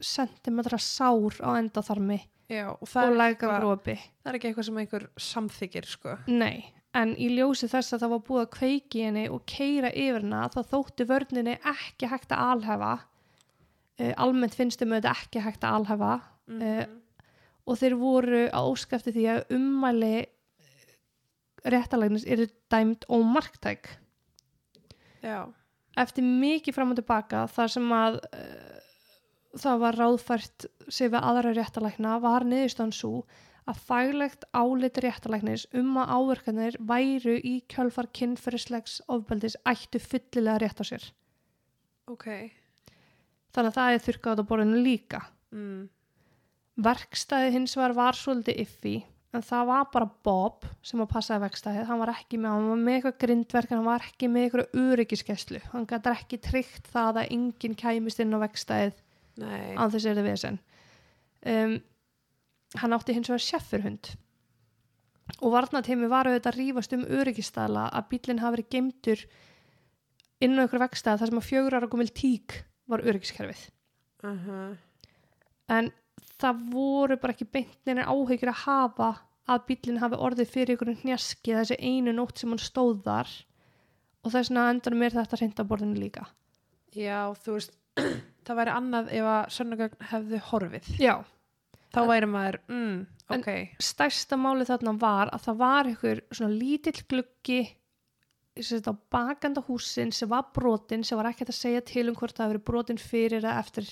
sentimetra 0.00 0.80
sár 0.82 1.38
á 1.44 1.50
endaþarmi 1.60 2.18
Já, 2.50 2.66
og 2.72 2.82
og 2.82 2.90
það 2.90 3.20
eitthvað, 3.28 3.56
grópi 3.62 3.96
það 4.00 4.30
er 4.32 4.38
ekki 4.38 4.50
eitthvað 4.50 4.66
sem 4.66 4.78
einhver 4.82 5.04
samþykir, 5.30 5.86
sko. 5.86 6.16
Nei, 6.26 6.64
en 6.96 7.12
í 7.14 7.28
ljósi 7.36 7.68
þess 7.70 7.94
að 7.94 8.02
það 8.04 8.12
var 8.14 8.22
búið 8.26 8.42
að 8.42 8.54
kveiki 8.56 9.04
henni 9.06 9.26
og 9.30 9.44
keira 9.48 9.92
yfir 9.94 10.24
hana 10.24 10.48
þá 10.50 10.60
þótti 10.72 11.06
vörninni 11.06 11.58
ekki 11.72 12.10
hægt 12.10 12.34
að 12.34 12.54
alhefa 12.54 12.94
uh, 12.98 14.12
almennt 14.16 14.56
finnst 14.58 14.82
þeim 14.82 14.96
auðvitað 14.96 15.22
ekki 15.24 15.44
hægt 15.44 15.66
að 15.66 15.78
alhefa 15.80 16.16
mm 16.50 16.98
og 17.70 17.78
þeir 17.78 17.96
voru 18.00 18.44
að 18.48 18.68
óskafti 18.72 19.12
því 19.14 19.24
að 19.30 19.54
ummæli 19.54 20.14
réttalægnis 21.70 22.24
eru 22.24 22.46
dæmt 22.72 23.04
ómarktæk. 23.12 23.90
Já, 25.20 25.44
eftir 26.00 26.24
mikið 26.24 26.76
fram 26.76 26.94
og 26.94 26.98
tilbaka 26.98 27.44
þar 27.52 27.74
sem 27.74 27.92
að 27.94 28.18
uh, 28.32 28.80
það 29.60 29.84
var 29.84 30.00
ráðfært 30.00 30.66
sig 30.88 31.12
við 31.12 31.20
aðra 31.20 31.54
réttalækna 31.56 32.16
var 32.24 32.46
niðurstaðan 32.48 32.96
svo 32.96 33.12
að 33.68 33.82
faglegt 33.86 34.46
álit 34.56 34.98
réttalæknis 35.04 35.66
um 35.76 35.98
að 36.00 36.12
áverkanir 36.16 36.78
væru 36.80 37.36
í 37.36 37.58
kjölfar 37.70 38.10
kynferðislegs 38.16 39.00
ofbeldis 39.10 39.58
ættu 39.68 40.00
fyllilega 40.02 40.62
rétt 40.62 40.82
á 40.82 40.84
sér. 40.86 41.06
ok 42.10 42.26
Þannig 43.50 43.72
að 43.72 43.78
það 43.78 43.92
er 43.94 44.04
þurrkátt 44.04 44.42
á 44.42 44.44
borðinu 44.46 44.82
líka. 44.84 45.24
mm. 45.50 45.88
Verkstæði 46.80 47.50
hins 47.56 47.76
vegar 47.76 47.96
var 47.98 48.16
svolítið 48.16 48.60
iffi 48.62 48.94
en 49.34 49.42
það 49.46 49.66
var 49.68 49.88
bara 49.92 50.08
Bob 50.24 50.64
sem 50.82 51.02
að 51.02 51.10
passaði 51.12 51.44
verkstæðið. 51.44 51.84
Hann 51.86 52.00
var 52.00 52.12
ekki 52.14 52.38
með, 52.40 52.54
hann 52.54 52.70
var 52.70 52.80
með 52.80 52.96
eitthvað 52.96 53.18
grindverk 53.24 53.74
hann 53.74 53.84
var 53.86 54.06
ekki 54.06 54.30
með 54.30 54.46
eitthvað 54.46 54.80
öryggiskeslu. 54.84 55.60
Hann 55.74 55.86
gæti 55.90 56.10
ekki 56.14 56.40
tryggt 56.46 56.88
það 56.90 57.20
að 57.20 57.34
enginn 57.36 57.76
kæmist 57.78 58.22
inn 58.22 58.34
á 58.34 58.42
verkstæðið 58.42 59.02
Nei, 59.40 59.76
án 59.76 59.92
þess 59.92 60.08
er 60.08 60.18
það 60.18 60.28
vesen 60.28 60.58
um, 61.46 61.76
hann 62.78 62.94
átti 62.94 63.16
hins 63.16 63.30
vegar 63.30 63.42
sjeffurhund 63.42 64.12
og 65.38 65.54
varnatími 65.54 66.08
var 66.10 66.28
auðvitað 66.28 66.52
að 66.52 66.58
rífast 66.58 66.94
um 66.96 67.06
öryggistæla 67.06 67.86
að 67.94 68.08
bílinn 68.12 68.42
hafi 68.42 68.56
verið 68.56 68.70
geimtur 68.74 69.24
inn 70.42 70.58
á 70.58 70.64
ykkur 70.64 70.82
vegstæð 70.84 71.22
þar 71.22 71.32
sem 71.32 71.40
að 71.40 71.48
fjögur 71.48 71.76
ára 71.78 71.90
gumil 71.90 72.10
tík 72.10 72.60
var 72.90 73.04
öryggiskerfið. 73.06 73.66
Uh 74.26 74.76
en 75.70 75.92
það 76.40 76.62
voru 76.72 77.16
bara 77.22 77.34
ekki 77.36 77.46
beintinir 77.46 78.08
áhyggjur 78.10 78.50
að 78.50 78.62
hafa 78.64 79.10
að 79.50 79.66
bílinn 79.68 80.00
hafi 80.02 80.18
orðið 80.18 80.50
fyrir 80.50 80.74
ykkur 80.74 80.90
hnjaski 81.02 81.54
þessi 81.54 81.76
einu 81.78 82.14
nótt 82.16 82.40
sem 82.40 82.50
hann 82.50 82.58
stóð 82.58 83.04
þar. 83.04 83.30
Og 84.24 84.32
þess 84.32 84.50
vegna 84.50 84.64
endur 84.72 84.96
mér 84.98 85.14
þetta 85.14 85.38
hreint 85.38 85.62
á 85.62 85.64
borðinu 85.64 86.00
líka. 86.00 86.26
Já, 86.90 87.30
þú 87.44 87.54
veist 87.54 87.76
það 88.46 88.58
væri 88.58 88.74
annað 88.74 89.12
ef 89.20 89.28
að 89.36 89.54
sönnugögn 89.54 90.08
hefðu 90.10 90.42
horfið. 90.50 90.90
Já 90.98 91.14
þá 91.94 92.00
væri 92.10 92.28
maður, 92.30 92.58
mm, 92.68 93.06
En- 93.30 93.40
ok. 93.40 93.50
stærsta 93.82 94.36
máli 94.38 94.66
þarna 94.68 94.96
var 95.00 95.30
að 95.34 95.44
það 95.46 95.56
var 95.60 95.84
ykkur 95.92 96.20
svona 96.30 96.58
lítill 96.58 97.02
gluggi 97.08 97.60
á 98.60 98.92
bakanda 99.10 99.62
húsin 99.62 100.12
sem 100.12 100.28
var 100.28 100.44
brotin 100.54 101.04
sem 101.04 101.16
var 101.16 101.30
ekkert 101.30 101.48
að 101.52 101.60
segja 101.60 101.80
til 101.86 102.08
um 102.08 102.14
hvort 102.18 102.34
það 102.36 102.54
verið 102.54 102.64
brotin 102.64 102.98
fyrir 102.98 103.40
eða 103.42 103.58
eftir 103.62 103.86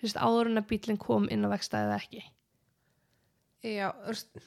þess, 0.00 0.14
áður 0.16 0.46
en 0.52 0.58
að 0.62 0.68
bílinn 0.70 0.98
kom 0.98 1.28
inn 1.30 1.44
á 1.44 1.48
vegstæðið 1.50 1.88
eða 1.90 1.98
ekki. 2.00 2.22
Já, 3.66 3.88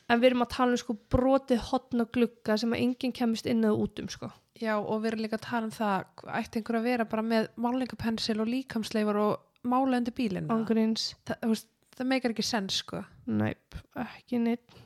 en 0.08 0.22
við 0.22 0.30
erum 0.30 0.46
að 0.46 0.54
tala 0.56 0.72
um 0.72 0.80
sko 0.80 0.96
brotið 1.12 1.60
hotna 1.68 2.06
glugga 2.16 2.56
sem 2.58 2.72
að 2.72 2.80
enginn 2.86 3.12
kemist 3.12 3.46
inn 3.52 3.66
eða 3.68 3.76
út 3.84 4.00
um 4.00 4.08
sko. 4.08 4.30
Já, 4.62 4.78
og 4.80 5.02
við 5.04 5.12
erum 5.12 5.24
líka 5.26 5.38
að 5.40 5.48
tala 5.50 5.68
um 5.68 5.74
það 5.76 6.06
ætti 6.40 6.62
einhver 6.62 6.78
að 6.80 6.88
vera 6.88 7.08
bara 7.12 7.26
með 7.28 7.50
málingapensil 7.60 8.40
og 8.40 8.48
líkamsleifar 8.48 9.20
og 9.20 9.68
mála 9.68 10.00
undir 10.00 10.16
bílinn? 10.16 10.48
Ángurins, 10.54 11.10
það, 11.28 11.42
þú 11.44 11.52
veist, 11.52 11.71
það 11.98 12.08
meikar 12.08 12.34
ekki 12.34 12.46
sens 12.46 12.82
sko. 12.84 13.04
Næp, 13.28 13.76
ekki 13.96 14.40
neitt 14.42 14.82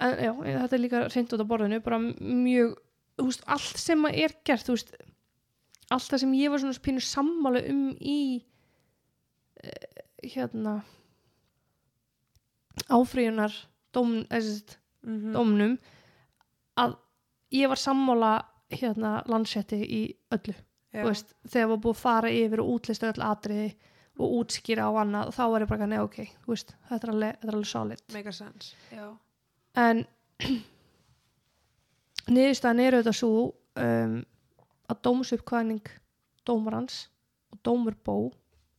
en 0.00 0.20
já, 0.24 0.32
þetta 0.32 0.76
er 0.76 0.82
líka 0.82 1.02
reynd 1.08 1.34
út 1.34 1.44
á 1.44 1.50
borðinu, 1.50 1.80
bara 1.84 1.98
mjög 2.00 2.76
þú 3.20 3.26
veist, 3.28 3.42
allt 3.52 3.80
sem 3.80 4.06
að 4.08 4.20
er 4.24 4.36
gert 4.48 4.68
þú 4.68 4.76
veist, 4.76 4.94
allt 5.92 6.12
það 6.12 6.22
sem 6.24 6.38
ég 6.38 6.52
var 6.52 6.62
svona 6.62 6.84
pínu 6.86 7.04
sammála 7.04 7.62
um 7.72 7.82
í 8.00 8.20
uh, 9.60 10.00
hérna 10.24 10.78
áfríunar 12.88 13.52
dóm, 13.92 14.24
mm 14.24 14.24
-hmm. 14.24 15.32
dómnum 15.34 15.78
að 16.80 16.96
ég 17.52 17.68
var 17.68 17.76
sammála 17.76 18.32
hérna 18.70 19.22
landsetti 19.26 19.76
í 19.76 20.02
öllu. 20.30 20.54
Þú 20.92 21.06
veist, 21.06 21.34
þegar 21.46 21.68
var 21.68 21.78
búið 21.78 21.96
að 21.96 22.02
fara 22.02 22.30
yfir 22.30 22.60
og 22.60 22.68
útlista 22.68 23.10
öll 23.10 23.22
atriði 23.22 23.76
og 24.20 24.34
útskýra 24.40 24.88
á 24.88 24.92
annað 25.02 25.30
og 25.30 25.36
þá 25.36 25.44
var 25.52 25.64
ég 25.64 25.70
bara 25.70 25.88
neða 25.90 26.06
ok, 26.08 26.18
veist, 26.46 26.74
þetta 26.90 27.06
er 27.06 27.12
alveg, 27.14 27.38
þetta 27.40 27.50
er 27.50 27.58
alveg 27.58 27.70
solid. 27.70 28.02
Meikar 28.14 28.36
sens 28.36 28.74
Já, 28.92 29.06
en 29.84 30.04
niðurstaðan 32.34 32.84
er 32.84 32.98
auðvitað 32.98 33.18
svo 33.20 33.46
um, 33.84 34.18
að 34.90 35.02
dómsuppkvæðning 35.06 35.94
dómarans 36.48 37.00
og 37.54 37.62
dómurbó 37.66 38.18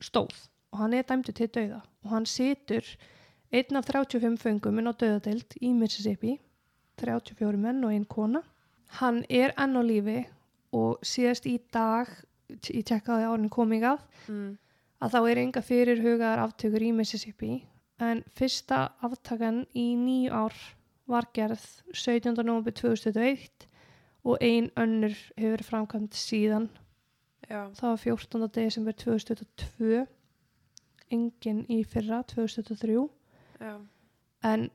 stóð 0.03 0.37
og 0.71 0.83
hann 0.83 0.95
er 0.97 1.07
dæmdur 1.07 1.35
til 1.37 1.49
dauða 1.51 1.81
og 2.05 2.13
hann 2.15 2.29
situr 2.29 2.85
einn 3.51 3.77
af 3.77 3.89
35 3.89 4.39
föngum 4.39 4.79
inn 4.79 4.89
á 4.89 4.93
dauðadeild 4.95 5.57
í 5.59 5.73
Mississippi 5.75 6.37
34 7.01 7.57
menn 7.57 7.83
og 7.83 7.93
einn 7.95 8.05
kona. 8.05 8.43
Hann 8.99 9.23
er 9.29 9.53
enn 9.59 9.77
á 9.79 9.81
lífi 9.83 10.19
og 10.75 11.01
síðast 11.05 11.47
í 11.49 11.57
dag 11.73 12.09
ég 12.51 12.85
tekkaði 12.87 13.27
árinu 13.27 13.51
komingað 13.51 14.01
mm. 14.27 14.51
Að 15.01 15.15
þá 15.15 15.19
er 15.31 15.41
enga 15.41 15.63
fyrirhugaðar 15.65 16.43
aftökur 16.45 16.85
í 16.85 16.91
Mississippi 16.95 17.55
en 18.01 18.23
fyrsta 18.37 18.83
aftakan 19.05 19.63
í 19.77 19.91
nýju 19.97 20.33
ár 20.33 20.55
var 21.09 21.27
gerð 21.35 21.63
17. 21.93 22.33
november 22.37 22.73
2021 22.77 23.67
og 24.23 24.37
ein 24.45 24.69
önnur 24.77 25.15
hefur 25.37 25.63
framkvæmt 25.65 26.17
síðan 26.17 26.69
já, 27.49 27.69
það 27.77 27.87
var 27.87 28.03
14. 28.03 28.49
desember 28.57 28.97
2022 28.97 30.03
engin 31.11 31.65
í 31.69 31.81
fyrra 31.83 32.21
2023 32.29 32.99
já, 33.59 33.73
en 34.47 34.69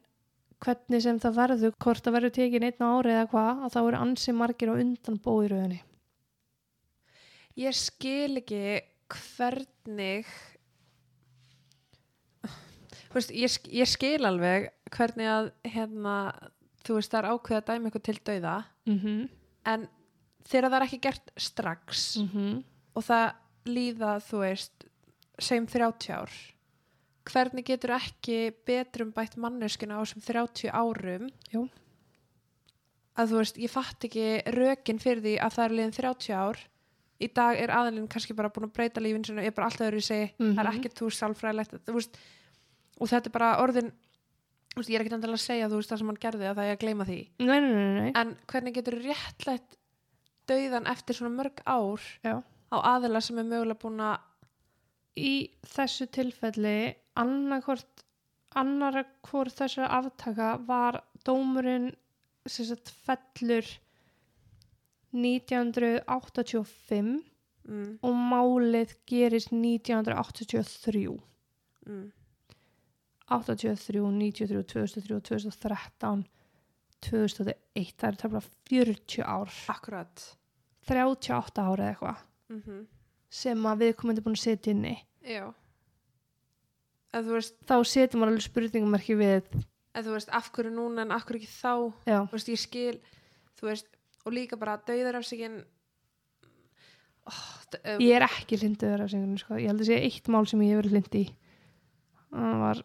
hvernig 0.62 1.04
sem 1.04 1.20
það 1.22 1.38
verður 1.40 1.76
hvort 1.84 2.04
það 2.04 2.16
verður 2.18 2.34
tekin 2.40 2.66
einn 2.66 2.82
á 2.82 2.88
ári 2.98 3.14
eða 3.14 3.30
hvað 3.32 3.64
að 3.66 3.76
þá 3.76 3.80
eru 3.84 4.02
ansi 4.02 4.34
margir 4.36 4.72
á 4.72 4.74
undan 4.74 5.22
bóðiröðinni 5.22 5.80
ég 7.62 7.76
skil 7.78 8.42
ekki 8.42 8.62
hvernig 9.86 10.26
þú 13.06 13.14
veist, 13.14 13.32
ég, 13.32 13.58
ég 13.78 13.88
skil 13.88 14.26
alveg 14.26 14.70
hvernig 14.94 15.30
að 15.30 15.50
hérna, 15.66 16.16
þú 16.86 16.98
veist, 16.98 17.12
það 17.12 17.20
er 17.22 17.30
ákveð 17.32 17.60
að 17.60 17.68
dæma 17.70 17.88
eitthvað 17.88 18.06
til 18.08 18.18
dauða 18.24 18.56
mm 18.86 18.98
-hmm. 18.98 19.28
en 19.64 19.88
þegar 20.44 20.70
það 20.70 20.76
er 20.76 20.86
ekki 20.86 21.04
gert 21.06 21.30
strax 21.36 22.16
Mm 22.16 22.64
og 22.96 23.04
það 23.04 23.32
líða, 23.66 24.12
þú 24.24 24.38
veist 24.40 24.86
segjum 25.38 25.66
30 25.66 26.12
ár 26.16 26.30
hvernig 27.26 27.66
getur 27.66 27.90
ekki 27.90 28.54
betrum 28.64 29.12
bætt 29.12 29.36
manneskuna 29.36 29.98
á 29.98 30.04
þessum 30.04 30.22
30 30.24 30.70
árum 30.72 31.28
Jú. 31.52 31.68
að 33.16 33.28
þú 33.28 33.36
veist, 33.36 33.58
ég 33.58 33.70
fatt 33.70 34.04
ekki 34.04 34.42
rökin 34.46 34.98
fyrir 34.98 35.20
því 35.20 35.34
að 35.42 35.52
það 35.52 35.64
er 35.64 35.76
liðin 35.76 35.92
30 35.92 36.32
ár 36.32 36.56
í 37.20 37.28
dag 37.32 37.56
er 37.60 37.70
aðalinn 37.72 38.08
kannski 38.12 38.34
bara 38.36 38.50
búin 38.52 38.68
að 38.68 38.74
breyta 38.76 39.00
lífin 39.00 39.24
sinni, 39.24 39.44
er 39.46 39.54
bara 39.56 39.66
alltaf 39.70 39.86
öðru 39.88 40.02
í 40.02 40.06
segi 40.06 40.26
það 40.38 40.58
er 40.58 40.66
Mhm. 40.68 40.76
ekkert 40.78 40.98
þú 41.00 41.10
sálfræðilegt 41.16 41.76
þú 41.86 41.94
veist, 41.96 42.18
og 43.00 43.08
þetta 43.08 43.26
er 43.26 43.34
bara 43.38 43.50
orðin 43.62 43.92
veist, 44.76 44.90
ég 44.90 44.94
er 44.98 45.04
ekkert 45.04 45.16
endilega 45.16 45.40
að 45.40 45.46
segja 45.46 45.68
þú 45.72 45.76
veist 45.80 45.90
það 45.92 45.98
sem 45.98 46.06
hann 46.12 46.22
gerði 46.26 46.46
að 46.50 46.56
það 46.60 46.66
er 46.70 46.76
að 46.76 46.82
gleyma 46.84 47.04
því 47.08 47.18
nei, 47.40 47.60
nei, 47.60 47.72
nei, 47.72 48.00
nei. 48.00 48.12
en 48.14 48.36
hvernig 48.46 48.74
getur 48.76 48.98
réttlætt 49.00 49.76
dauðan 50.46 50.86
eftir 50.92 51.14
svona 51.16 51.34
mörg 51.36 51.62
ár 51.66 52.00
Já. 52.22 52.42
á 52.72 52.76
aðila 52.94 53.22
sem 53.22 53.38
er 53.38 53.44
mögulega 53.48 53.80
búin 53.80 54.00
að 54.00 54.18
í 55.16 55.50
þessu 55.64 56.06
tilfelli 56.12 56.94
annarkvort 57.16 58.04
annara 58.56 59.04
hvort 59.24 59.52
þessara 59.56 59.88
aftaka 59.98 60.50
var 60.66 61.00
dómurinn 61.24 61.94
sem 62.46 62.66
sagt 62.68 62.92
fellur 63.06 63.64
1985 65.16 67.10
mm, 67.66 67.90
og 68.06 68.14
málið 68.32 68.94
gerist 69.08 69.52
1983 69.54 71.04
mm, 71.86 72.06
83, 73.26 74.02
93, 74.06 74.62
2003, 74.72 75.20
2013 75.30 76.26
2001 77.06 77.56
það 77.96 78.08
er 78.08 78.16
tefnilega 78.20 78.48
40 78.70 79.24
ár. 79.26 79.56
Akkurat. 79.72 80.28
38 80.86 81.62
ára 81.62 81.82
eða 81.82 81.90
eitthvað. 81.92 82.20
Mm 82.52 82.84
sem 83.32 83.68
að 83.68 83.84
við 83.84 83.94
komum 84.00 84.20
búin 84.22 84.36
að 84.36 84.44
setja 84.44 84.72
inni. 84.72 84.94
Já. 85.26 85.46
En 87.14 87.24
þú 87.26 87.36
veist, 87.36 87.56
þá 87.66 87.76
setjum 87.88 88.22
maður 88.22 88.34
alveg 88.34 88.46
spurningumarki 88.46 89.16
við 89.18 89.50
en 89.96 90.04
þú 90.04 90.12
veist 90.12 90.32
af 90.36 90.50
hverju 90.52 90.72
núna 90.74 91.06
en 91.06 91.14
af 91.16 91.24
hverju 91.24 91.40
ekki 91.40 91.52
þá? 91.52 91.74
Já, 92.04 92.18
þú 92.28 92.36
veist, 92.36 92.50
ég 92.52 92.60
skil 92.60 92.96
þú 93.56 93.68
veist, 93.70 93.88
og 94.26 94.34
líka 94.34 94.58
bara 94.60 94.76
dauðarafsíkin 94.88 95.60
oh, 97.30 97.42
um, 97.78 98.02
ég 98.02 98.16
er 98.18 98.26
ekki 98.26 98.58
linduður 98.60 99.06
af 99.06 99.12
sengunum 99.12 99.40
sko. 99.40 99.58
ég 99.60 99.70
held 99.70 99.84
að 99.84 99.90
sé 99.90 99.98
eitt 100.02 100.30
mál 100.32 100.46
sem 100.48 100.62
ég 100.66 100.74
hefur 100.74 100.90
lind 100.92 101.18
í 101.18 101.24
það 102.32 102.58
var 102.64 102.82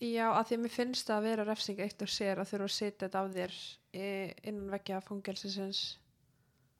já, 0.00 0.26
að 0.30 0.44
því 0.48 0.58
að 0.58 0.62
mér 0.64 0.74
finnst 0.76 1.10
það 1.10 1.18
að 1.18 1.28
vera 1.30 1.48
refsing 1.48 1.82
eitt 1.84 2.04
og 2.04 2.12
sér 2.12 2.40
að 2.40 2.52
þurfa 2.52 2.70
að 2.70 2.76
setja 2.76 3.06
þetta 3.06 3.22
af 3.22 3.34
þér 3.36 3.56
í, 3.56 4.08
innan 4.50 4.70
veggja 4.76 5.02
fangelsisins 5.04 5.82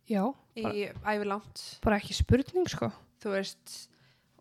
já, 0.06 0.22
í 0.54 0.88
ævilangt 1.02 1.66
bara 1.84 2.00
ekki 2.00 2.16
spurning 2.16 2.70
sko 2.70 2.92
þú 3.22 3.34
veist 3.34 3.76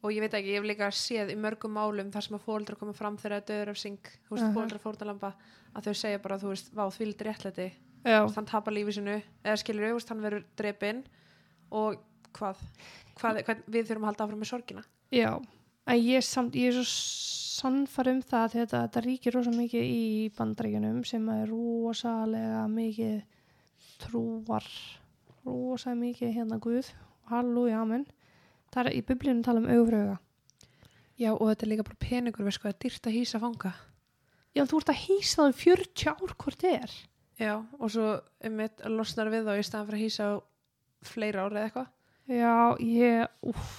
og 0.05 0.13
ég 0.13 0.21
veit 0.21 0.35
ekki, 0.37 0.51
ég 0.53 0.61
hef 0.61 0.67
líka 0.69 0.91
séð 0.93 1.31
í 1.33 1.37
mörgum 1.39 1.73
málum 1.73 2.11
þar 2.13 2.27
sem 2.27 2.37
að 2.37 2.45
fóreldrar 2.45 2.77
koma 2.77 2.93
fram 2.93 3.15
þegar 3.17 3.39
það 3.39 3.41
er 3.41 3.47
döðurafsing 3.49 4.01
þú 4.05 4.35
veist, 4.35 4.43
uh. 4.43 4.45
-huh. 4.45 4.53
fóreldrar 4.53 4.83
fórnalamba 4.83 5.31
að 5.75 5.87
þau 5.87 5.95
segja 6.01 6.21
bara, 6.21 6.37
þú 6.37 6.51
veist, 6.51 6.69
vá, 6.75 6.83
því 6.93 7.07
lítið 7.09 7.27
réttlæti 7.29 7.67
hann 8.05 8.49
tapar 8.49 8.75
lífi 8.75 8.97
sinu, 8.99 9.19
eða 9.43 9.57
skilur 9.61 9.87
við 9.87 10.09
hann 10.11 10.23
verður 10.23 10.47
drepinn 10.59 11.03
og 11.73 11.99
hvað, 12.37 12.61
hvað 13.17 13.43
hvern, 13.47 13.63
við 13.67 13.87
þurfum 13.89 14.05
að 14.05 14.11
halda 14.11 14.27
áfram 14.27 14.43
með 14.43 14.51
sorgina. 14.51 14.85
Já 15.13 15.31
en 15.85 16.01
ég, 16.01 16.25
samt, 16.25 16.57
ég 16.57 16.73
er 16.73 16.77
svo 16.79 16.85
sannfar 17.55 18.09
um 18.11 18.19
það 18.25 18.51
því 18.51 18.61
þetta, 18.63 18.81
þetta 18.87 19.03
ríkir 19.05 19.35
rosa 19.37 19.53
mikið 19.53 19.87
í 19.87 20.03
bandaríkjunum 20.35 21.01
sem 21.07 21.25
er 21.31 21.47
rosalega 21.49 22.65
mikið 22.71 23.17
trúar 24.03 24.67
rosalega 25.45 26.01
mikið 26.01 26.33
hérna 26.35 26.59
Guð. 26.61 26.91
Halleluja, 27.29 27.81
amen. 27.81 28.03
Það 28.73 28.89
er 28.89 28.97
í 28.97 29.03
biblíunum 29.07 29.43
tala 29.45 29.61
um 29.63 29.69
augröga 29.71 30.19
já, 31.15 31.31
og 31.31 31.47
þetta 31.47 31.65
er 31.65 31.71
líka 31.71 31.87
bara 31.87 32.01
peningur, 32.03 32.43
hvað, 32.43 32.57
það 32.59 32.71
er 32.73 32.79
dýrt 32.83 33.07
að 33.07 33.15
hýsa 33.15 33.39
fanga. 33.41 33.71
Já, 34.55 34.63
þú 34.67 34.79
ert 34.81 34.91
að 34.91 35.01
hýsa 35.05 35.37
það 35.39 35.47
um 35.47 35.55
40 35.61 36.11
ár 36.11 36.35
hvort 36.35 36.61
þið 36.61 36.75
er 36.81 36.95
já, 37.39 37.53
og 37.79 37.91
svo 37.91 38.07
um 38.47 38.57
mitt 38.59 38.83
losnar 38.91 39.31
við 39.33 39.49
þá 39.49 39.59
í 39.59 39.65
staðan 39.65 39.89
fyrir 39.89 39.99
að 39.99 40.05
hýsa 40.05 40.29
á 40.29 40.33
fleira 41.05 41.45
ára 41.45 41.59
eða 41.59 41.65
eitthvað. 41.67 41.91
Já, 42.25 42.53
ég, 42.81 43.35
úff, 43.45 43.73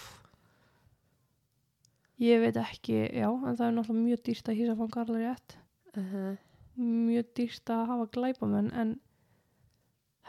ég 2.23 2.43
veit 2.45 2.59
ekki, 2.61 3.01
já, 3.11 3.27
en 3.27 3.57
það 3.59 3.67
er 3.67 3.77
náttúrulega 3.77 4.05
mjög 4.05 4.25
dýrt 4.29 4.51
að 4.51 4.61
hýsa 4.61 4.77
fanga 4.79 5.03
alveg 5.03 5.25
rétt, 5.25 5.57
uh 5.97 6.13
-huh. 6.13 6.37
mjög 6.77 7.33
dýrt 7.35 7.71
að 7.71 7.87
hafa 7.91 8.07
glæpamenn, 8.15 8.73
en 8.73 9.01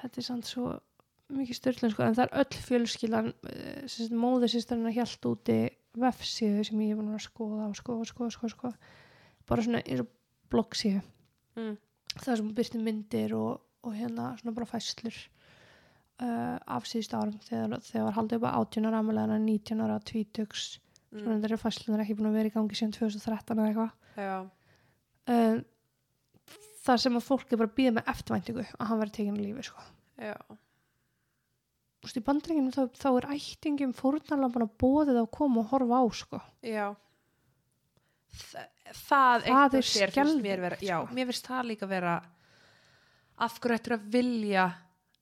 þetta 0.02 0.18
er 0.18 0.28
samt 0.30 0.46
svo 0.46 0.80
mikið 1.30 1.56
styrlun, 1.56 1.92
sko, 1.92 2.04
en 2.04 2.16
það 2.16 2.28
er 2.28 2.38
öll 2.42 2.62
fjölskyldan, 2.68 3.34
móðursýstarinn 4.24 4.88
að 4.88 4.98
hjælt 4.98 5.26
úti 5.26 5.60
vefsíðu 5.98 6.64
sem 6.64 6.82
ég 6.82 6.92
er 6.92 7.00
búin 7.00 7.14
að 7.14 7.26
skoða 7.26 7.68
og 7.68 7.76
skoða, 7.76 8.06
skoða, 8.06 8.32
skoða, 8.32 8.50
skoða, 8.50 8.78
bara 9.46 9.62
svona 9.62 9.82
eins 9.86 10.00
og 10.00 10.10
bloggsíðu, 10.50 11.02
mm. 11.56 11.78
Það 12.24 12.40
sem 12.42 12.52
byrsti 12.58 12.82
myndir 12.84 13.34
og, 13.38 13.62
og 13.84 13.94
hérna 13.98 14.32
svona 14.40 14.56
bara 14.58 14.70
fæslur 14.70 15.18
uh, 16.22 16.58
af 16.78 16.88
síðust 16.90 17.14
árum 17.18 17.38
þegar, 17.48 17.80
þegar 17.86 18.16
haldið 18.18 18.40
upp 18.42 18.48
að 18.50 18.60
18 18.64 18.90
ára 18.92 19.02
en 19.38 19.46
19 19.48 19.86
ára 19.88 20.00
tvítugs 20.04 20.78
Mm. 21.08 21.22
svona 21.24 21.46
eru 21.48 21.56
fæslunar 21.56 22.02
ekki 22.04 22.18
búin 22.20 22.28
að 22.28 22.34
vera 22.36 22.50
í 22.50 22.52
gangi 22.52 22.76
síðan 22.76 22.92
2013 22.98 23.60
eða 23.64 23.68
eitthvað 23.72 23.92
um, 25.32 25.62
þar 26.84 27.00
sem 27.00 27.16
að 27.16 27.24
fólk 27.24 27.54
er 27.56 27.62
bara 27.62 27.72
býða 27.78 27.94
með 27.96 28.10
eftirvæntingu 28.12 28.66
að 28.68 28.90
hann 28.90 29.00
verði 29.00 29.16
tekinn 29.16 29.38
í 29.40 29.46
lífi 29.46 29.64
sko. 29.70 29.86
já, 30.20 30.36
Þú 32.04 32.10
veist, 32.10 32.20
í 32.20 32.26
bandringinu 32.28 32.74
þá, 32.76 32.82
þá 33.00 33.08
er 33.22 33.30
ættingum 33.38 33.96
fórnarlampan 33.96 34.68
að 34.68 34.76
bóðið 34.84 35.22
að 35.24 35.30
koma 35.40 35.64
og 35.64 35.72
horfa 35.72 36.02
á 36.04 36.06
sko. 36.20 36.42
já 36.76 36.86
Þa, 38.38 38.66
það, 38.96 39.48
Það 39.48 39.78
er 39.80 39.88
skelfilegt, 39.92 40.44
mér 40.44 40.64
vera, 40.64 40.80
já, 40.82 40.98
mér 41.14 41.30
finnst 41.32 41.50
það 41.50 41.70
líka 41.72 41.90
vera 41.90 42.18
af 43.38 43.60
hverju 43.62 43.78
ættir 43.78 43.96
að 43.98 44.08
vilja 44.14 44.66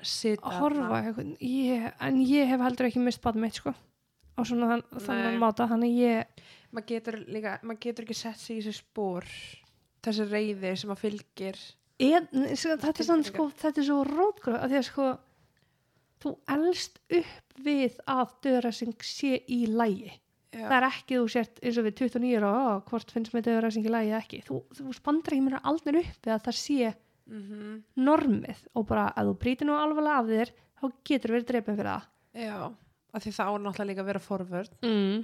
að 0.05 0.57
horfa 0.59 1.01
eitthvað, 1.01 1.33
ég, 1.41 1.85
en 2.03 2.21
ég 2.21 2.49
hef 2.51 2.63
heldur 2.63 2.89
ekki 2.89 3.03
mist 3.03 3.23
bad 3.23 3.39
mitt 3.39 3.59
sko. 3.59 3.73
á 4.35 4.41
svona 4.43 4.67
þann, 4.73 4.83
þannig 5.05 5.37
máta 5.39 5.67
þannig 5.71 5.93
ég 5.95 6.43
maður 6.75 6.87
getur 6.91 7.19
líka, 7.31 7.59
maður 7.63 7.81
getur 7.87 8.05
ekki 8.05 8.17
sett 8.19 8.41
sig 8.41 8.59
í 8.59 8.65
þessu 8.65 8.83
spór 8.83 9.29
þessi 10.05 10.27
reyði 10.29 10.73
sem 10.77 10.91
að 10.93 11.01
fylgir. 11.01 11.61
En, 12.05 12.27
sko, 12.59 12.75
þetta 12.81 12.99
er 12.99 13.07
svona 13.07 13.25
sko, 13.29 13.47
þetta 13.55 13.81
er 13.81 13.87
svo 13.87 14.01
rótgróð 14.09 14.59
að 14.59 14.73
því 14.73 14.79
að 14.81 14.87
sko 14.89 15.07
þú 16.25 16.33
elst 16.55 16.99
upp 17.19 17.63
við 17.65 17.97
að 18.11 18.35
döðræsing 18.45 19.07
sé 19.07 19.39
í 19.47 19.65
lægi 19.71 20.11
já, 20.55 20.65
það 20.65 20.77
er 20.77 20.87
ekki 20.89 21.19
þú 21.19 21.25
sért 21.35 21.59
eins 21.61 21.79
og 21.81 21.87
við 21.87 21.97
29 22.01 22.37
ára 22.39 22.51
"Ó, 22.55 22.63
hvort 22.89 23.11
finnst 23.11 23.35
mér 23.35 23.45
döðræsing 23.49 23.85
í 23.85 23.91
lægi 23.91 24.13
eða 24.13 24.21
ekki? 24.23 24.39
Þú, 24.47 24.61
þú 24.79 24.95
spandar 24.95 25.35
ekki 25.35 25.45
mér 25.49 25.59
aldrei 25.63 25.99
upp 26.01 26.31
að 26.31 26.47
það 26.47 26.57
sé 26.61 26.93
mm 27.25 27.83
normið 27.97 28.59
og 28.75 28.87
bara 28.87 29.09
að 29.17 29.31
þú 29.31 29.37
brýtir 29.41 29.67
nú 29.67 29.75
alveg 29.75 30.07
af 30.07 30.25
þér 30.29 30.51
þá 30.79 30.85
getur 31.09 31.31
verið 31.35 31.47
drefin 31.49 31.77
fyrir 31.79 31.91
það. 31.91 32.09
Já 32.35 32.57
af 33.15 33.23
því 33.23 33.33
það 33.35 33.47
á 33.47 33.53
náttúrulega 33.63 33.89
líka 33.89 34.03
að 34.03 34.09
vera 34.11 34.23
forvörd 34.23 34.73
mm. 34.83 35.19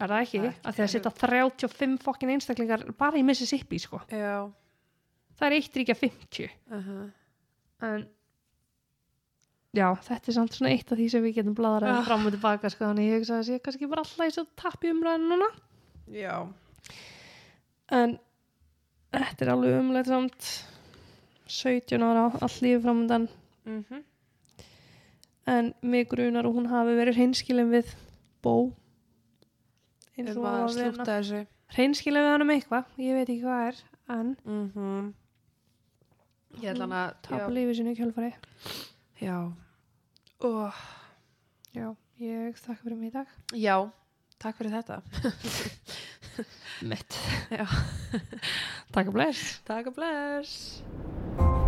er 0.00 0.12
það 0.12 0.24
ekki? 0.24 0.40
Ekki- 0.40 0.64
að 0.66 0.76
því 0.76 0.84
að 0.84 0.92
setja 0.94 1.12
35 1.20 1.98
fokkin 2.04 2.32
einstaklingar 2.34 2.86
bara 2.98 3.20
í 3.20 3.24
Mississippi 3.26 3.80
sko. 3.82 4.00
Já, 4.10 4.50
það 5.38 5.46
er 5.48 5.58
eitt 5.58 5.80
ríkja 5.80 5.98
50 5.98 6.50
uh 6.76 7.08
en 7.80 8.02
já, 9.76 9.86
þetta 10.06 10.30
er 10.30 10.36
samt 10.36 10.56
svona 10.56 10.72
eitt 10.74 10.90
af 10.90 10.98
því 10.98 11.06
sem 11.12 11.22
við 11.24 11.36
getum 11.40 11.54
bladrað 11.58 12.00
ah. 12.00 12.06
fram 12.06 12.26
og 12.26 12.34
tilbaka 12.34 12.70
sko, 12.72 12.88
þannig 12.88 13.10
ég 13.10 13.20
hugsa 13.20 13.38
að 13.38 13.52
ég 13.54 13.62
kannski 13.64 13.90
bara 13.90 14.04
alltaf 14.04 14.26
í 14.26 14.34
svo 14.34 14.46
tapju 14.58 14.94
umræðinu 14.94 15.30
núna. 15.34 15.50
Já. 16.14 16.36
En 17.90 18.18
þetta 19.14 19.46
er 19.46 19.52
alveg 19.54 19.78
umlega 19.78 20.10
samt. 20.10 20.50
17 21.50 22.02
ára 22.06 22.30
allífi 22.46 22.82
framöndan 22.82 23.28
mm 23.66 23.84
-hmm. 23.88 24.02
en 25.46 25.74
mig 25.82 26.08
grunar 26.08 26.46
og 26.46 26.54
hún 26.54 26.66
hafi 26.66 26.94
verið 26.94 27.14
hreinskilin 27.14 27.70
við 27.70 27.94
bó. 28.42 28.70
Eins 30.16 30.36
og 30.36 30.44
að 30.44 30.68
slúta 30.68 31.04
þessu. 31.18 31.46
Hreinskilin 31.74 32.22
við 32.22 32.30
hann 32.30 32.42
um 32.42 32.50
eitthvað, 32.50 32.84
ég 32.98 33.14
veit 33.14 33.28
ekki 33.28 33.42
hvað 33.42 33.66
er 33.68 33.76
en 34.08 34.36
mm 34.44 34.70
-hmm. 34.74 35.12
ég 36.62 36.70
ætla 36.70 36.86
hann 36.86 36.92
að 36.92 37.14
tapa 37.22 37.50
lífið 37.50 37.76
sinu 37.76 37.94
kjálfarið 37.94 38.34
Já. 39.20 39.52
Og 40.40 40.72
já, 41.76 41.90
ég 42.24 42.56
þakka 42.56 42.80
fyrir 42.80 42.96
mig 42.96 43.10
í 43.10 43.16
dag. 43.18 43.34
Já, 43.52 43.76
takk 44.40 44.56
fyrir 44.56 44.78
þetta. 44.78 45.02
Mitt. 46.88 47.20
Takk 48.96 49.12
og 49.12 49.16
bless. 49.18 49.58
Takk 49.68 49.92
og 49.92 49.98
bless. 50.00 51.59